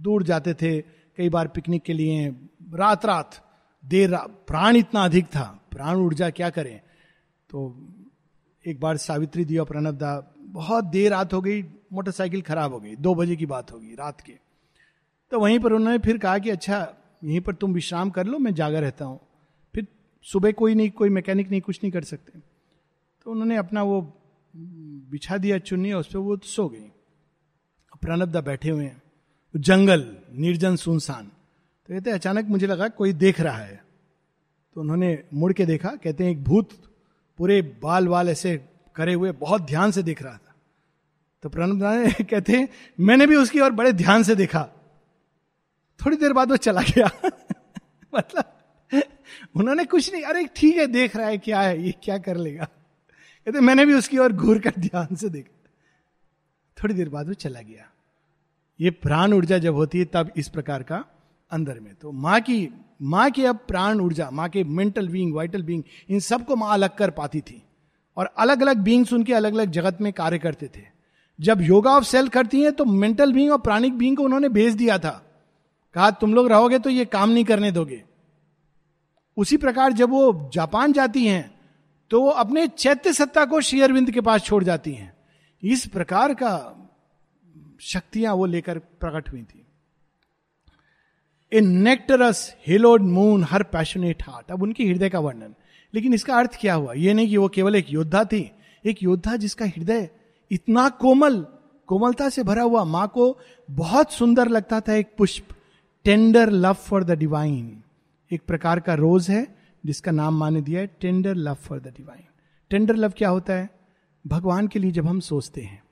दूर 0.00 0.22
जाते 0.22 0.54
थे, 0.54 0.80
कई 0.80 1.28
बार 1.28 1.48
पिकनिक 1.48 1.82
के 1.82 1.92
लिए 1.92 2.28
रात 2.74 3.04
रात 3.06 3.34
देर 3.84 4.10
रात 4.10 4.44
प्राण 4.46 4.76
इतना 4.76 5.04
अधिक 5.04 5.26
था, 5.26 5.44
प्राण 5.70 5.96
ऊर्जा 5.96 6.30
क्या 6.30 6.50
करें? 6.50 6.80
तो 7.50 7.58
एक 8.64 8.80
बार 8.80 8.96
सावित्री 8.98 9.44
दिया 9.44 9.64
प्रणबदा 9.64 10.12
बहुत 10.38 10.84
देर 10.86 11.10
रात 11.10 11.32
हो 11.32 11.40
गई, 11.40 11.62
मोटरसाइकिल 11.92 12.42
खराब 12.42 12.72
हो 12.72 12.80
गई, 12.80 12.94
दो 12.96 13.14
बजे 13.14 13.36
की 13.36 13.46
बात 13.46 13.72
होगी, 13.72 13.94
रात 13.94 14.20
के। 14.20 14.32
तो 15.32 15.40
वहीं 15.40 15.58
पर 15.58 15.72
उन्होंने 15.72 15.98
फिर 15.98 16.18
कहा 16.18 16.38
कि 16.38 16.50
अच्छा 16.50 16.78
यहीं 17.24 17.40
पर 17.40 17.54
तुम 17.54 17.72
विश्राम 17.72 18.10
कर 18.10 18.26
लो, 18.26 18.38
मैं 18.38 18.54
जागा 18.54 18.80
रहता 18.80 19.04
हूँ। 19.04 19.20
फिर 19.74 19.86
सुबह 20.26 20.52
कोई 20.52 20.74
नहीं, 20.74 20.90
कोई 20.90 21.08
मैकेनिक 21.10 21.50
नहीं, 21.50 21.60
कुछ 21.60 21.80
नहीं 21.82 21.92
कर 21.92 22.04
सकते। 22.04 22.38
तो 23.26 23.30
उन्होंने 23.30 23.56
अपना 23.56 23.82
वो 23.82 24.00
बिछा 24.56 25.36
दिया 25.36 25.58
चुन्नी 25.58 25.92
उस 25.92 26.06
पर 26.06 26.18
वो 26.18 26.36
तो 26.36 26.48
सो 26.48 26.68
गई। 26.68 26.92
प्रणबदा 28.02 28.40
बैठे 28.40 28.70
हुए 28.70 28.84
हैं। 28.84 29.02
जंगल, 29.56 30.16
निर्जन 30.32 30.76
सुनसान। 30.76 31.24
तो 31.86 31.94
कहते 31.94 32.10
अचानक 32.10 32.44
मुझे 32.44 32.66
लगा 32.66 32.88
कोई 32.88 33.12
देख 33.12 33.40
रहा 33.40 33.58
है। 33.58 33.84
तो 34.74 34.80
उन्होंने 34.80 35.24
मुड़ 35.34 35.52
के 35.52 35.66
देखा, 35.66 35.88
कहते 35.88 36.24
हैं, 36.24 36.30
एक 36.30 36.44
भूत 36.44 36.68
पूरे 37.38 37.62
बाल 37.62 38.08
बाल 38.08 38.28
ऐसे 38.28 38.64
करे 38.94 39.14
हुए, 39.14 39.32
बहुत 39.32 39.62
ध्यान 39.62 39.90
से 39.90 40.02
देख 40.02 40.22
रहा 40.22 40.36
था। 40.36 40.54
तो 41.42 41.48
प्रणब 41.48 41.80
कहते 42.30 42.52
हैं, 42.52 42.68
मैंने 43.00 43.26
भी 43.26 43.36
उसकी 43.36 43.60
और 43.60 43.72
बड़े 43.72 43.92
ध्यान 43.92 44.22
से 44.22 44.34
देखा। 44.34 44.68
थोड़ी 46.04 46.16
देर 46.16 46.32
बाद 46.32 46.50
वो 46.50 46.56
चला 46.56 46.82
गया। 46.82 47.10
मतलब 48.14 48.44
उन्होंने 49.56 49.84
कुछ 49.84 50.12
नहीं, 50.12 50.22
अरे 50.22 50.48
ठीक 50.56 50.76
है, 50.76 50.86
देख 50.86 51.16
रहा 51.16 51.26
है, 51.26 51.38
क्या 51.38 51.60
है, 51.60 51.82
ये 51.82 51.94
क्या 52.02 52.18
कर 52.18 52.36
लेगा? 52.36 52.68
कहते 53.46 53.60
मैंने 53.60 53.86
भी 53.86 53.94
उसकी 53.94 54.18
ओर 54.18 54.32
घूर 54.32 54.58
कर 54.58 54.72
ध्यान 54.78 55.14
से 55.16 55.28
देखा। 55.28 55.70
थोड़ी 56.78 56.94
देर 56.94 57.08
बाद 57.08 57.28
वो 57.28 57.34
चला 57.34 57.60
गया। 57.60 57.90
ये 58.80 58.90
प्राण 58.90 59.32
ऊर्जा 59.32 59.58
जब 59.58 59.74
होती 59.74 59.98
है, 59.98 60.04
तब 60.04 60.30
इस 60.36 60.48
प्रकार 60.48 60.82
का 60.82 61.04
अंदर 61.50 61.80
में। 61.80 61.94
तो 61.94 62.12
माँ 62.12 62.40
की 62.40 62.68
माँ 63.02 63.30
की 63.30 63.44
अब 63.44 63.58
प्राण 63.68 64.00
ऊर्जा, 64.00 64.30
माँ 64.30 64.48
के 64.48 64.64
मेंटल 64.64 65.08
बींग 65.08 65.34
वाइटल 65.34 65.62
बींग 65.62 65.82
इन 66.08 66.20
सबको 66.20 66.56
माँ 66.56 66.72
अलग 66.72 66.96
कर 66.96 67.10
पाती 67.10 67.40
थी। 67.40 67.62
और 68.16 68.26
अलग 68.38 68.62
अलग 68.62 68.76
बींग्स 68.76 69.12
उनके 69.12 69.34
अलग 69.34 69.54
अलग 69.54 69.70
जगत 69.70 70.00
में 70.00 70.12
कार्य 70.12 70.38
करते 70.38 70.66
थे। 70.66 70.82
जब 71.38 71.60
योगा 71.60 71.90
ऑफ़ 71.90 72.04
सेल 72.04 72.28
करती 72.28 72.62
हैं 72.62 72.72
तो 72.72 72.84
मेंटल 72.84 73.32
बींग 73.32 73.52
और 73.52 73.58
प्राणिक 73.58 73.94
बींग 73.94 74.16
को 74.16 74.22
उन्होंने 74.22 74.48
भेज 74.48 74.74
दिया 74.74 74.98
था। 74.98 75.10
कहा, 75.94 76.10
तुम 76.10 76.34
लोग 76.34 76.48
रहोगे 76.48 76.78
तो 76.78 76.90
ये 76.90 77.04
काम 77.04 77.30
नहीं 77.30 77.44
करने 77.44 77.72
दोगे। 77.72 78.02
उसी 79.36 79.56
प्रकार 79.56 79.92
जब 79.92 80.10
वो 80.10 80.50
जापान 80.54 80.92
जाती 80.92 81.26
हैं 81.26 81.59
तो 82.10 82.22
वो 82.22 82.28
अपने 82.28 82.68
चैत्य 82.68 83.12
सत्ता 83.12 83.44
को 83.44 83.60
शेयरविंद 83.60 84.10
के 84.10 84.20
पास 84.20 84.42
छोड़ 84.42 84.64
जाती 84.64 84.92
हैं। 84.92 85.16
इस 85.62 85.86
प्रकार 85.86 86.34
का 86.34 86.76
शक्तियाँ 87.80 88.34
वो 88.34 88.46
लेकर 88.46 88.78
प्रकट 88.78 89.32
हुई 89.32 89.42
थी। 89.42 89.66
A 91.52 91.60
nectarous 91.60 92.56
haloed 92.66 93.02
moon 93.02 93.44
her 93.44 93.62
passionate 93.62 94.22
heart 94.22 94.50
अब 94.50 94.62
उनकी 94.62 94.88
हृदय 94.88 95.08
का 95.08 95.18
वर्णन। 95.18 95.54
लेकिन 95.94 96.14
इसका 96.14 96.36
अर्थ 96.36 96.58
क्या 96.60 96.74
हुआ? 96.74 96.92
यह 96.92 97.14
नहीं 97.14 97.28
कि 97.28 97.36
वो 97.36 97.48
केवल 97.48 97.76
एक 97.76 97.92
योद्धा 97.92 98.24
थी। 98.24 98.50
एक 98.86 99.02
योद्धा 99.02 99.36
जिसका 99.36 99.64
हृदय 99.64 100.08
इतना 100.50 100.88
कोमल, 100.88 101.46
कोमलता 101.86 102.28
से 102.28 102.42
भरा 102.42 102.62
हुआ, 102.62 102.84
माँ 102.84 103.08
को 103.08 103.38
बहुत 103.70 104.12
सुंदर 104.12 104.48
लगता 104.48 104.80
था, 104.80 104.94
एक 104.94 105.14
पुष्प 105.18 105.48
tender 106.04 106.50
love 106.50 106.72
for 106.72 107.04
the 107.04 107.10
divine 107.10 107.82
एक 108.32 108.42
प्रकार 108.46 108.80
का 108.80 108.94
रोज 108.94 109.30
है 109.30 109.59
जिसका 109.86 110.10
नाम 110.10 110.34
माने 110.34 110.60
दिया 110.60 110.80
है 110.80 110.86
tender 110.86 111.34
love 111.34 111.54
for 111.54 111.80
the 111.80 111.94
divine 111.96 112.24
tender 112.70 112.96
love 112.96 113.12
क्या 113.16 113.28
होता 113.28 113.52
है? 113.52 113.68
भगवान 114.26 114.68
के 114.68 114.78
लिए 114.78 114.90
जब 114.90 115.06
हम 115.06 115.20
सोचते 115.20 115.60
हैं। 115.60 115.82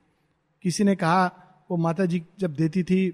किसी 0.61 0.83
ने 0.83 0.95
कहा, 0.95 1.25
वो 1.71 1.77
माता 1.77 2.05
जी 2.05 2.23
जब 2.39 2.53
देती 2.53 2.83
थी 2.83 3.09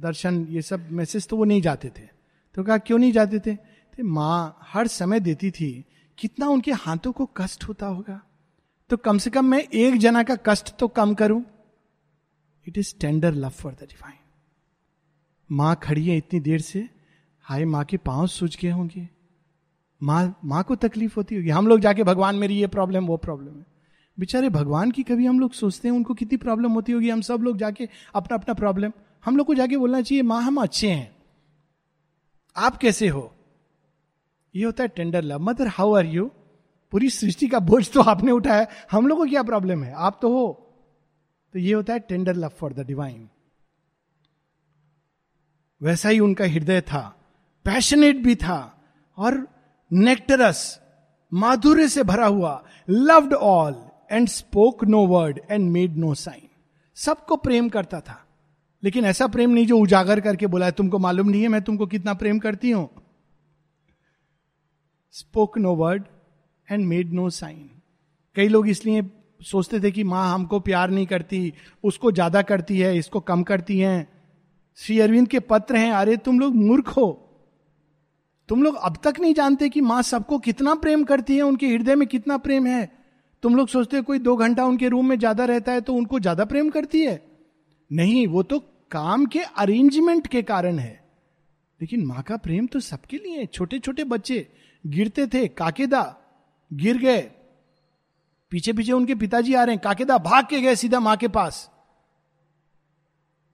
दर्शन, 0.00 0.46
ये 0.50 0.62
सब 0.62 0.90
मैसेज 0.90 1.28
तो 1.28 1.36
वो 1.36 1.44
नहीं 1.44 1.62
जाते 1.62 1.88
थे। 1.88 2.08
तो 2.54 2.64
कहा, 2.64 2.78
क्यों 2.78 2.98
नहीं 2.98 3.12
जाते 3.12 3.38
थे? 3.38 3.54
तो 3.54 4.04
माँ 4.04 4.58
हर 4.62 4.86
समय 4.86 5.20
देती 5.20 5.50
थी, 5.50 5.84
कितना 6.18 6.48
उनके 6.48 6.72
हाथों 6.72 7.12
को 7.12 7.26
कष्ट 7.26 7.64
होता 7.64 7.86
होगा। 7.86 8.20
तो 8.90 8.96
कम 8.96 9.18
से 9.18 9.30
कम 9.30 9.44
मैं 9.44 9.62
एक 9.62 9.96
जना 9.96 10.22
का 10.22 10.36
कष्ट 10.46 10.76
तो 10.78 10.88
कम 10.88 11.14
करूँ। 11.14 11.44
It 12.66 12.78
is 12.78 12.94
tender 13.00 13.34
love 13.34 13.48
for 13.48 13.72
the 13.72 13.82
divine 13.82 14.18
माँ 15.50 15.74
खड़ी 15.82 16.06
है 16.06 16.16
इतनी 16.16 16.40
देर 16.40 16.60
से। 16.60 16.88
हाय, 17.40 17.64
माँ 17.64 17.84
के 17.84 17.96
पाँव 17.96 18.26
सूझ 18.26 18.56
गए 18.62 18.70
होंगे। 18.70 19.08
माँ 20.02 20.38
माँ 20.44 20.64
को 20.64 20.76
तकलीफ़ 20.76 21.16
होती 21.16 21.36
होगी। 21.36 21.48
हम 21.48 21.66
लोग 21.66 21.80
जाके 21.80 22.02
भगवान 22.02 22.36
मेरी 22.36 22.54
ये 22.54 22.66
प्रॉब्लम 22.66 23.06
वो 23.06 23.16
प्रॉब्लम 23.16 23.58
है। 23.58 23.66
बेचारे, 24.18 24.48
भगवान 24.48 24.90
की 24.90 25.02
कभी 25.02 25.26
हम 25.26 25.40
लोग 25.40 25.52
सोचते 25.52 25.88
हैं, 25.88 25.94
उनको 25.94 26.14
कितनी 26.14 26.36
प्रॉब्लम 26.36 26.72
होती 26.72 26.92
होगी? 26.92 27.10
हम 27.10 27.20
सब 27.20 27.40
लोग 27.40 27.58
जाके 27.58 27.88
अपना 28.14 28.36
अपना 28.36 28.54
प्रॉब्लम 28.54 28.92
हम 29.24 29.36
लोग 29.36 29.46
को 29.46 29.54
जाके 29.54 29.76
बोलना 29.76 30.00
चाहिए, 30.00 30.22
माँ, 30.22 30.42
हम 30.42 30.56
अच्छे 30.56 30.90
हैं। 30.90 31.16
आप 32.56 32.76
कैसे 32.76 33.08
हो? 33.08 33.34
ये 34.54 34.64
होता 34.64 34.82
है 34.82 34.88
tender 34.88 35.22
love 35.22 35.38
mother 35.38 35.66
how 35.66 35.94
are 35.94 36.06
you 36.06 36.30
पूरी 36.90 37.10
सृष्टि 37.10 37.48
का 37.48 37.58
बोझ 37.58 37.90
तो 37.90 38.00
आपने 38.00 38.32
उठाया। 38.32 38.66
हम 38.90 39.06
लोग 39.06 39.18
को 39.18 39.26
क्या 39.26 39.42
प्रॉब्लम 39.42 39.84
है? 39.84 39.92
आप 39.92 40.18
तो 40.22 40.32
हो। 40.32 40.64
तो 41.52 41.58
ये 41.58 41.72
होता 41.72 41.92
है 41.92 41.98
tender 41.98 42.34
love 42.34 42.48
for 42.48 42.72
the 42.72 42.80
divine 42.80 43.28
वैसा 45.82 46.08
ही 46.08 46.20
उनका 46.20 46.44
हृदय 46.44 46.80
था। 46.80 47.16
पैशनेट 47.64 48.16
भी 48.16 48.36
था। 48.36 48.82
और 49.16 49.57
नेक्टरस 49.90 50.60
माधुर्य 51.32 51.88
से 51.88 52.02
भरा 52.02 52.26
हुआ 52.26 52.62
loved 52.88 53.34
all 53.34 53.74
and 54.12 54.28
spoke 54.28 54.84
no 54.84 55.06
word 55.06 55.40
and 55.50 55.70
made 55.70 55.96
no 55.96 56.14
sign 56.14 56.48
सबको 56.96 57.36
प्रेम 57.36 57.68
करता 57.68 58.00
था 58.00 58.24
लेकिन 58.82 59.04
ऐसा 59.04 59.26
प्रेम 59.26 59.50
नहीं 59.50 59.66
जो 59.66 59.78
उजागर 59.78 60.20
करके 60.20 60.46
बोला 60.46 60.66
है 60.66 60.72
तुमको 60.72 60.98
मालूम 60.98 61.28
नहीं 61.28 61.42
है 61.42 61.48
मैं 61.48 61.62
तुमको 61.62 61.86
कितना 61.86 62.14
प्रेम 62.14 62.38
करती 62.38 62.70
हूँ 62.70 62.88
spoke 65.14 65.58
no 65.58 65.74
word 65.74 66.04
and 66.68 66.86
made 66.86 67.12
no 67.12 67.28
sign 67.30 67.68
कई 68.36 68.48
लोग 68.48 68.68
इसलिए 68.68 69.02
सोचते 69.40 69.80
थे 69.80 69.90
कि 69.90 70.04
माँ 70.04 70.32
हमको 70.34 70.60
प्यार 70.60 70.90
नहीं 70.90 71.06
करती 71.06 71.52
उसको 71.84 72.12
ज़्यादा 72.12 72.42
करती 72.42 72.78
है 72.78 72.96
इसको 72.98 73.20
कम 73.20 73.42
करती 73.42 73.78
है 73.78 74.06
श्री 74.78 74.98
अरविंद 75.00 75.28
के 75.28 75.40
पत्र 75.46 75.76
हैं 75.76 75.92
अरे 75.92 76.16
तुम 76.16 76.40
लोग 76.40 76.54
मूर्ख 76.56 76.88
हो 76.88 77.06
तुम 78.48 78.62
लोग 78.62 78.76
अब 78.76 78.96
तक 79.04 79.20
नहीं 79.20 79.34
जानते 79.34 79.68
कि 79.68 79.80
माँ 79.80 80.02
सबको 80.02 80.38
कितना 80.38 80.74
प्रेम 80.76 81.02
करती 81.04 81.36
है, 81.36 81.42
उनके 81.42 81.66
हृदय 81.66 81.94
में 81.94 82.06
कितना 82.08 82.36
प्रेम 82.38 82.66
है। 82.66 82.90
तुम 83.42 83.56
लोग 83.56 83.68
सोचते 83.68 83.96
हो 83.96 84.02
कोई 84.02 84.18
दो 84.18 84.36
घंटा 84.36 84.64
उनके 84.64 84.88
रूम 84.88 85.08
में 85.08 85.18
ज़्यादा 85.18 85.44
रहता 85.44 85.72
है 85.72 85.80
तो 85.80 85.94
उनको 85.94 86.20
ज़्यादा 86.20 86.44
प्रेम 86.44 86.70
करती 86.70 87.00
है? 87.00 87.20
नहीं, 87.90 88.26
वो 88.26 88.42
तो 88.42 88.58
काम 88.90 89.26
के 89.26 89.40
अरेंजमेंट 89.40 90.26
के 90.26 90.42
कारण 90.44 90.78
है। 90.78 90.92
लेकिन 91.80 92.04
माँ 92.06 92.22
का 92.22 92.36
प्रेम 92.36 92.66
तो 92.66 92.80
सबके 92.80 93.16
लिए 93.16 93.46
छोटे 93.46 93.78
छोटे 93.78 94.04
बच्चे 94.04 94.46
गिरते 94.84 95.26
थे, 95.26 95.46
काकेदा 95.48 96.02
गिर 96.70 96.98
गए। 96.98 97.20
पीछे 98.52 98.72
पीछे 98.72 98.92
उनके 98.92 99.14
पिताजी 99.14 99.54
आ 99.54 99.62
रहे 99.64 99.74
हैं, 99.74 99.82
काकेदा 99.84 100.18
भाग 100.18 100.46
के 100.46 100.60
गए 100.60 100.74
सीधा 100.76 101.00
माँ 101.00 101.16
के 101.16 101.28
पास। 101.28 101.68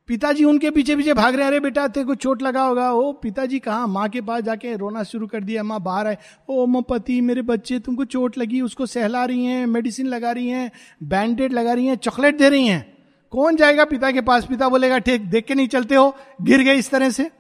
पिताजी 0.07 0.45
उनके 0.45 0.71
पीछे 0.71 0.97
पीछे 0.97 1.15
भाग 1.15 1.35
रहे, 1.35 1.47
अरे 1.47 1.61
बेटा, 1.61 1.89
तेरे 1.89 2.07
को 2.07 2.15
चोट 2.15 2.43
लगा 2.43 2.63
होगा। 2.63 2.93
ओ, 2.93 3.13
पिताजी 3.13 3.59
कहा? 3.59 3.87
माँ 3.87 4.09
के 4.09 4.21
पास 4.21 4.43
जाके 4.43 4.77
रोना 4.77 5.03
शुरू 5.03 5.27
कर 5.27 5.45
दिया, 5.45 5.63
माँ 5.63 5.81
बाहर 5.81 6.07
आए। 6.07 6.19
ओ 6.49 6.67
मो 6.67 6.81
पति, 6.81 7.21
मेरे 7.21 7.43
बच्चे, 7.43 7.79
तुमको 7.79 8.05
चोट 8.05 8.39
लगी, 8.39 8.61
उसको 8.61 8.87
सहला 8.87 9.25
रही 9.25 9.45
हैं, 9.45 9.67
मेडिसिन 9.67 10.07
लगा 10.07 10.33
रही 10.33 10.49
हैं, 10.49 10.71
बैंडेड 11.03 11.53
लगा 11.53 11.73
रही 11.73 11.87
हैं, 11.87 11.97
चॉकलेट 11.97 12.39
दे 12.39 12.49
रही 12.49 12.67
हैं। 12.67 12.99
कौन 13.31 13.57
जाएगा 13.57 13.85
पिता 13.85 14.11
के 14.11 14.21
पास? 14.21 14.47
पिता 14.47 14.69
बोलेगा, 14.69 14.99
ठीक, 14.99 15.21
देख 15.23 15.45
के 15.45 15.55
नहीं 15.55 15.69
चलते 15.69 15.95
हो, 15.95 16.17
गिर 16.43 16.63
गए 16.63 16.75
इस 16.75 16.91
तरह 16.91 17.11
से। 17.11 17.31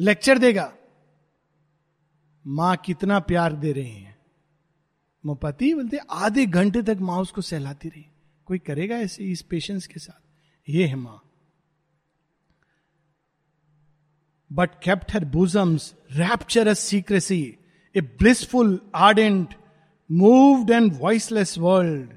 लेक्चर 0.00 0.38
देगा। 0.38 0.72
माँ, 2.46 2.76
कितना 2.76 3.18
प्यार 3.18 3.52
दे 3.52 3.72
रही 3.72 3.92
है। 3.92 4.18
मोपति 5.26 5.74
बोलते, 5.74 5.98
आधे 6.10 6.46
घंटे 6.46 6.82
तक 6.82 6.98
माँ 7.00 7.18
उसको 7.18 7.40
सहलाती 7.40 7.88
रही। 7.88 8.06
कोई 8.46 8.58
करेगा 8.58 8.96
ऐसे 8.96 9.24
इस 9.24 9.42
पेशेंस 9.42 9.86
के 9.86 10.00
साथ? 10.00 10.31
है 10.68 10.94
माँ। 10.94 11.18
But 14.50 14.70
kept 14.84 15.12
her 15.14 15.24
bosom's 15.24 15.94
rapturous 16.12 16.78
secrecy 16.78 17.42
a 17.94 18.00
blissful 18.00 18.78
ardent 18.94 19.54
moved 20.10 20.70
and 20.70 20.92
voiceless 21.00 21.56
world 21.58 22.12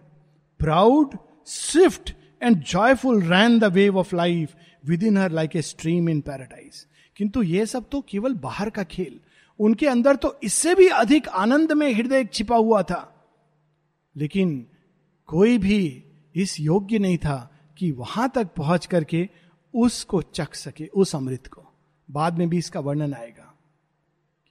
proud 0.60 1.18
swift 1.48 2.14
and 2.44 2.64
joyful 2.64 3.22
ran 3.24 3.60
the 3.60 3.64
wave 3.64 3.98
of 3.98 4.16
life 4.16 4.56
within 5.04 5.18
her 5.18 5.32
like 5.32 5.56
a 5.56 5.62
stream 5.62 6.10
in 6.10 6.22
paradise 6.22 6.86
किंतु 7.18 7.44
ये 7.44 7.66
सब 7.66 7.90
तो 7.90 8.02
केवल 8.02 8.34
बाहर 8.34 8.70
का 8.70 8.84
खेल। 8.84 9.20
उनके 9.60 9.88
अंदर 9.88 10.16
तो 10.16 10.38
इससे 10.44 10.76
भी 10.76 10.88
अधिक 10.88 11.28
आनंद 11.28 11.72
में 11.72 11.94
हृदय 11.94 12.26
छिपा 12.26 12.56
हुआ 12.56 12.82
था। 12.84 13.02
लेकिन 14.16 14.66
कोई 15.30 15.58
भी 15.58 16.04
इस 16.36 16.60
योग्य 16.60 17.00
नहीं 17.00 17.18
था 17.18 17.55
कि 17.78 17.92
वहाँ 17.92 18.30
तक 18.36 18.48
पहुँच 18.48 18.86
करके 18.86 19.28
उसको 19.74 20.22
चख 20.22 20.56
सके, 20.56 20.86
उस 20.86 21.16
अमृत 21.16 21.48
को। 21.48 21.64
बाद 22.10 22.38
में 22.38 22.48
भी 22.50 22.58
इसका 22.58 22.80
वर्णन 22.80 23.14
आएगा 23.14 23.54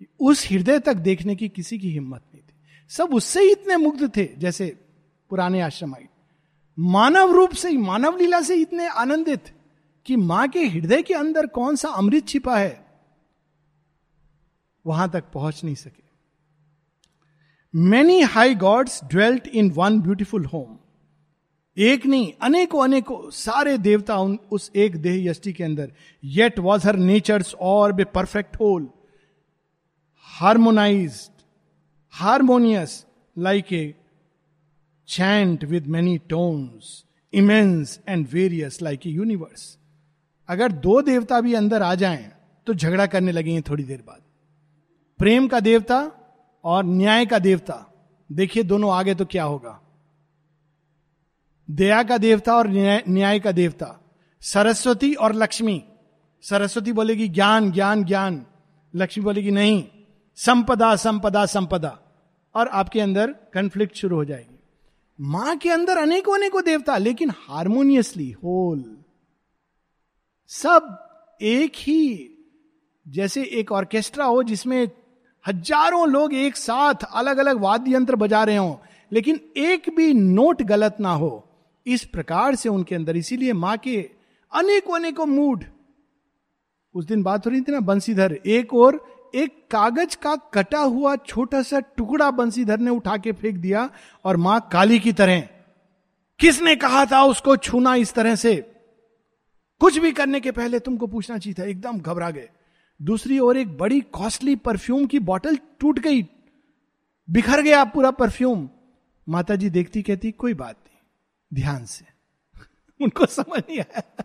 कि 0.01 0.07
उस 0.21 0.47
हृदय 0.51 0.79
तक 0.79 0.95
देखने 0.95 1.37
की 1.37 1.49
किसी 1.49 1.79
की 1.79 1.91
हिम्मत 1.91 2.23
नहीं 2.35 2.43
थी। 2.43 2.55
सब 2.91 3.15
उससे 3.15 3.41
ही 3.41 3.51
इतने 3.53 3.77
मुग्ध 3.77 4.11
थे, 4.17 4.29
जैसे 4.39 4.67
पुराने 5.31 5.61
आश्रम 5.61 5.95
आई। 5.95 6.07
मानव 6.79 7.33
रूप 7.33 7.53
से 7.53 7.69
ही, 7.71 7.77
मानव 7.77 8.17
लीला 8.17 8.41
से 8.41 8.55
इतने 8.55 8.89
आनंदित 8.89 9.53
कि 10.07 10.17
माँ 10.17 10.49
के 10.49 10.67
हृदय 10.67 11.03
के 11.03 11.15
अंदर 11.15 11.47
कौन 11.47 11.77
सा 11.77 11.89
अमृत 11.89 12.29
छिपा 12.29 12.57
है, 12.59 12.85
वहाँ 14.85 15.09
तक 15.11 15.25
पहुँच 15.35 15.65
नहीं 15.65 15.75
सके। 15.75 16.03
Many 17.75 18.21
high 18.21 18.55
gods 18.55 19.01
dwelt 19.05 19.47
in 19.47 19.71
one 19.71 20.01
beautiful 20.01 20.45
home 20.45 20.77
एक 21.77 22.07
नहीं, 22.07 22.33
अनेकों 22.43 22.83
अनेकों, 22.85 23.31
सारे 23.31 23.79
देवता 23.79 24.17
उन, 24.17 24.39
उस 24.53 24.71
एक 24.77 24.97
देह 24.97 25.31
यष्टि 25.31 25.53
के 25.53 25.65
अंदर। 25.65 25.93
Yet 26.25 26.59
was 26.59 26.87
her 26.87 26.97
nature's 26.97 27.55
orb 27.93 28.05
perfect 28.05 28.57
whole 28.57 28.89
harmonize 30.41 31.31
harmonious 32.15 33.07
like 33.39 33.73
a 33.73 33.95
chant 35.09 35.65
with 35.65 35.87
many 35.87 36.19
tones 36.19 37.05
immense 37.33 38.01
and 38.09 38.27
various 38.33 38.83
like 38.83 39.07
a 39.07 39.11
universe 39.11 39.79
अगर 40.49 40.73
दो 40.73 41.03
देवता 41.03 41.41
भी 41.41 41.55
अंदर 41.55 41.83
आ 41.83 41.95
जाएँ 41.95 42.31
तो 42.67 42.75
झगड़ा 42.75 43.07
करने 43.07 43.33
लगेंगे 43.33 43.61
थोड़ी 43.61 43.85
देर 43.85 44.03
बाद। 44.07 44.23
प्रेम 45.19 45.49
का 45.49 45.61
देवता 45.61 45.99
और 46.65 46.85
न्याय 46.85 47.27
का 47.27 47.39
देवता। 47.39 47.75
देखिए 48.33 48.63
दोनों 48.63 48.93
आगे 48.93 49.15
तो 49.15 49.25
क्या 49.25 49.45
होगा। 49.45 49.81
दया 51.69 52.03
का 52.03 52.19
देवता 52.19 52.57
और 52.57 52.69
न्याय 53.09 53.41
का 53.41 53.53
देवता। 53.53 54.01
सरस्वती 54.43 55.13
और 55.15 55.35
लक्ष्मी। 55.35 55.83
सरस्वती 56.45 56.93
बोलेगी 56.93 57.29
ज्ञान 57.29 57.71
ज्ञान 57.73 58.05
ज्ञान। 58.05 58.45
लक्ष्मी 58.95 59.25
बोलेगी 59.25 59.51
नहीं, 59.51 59.85
संपदा 60.39 60.95
संपदा 60.97 61.47
संपदा। 61.47 61.99
और 62.55 62.69
आपके 62.69 63.01
अंदर 63.01 63.31
कंफ्लिक्ट 63.55 63.97
शुरू 63.97 64.17
हो 64.17 64.25
जाएगी। 64.25 64.59
माँ 65.19 65.57
के 65.57 65.71
अंदर 65.71 65.99
अनेकों 65.99 66.35
अनेकों 66.35 66.63
देवता, 66.65 66.97
लेकिन 66.97 67.31
हारमोनियसली 67.31 68.31
होल 68.31 68.85
सब 70.51 71.39
एक 71.41 71.73
ही। 71.77 72.31
जैसे 73.07 73.43
एक 73.45 73.73
ऑर्केस्ट्रा 73.73 74.25
हो, 74.25 74.43
जिसमें 74.43 74.91
हज़ारों 75.45 76.09
लोग 76.09 76.35
एक 76.35 76.57
साथ 76.57 77.05
अलग 77.13 77.39
अलग 77.39 77.61
वाद्य 77.61 77.95
यंत्र 77.95 78.17
बजा 78.17 78.45
रहे 78.45 78.57
हो, 78.57 78.81
लेकिन 79.13 79.41
एक 79.57 79.91
भी 79.97 80.13
नोट 80.15 80.63
गलत 80.63 80.97
ना 81.01 81.13
हो। 81.13 81.49
इस 81.87 82.05
प्रकार 82.05 82.55
से 82.55 82.69
उनके 82.69 82.95
अंदर, 82.95 83.17
इसीलिए 83.17 83.53
माँ 83.53 83.77
के 83.79 83.97
अनेकों 84.53 84.95
अनेकों 84.95 85.27
मूड। 85.27 85.65
उस 86.95 87.05
दिन 87.05 87.23
बात 87.23 87.47
हो 87.47 87.51
रही 87.51 87.61
थी 87.61 87.73
ना 87.73 87.81
बंसीधर 87.81 88.33
एक 88.33 88.75
और, 88.75 89.05
एक 89.35 89.67
कागज़ 89.71 90.17
का 90.17 90.35
कटा 90.55 90.79
हुआ 90.79 91.15
छोटा 91.19 91.63
सा 91.63 91.81
टुकड़ा 91.97 92.31
बंसीधर 92.31 92.79
ने 92.79 92.91
उठा 92.91 93.17
के 93.17 93.33
फेंक 93.33 93.57
दिया 93.57 93.89
और 94.25 94.37
माँ 94.37 94.61
काली 94.73 94.99
की 94.99 95.13
तरह, 95.13 95.41
किसने 96.41 96.75
कहा 96.77 97.05
था 97.05 97.23
उसको 97.23 97.57
छूना 97.57 97.95
इस 97.95 98.15
तरह 98.15 98.35
से? 98.35 98.55
कुछ 99.81 99.99
भी 99.99 100.13
करने 100.13 100.41
के 100.41 100.51
पहले 100.51 100.79
तुमको 100.79 101.07
पूछना 101.07 101.39
चाहिए 101.39 101.55
था, 101.55 101.65
एकदम 101.65 101.99
घबरा 101.99 102.31
गए। 102.31 102.49
दूसरी 103.01 103.39
ओर 103.39 103.57
एक 103.57 103.77
बड़ी 103.79 104.01
कॉस्टली 104.13 104.57
परफ्यूम 104.57 105.07
की 105.07 105.19
बोतल 105.21 105.59
टूट 105.81 105.99
गई, 105.99 106.23
बिखर 107.29 107.63
गया 107.63 107.85
पूरा 107.85 108.11
परफ्यूम। 108.13 108.69
माता 109.27 109.57
जी 109.57 109.71
देखती 109.71 110.03
कहती 110.03 110.31
कोई 110.31 110.55
बात 110.55 110.77
नहीं। 110.77 110.94
ध्यान 111.55 111.85
से। 111.85 112.05
उनको 113.01 113.27
समझ 113.27 113.61
नहीं 113.61 113.81
आया। 113.81 114.25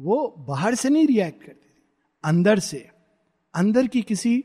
वो 0.00 0.34
बाहर 0.38 0.74
से 0.74 0.88
नहीं 0.88 1.06
रिएक्ट 1.06 1.44
करती 1.44 1.68
थी, 1.68 1.82
अंदर 2.24 2.58
से। 2.58 2.90
अंदर 3.54 3.86
की 3.86 4.02
किसी 4.02 4.44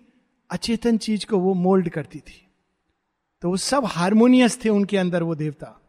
अचेतन 0.49 0.97
चीज़ 0.97 1.25
को 1.25 1.39
वो 1.39 1.53
मोल्ड 1.53 1.89
करती 1.89 2.19
थी। 2.19 2.47
तो 3.41 3.49
वो 3.49 3.57
सब 3.57 3.85
हारमोनियस 3.85 4.65
थे 4.65 4.69
उनके 4.69 4.97
अंदर, 4.97 5.23
वो 5.23 5.35
देवता। 5.35 5.81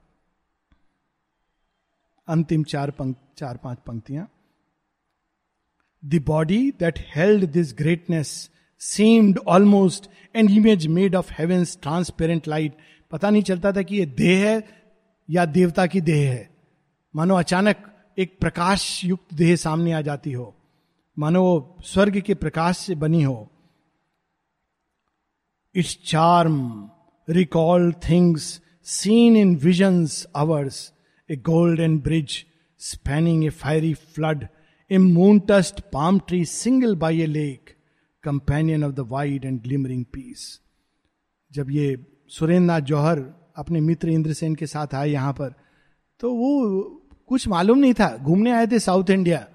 अंतिम 2.28 2.64
चार 2.64 2.90
पंक, 2.90 3.16
चार 3.36 3.57
पाँच 3.57 3.78
पंक्तियाँ। 3.86 4.32
The 6.04 6.24
body 6.26 6.70
that 6.70 6.94
held 6.98 7.44
this 7.44 7.74
greatness 7.74 8.50
seemed 8.81 9.39
almost 9.39 10.09
an 10.37 10.49
image 10.51 10.87
made 10.87 11.14
of 11.16 11.33
heaven's 11.39 11.79
transparent 11.83 12.49
light 12.49 12.77
पता 13.11 13.31
नहीं 13.31 13.43
चलता 13.43 13.72
था 13.72 13.83
कि 13.83 13.97
ये 13.97 14.07
देह 14.07 14.47
है 14.49 14.62
या 15.31 15.45
देवता 15.45 15.87
की 15.87 16.01
देह 16.01 16.31
है। 16.31 16.49
मानो 17.14 17.35
अचानक 17.35 17.77
एक 18.18 18.39
प्रकाश 18.41 19.05
युक्त 19.05 19.35
देह 19.35 19.57
सामने 19.57 19.93
आ 19.93 20.01
जाती 20.01 20.33
हो। 20.33 20.55
मानो 21.18 21.77
स्वर्ग 21.85 22.20
के 22.20 22.35
प्रकाश 22.35 22.79
से 22.79 22.95
बनी 22.95 23.22
हो। 23.22 23.49
Its 25.74 25.99
charm, 26.05 26.91
recall 27.29 27.93
things, 27.93 28.61
seen 28.85 29.37
in 29.37 29.57
visions 29.57 30.24
hours 30.37 30.93
a 31.31 31.37
golden 31.37 31.99
bridge 31.99 32.45
spanning 32.81 33.45
a 33.45 33.49
fiery 33.49 33.95
flood, 33.95 34.47
a 34.91 34.99
moon 34.99 35.41
touched 35.41 35.81
palm 35.93 36.18
tree 36.18 36.45
single 36.45 36.97
by 36.97 37.20
a 37.22 37.27
lake. 37.27 37.76
Companion 38.27 38.85
of 38.85 38.93
the 38.93 39.01
wide 39.01 39.45
and 39.45 39.62
glimmering 39.62 40.05
peace 40.05 40.61
जब 41.53 41.70
ये 41.70 41.87
सुरेंद्र 42.29 42.66
नाथ 42.66 42.81
जौहर 42.81 43.24
अपने 43.57 43.81
मित्र 43.81 44.09
इंद्रसेन 44.09 44.55
के 44.55 44.66
साथ 44.66 44.95
आए 44.95 45.11
यहाँ 45.11 45.33
पर 45.33 45.55
तो 46.20 46.33
वो 46.35 46.51
कुछ 47.29 47.49
मालूम 47.49 47.79
नहीं 47.79 47.95
था। 47.95 48.16
घूमने 48.16 48.51
आए 48.53 48.66
थे 48.66 48.79
साउथ 48.79 49.11
इंडिया। 49.11 49.47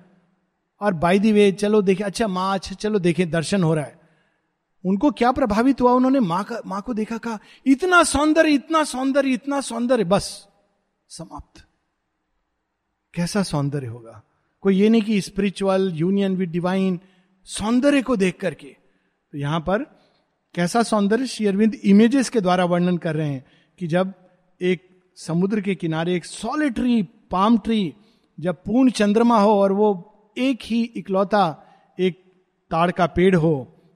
और 0.82 0.94
बाई 0.94 1.20
दी 1.20 1.32
वे 1.32 1.52
चलो 1.52 1.82
देखे 1.82 2.04
अच्छा 2.04 2.28
माँ 2.28 2.54
अच्छा 2.54 2.76
चलो 2.76 3.00
देखे, 3.00 3.26
दर्शन 3.26 3.64
हो 3.64 3.74
रहा 3.74 3.86
है। 3.86 4.00
उनको 4.86 5.12
क्या 5.12 5.32
प्रभावित 5.32 5.82
हुआ? 5.82 5.92
उन्होंने 5.92 6.20
माँ 6.20 6.44
का, 6.44 6.62
माँ 6.66 6.82
को 6.82 6.94
देखा, 6.94 7.18
कहा, 7.18 7.40
इतना 7.66 8.04
सौंदर्य 8.04 8.52
इतना 8.52 8.84
सौंदर्य 8.84 9.34
इतना 9.34 9.62
सौंदर्य, 9.62 10.04
बस, 10.04 10.48
समाप्त। 11.10 11.64
कैसा 13.14 13.44
सौंदर्य 13.44 13.88
होगा? 13.88 14.22
कोई 14.62 14.76
ये 14.76 14.90
नहीं 14.90 15.02
कि 15.02 15.22
स्पिरिचुअल 15.22 15.92
यूनियन 15.94 16.36
विद 16.36 16.50
डिवाइन 16.50 17.00
सौंदर्य 17.48 18.02
को 18.02 18.16
देख 18.16 18.40
करके। 18.40 18.68
तो 18.68 19.38
यहाँ 19.38 19.60
पर 19.60 19.84
कैसा 20.56 20.84
सौंदर्य? 20.84 21.26
श्री 21.26 21.48
अरविंद 21.48 21.76
इमेजेस 21.76 22.30
के 22.30 22.42
द्वारा 22.42 22.66
वर्णन 22.66 22.98
कर 22.98 23.16
रहे 23.16 23.30
हैं 23.30 23.46
कि 23.80 23.88
जब 23.88 24.14
एक 24.62 24.88
समुद्र 25.18 25.62
के 25.62 25.76
किनारे 25.76 26.16
एक 26.16 26.26
सॉलिटरी 26.26 27.02
पाम 27.32 27.58
ट्री 27.58 27.94
जब 28.40 28.56
पूर्ण 28.56 28.92
चंद्रमा 28.92 29.40
हो 29.40 29.52
और 29.62 29.72
वो 29.72 29.90
एक 30.38 30.60
ही 30.64 30.84
इकलौता 30.84 31.44
एक 32.00 32.22
ताड़ 32.72 32.92
का 32.92 33.06
पेड़ 33.06 33.36
हो 33.36 33.54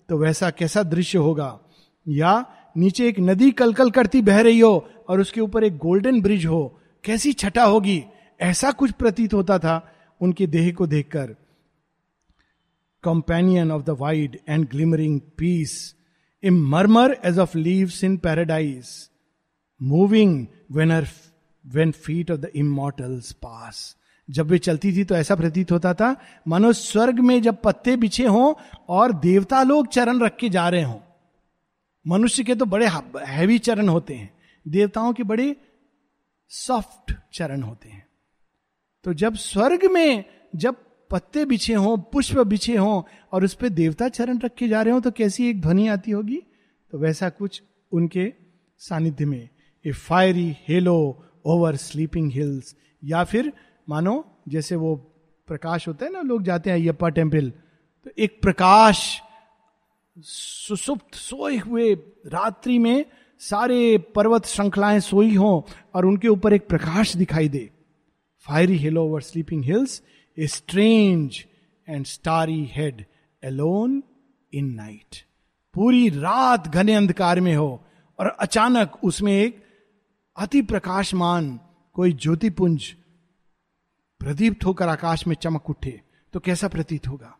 तो 0.09 0.17
वैसा 0.17 0.49
कैसा 0.49 0.83
दृश्य 0.83 1.17
होगा? 1.17 1.59
या 2.07 2.45
नीचे 2.77 3.07
एक 3.07 3.19
नदी 3.19 3.51
कलकल 3.51 3.91
करती 3.91 4.21
बह 4.21 4.41
रही 4.41 4.59
हो 4.59 4.89
और 5.09 5.19
उसके 5.19 5.41
ऊपर 5.41 5.63
एक 5.63 5.77
गोल्डन 5.77 6.21
ब्रिज 6.21 6.45
हो, 6.45 6.79
कैसी 7.03 7.33
छटा 7.33 7.63
होगी? 7.63 8.03
ऐसा 8.41 8.71
कुछ 8.71 8.91
प्रतीत 8.91 9.33
होता 9.33 9.57
था 9.59 9.93
उनके 10.21 10.47
देह 10.47 10.71
को 10.73 10.87
देखकर। 10.87 11.35
Companion 13.05 13.71
of 13.71 13.83
the 13.83 13.89
wide 13.89 14.39
and 14.49 14.69
glimmering 14.69 15.19
peace 15.37 15.95
a 16.43 16.49
murmur 16.49 17.17
as 17.25 17.39
of 17.39 17.57
leaves 17.57 18.03
in 18.03 18.17
paradise 18.17 19.09
moving 19.81 20.47
when 20.71 20.91
her 20.91 21.07
when 21.65 21.91
feet 21.91 22.31
of 22.31 22.39
the 22.39 22.51
immortals 22.55 23.31
pass 23.31 23.97
जब 24.29 24.47
वे 24.47 24.57
चलती 24.57 24.91
थी 24.93 25.03
तो 25.03 25.15
ऐसा 25.15 25.35
प्रतीत 25.35 25.71
होता 25.71 25.93
था 25.93 26.15
मानो 26.47 26.73
स्वर्ग 26.73 27.19
में 27.19 27.41
जब 27.41 27.57
पत्ते 27.63 27.95
बिछे 27.95 28.25
हों 28.25 28.53
और 28.89 29.11
देवता 29.13 29.63
लोग 29.63 29.87
चरण 29.87 30.19
रख 30.19 30.35
के 30.37 30.49
जा 30.49 30.69
रहे 30.69 30.83
हों। 30.83 30.99
मनुष्य 32.07 32.43
के 32.43 32.55
तो 32.55 32.65
बड़े 32.65 32.87
हैवी 33.27 33.59
चरण 33.59 33.89
होते 33.89 34.13
हैं। 34.13 34.33
देवताओं 34.67 35.13
के 35.13 35.23
बड़े 35.23 35.55
सॉफ्ट 36.49 37.13
चरण 37.33 37.61
होते 37.61 37.89
हैं। 37.89 38.07
तो 39.03 39.13
जब 39.13 39.35
स्वर्ग 39.35 39.85
में, 39.91 40.23
जब 40.55 40.75
पत्ते 41.09 41.45
बिछे 41.45 41.73
हों, 41.73 41.97
पुष्प 41.97 42.39
बिछे 42.39 42.75
हों 42.77 43.01
और 43.31 43.43
उस 43.43 43.53
पर 43.53 43.69
देवता 43.69 44.07
चरण 44.09 44.39
रखे 44.39 44.67
जा 44.67 44.81
रहे 44.81 44.93
हो 44.93 44.99
तो 44.99 45.11
कैसी 45.11 45.49
एक 45.49 45.61
ध्वनि 45.61 45.87
आती 45.87 46.11
होगी? 46.11 46.41
तो 46.93 46.97
वैसा 46.97 47.29
कुछ 47.29 47.61
उनके 47.91 48.31
सानिध्य 48.81 49.25
में। 49.25 49.49
A 49.85 49.91
fiery 49.91 50.55
halo 50.67 50.97
over 51.45 51.75
sleeping 51.75 52.31
hills 52.31 52.75
या 53.03 53.23
फिर, 53.23 53.51
मानो, 53.89 54.23
जैसे 54.47 54.75
वो 54.75 54.95
प्रकाश 55.47 55.87
होता 55.87 56.05
है 56.05 56.11
ना, 56.11 56.21
लोग 56.21 56.43
जाते 56.43 56.69
हैं 56.69 56.77
अयप्पा 56.77 57.09
टेंपल 57.09 57.51
तो 58.05 58.11
एक 58.17 58.39
प्रकाश 58.41 59.21
सुसुप्त 60.17 61.15
सोए 61.15 61.57
हुए 61.57 61.93
रात्रि 62.25 62.77
में 62.79 63.05
सारे 63.41 63.97
पर्वत 64.15 64.45
श्रृंखलाएँ 64.45 64.99
सोई 64.99 65.35
हों 65.35 65.61
और 65.95 66.05
उनके 66.05 66.27
ऊपर 66.27 66.53
एक 66.53 66.67
प्रकाश 66.67 67.15
दिखाई 67.17 67.49
दे। 67.49 67.69
Fiery 68.45 68.77
hill 68.77 68.97
over 68.97 69.21
sleeping 69.21 69.63
hills 69.63 70.01
a 70.39 70.47
strange 70.47 71.45
and 71.89 72.05
starry 72.05 72.65
head 72.65 73.05
alone 73.43 74.03
in 74.53 74.73
night 74.73 75.25
पूरी 75.73 76.09
रात 76.09 76.67
घने 76.67 76.93
अंधकार 76.93 77.39
में 77.39 77.55
हो 77.55 77.85
और 78.19 78.27
अचानक 78.27 78.91
उसमें 79.03 79.33
एक 79.33 79.65
अति 80.37 80.61
प्रकाशमान 80.61 81.59
कोई 81.93 82.13
ज्योतिपुंज 82.13 82.95
प्रदीप्त 84.19 84.65
होकर 84.65 84.87
आकाश 84.87 85.27
में 85.27 85.35
चमक 85.35 85.69
उठे। 85.69 86.01
तो 86.33 86.39
कैसा 86.39 86.67
प्रतीत 86.67 87.07
होगा? 87.07 87.37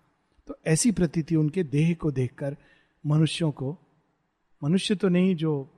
तो 0.48 0.58
ऐसी 0.68 0.91
प्रतीति 0.91 1.36
उनके 1.36 1.64
देह 1.64 1.93
को 1.93 2.12
देखकर 2.12 2.58
मनुष्यों 3.06 3.52
को, 3.52 3.80
मनुष्य 4.64 4.96
तो 4.96 5.10
नहीं 5.10 5.36
जो 5.36 5.70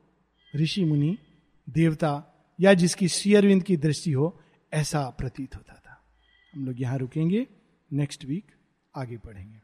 ऋषि 0.56 0.86
मुनि, 0.86 1.18
देवता 1.70 2.24
या 2.60 2.74
जिसकी 2.74 3.08
शेयरविंद 3.08 3.64
की 3.64 3.78
दृष्टि 3.78 4.12
हो, 4.12 4.40
ऐसा 4.74 5.10
प्रतीत 5.10 5.56
होता 5.56 5.74
था। 5.74 5.87
हम 6.58 6.66
लोग 6.66 6.80
यहाँ 6.82 6.98
रुकेंगे। 6.98 7.46
नेक्स्ट 7.92 8.24
वीक 8.26 8.52
आगे 8.96 9.18
पढ़ेंगे 9.18 9.60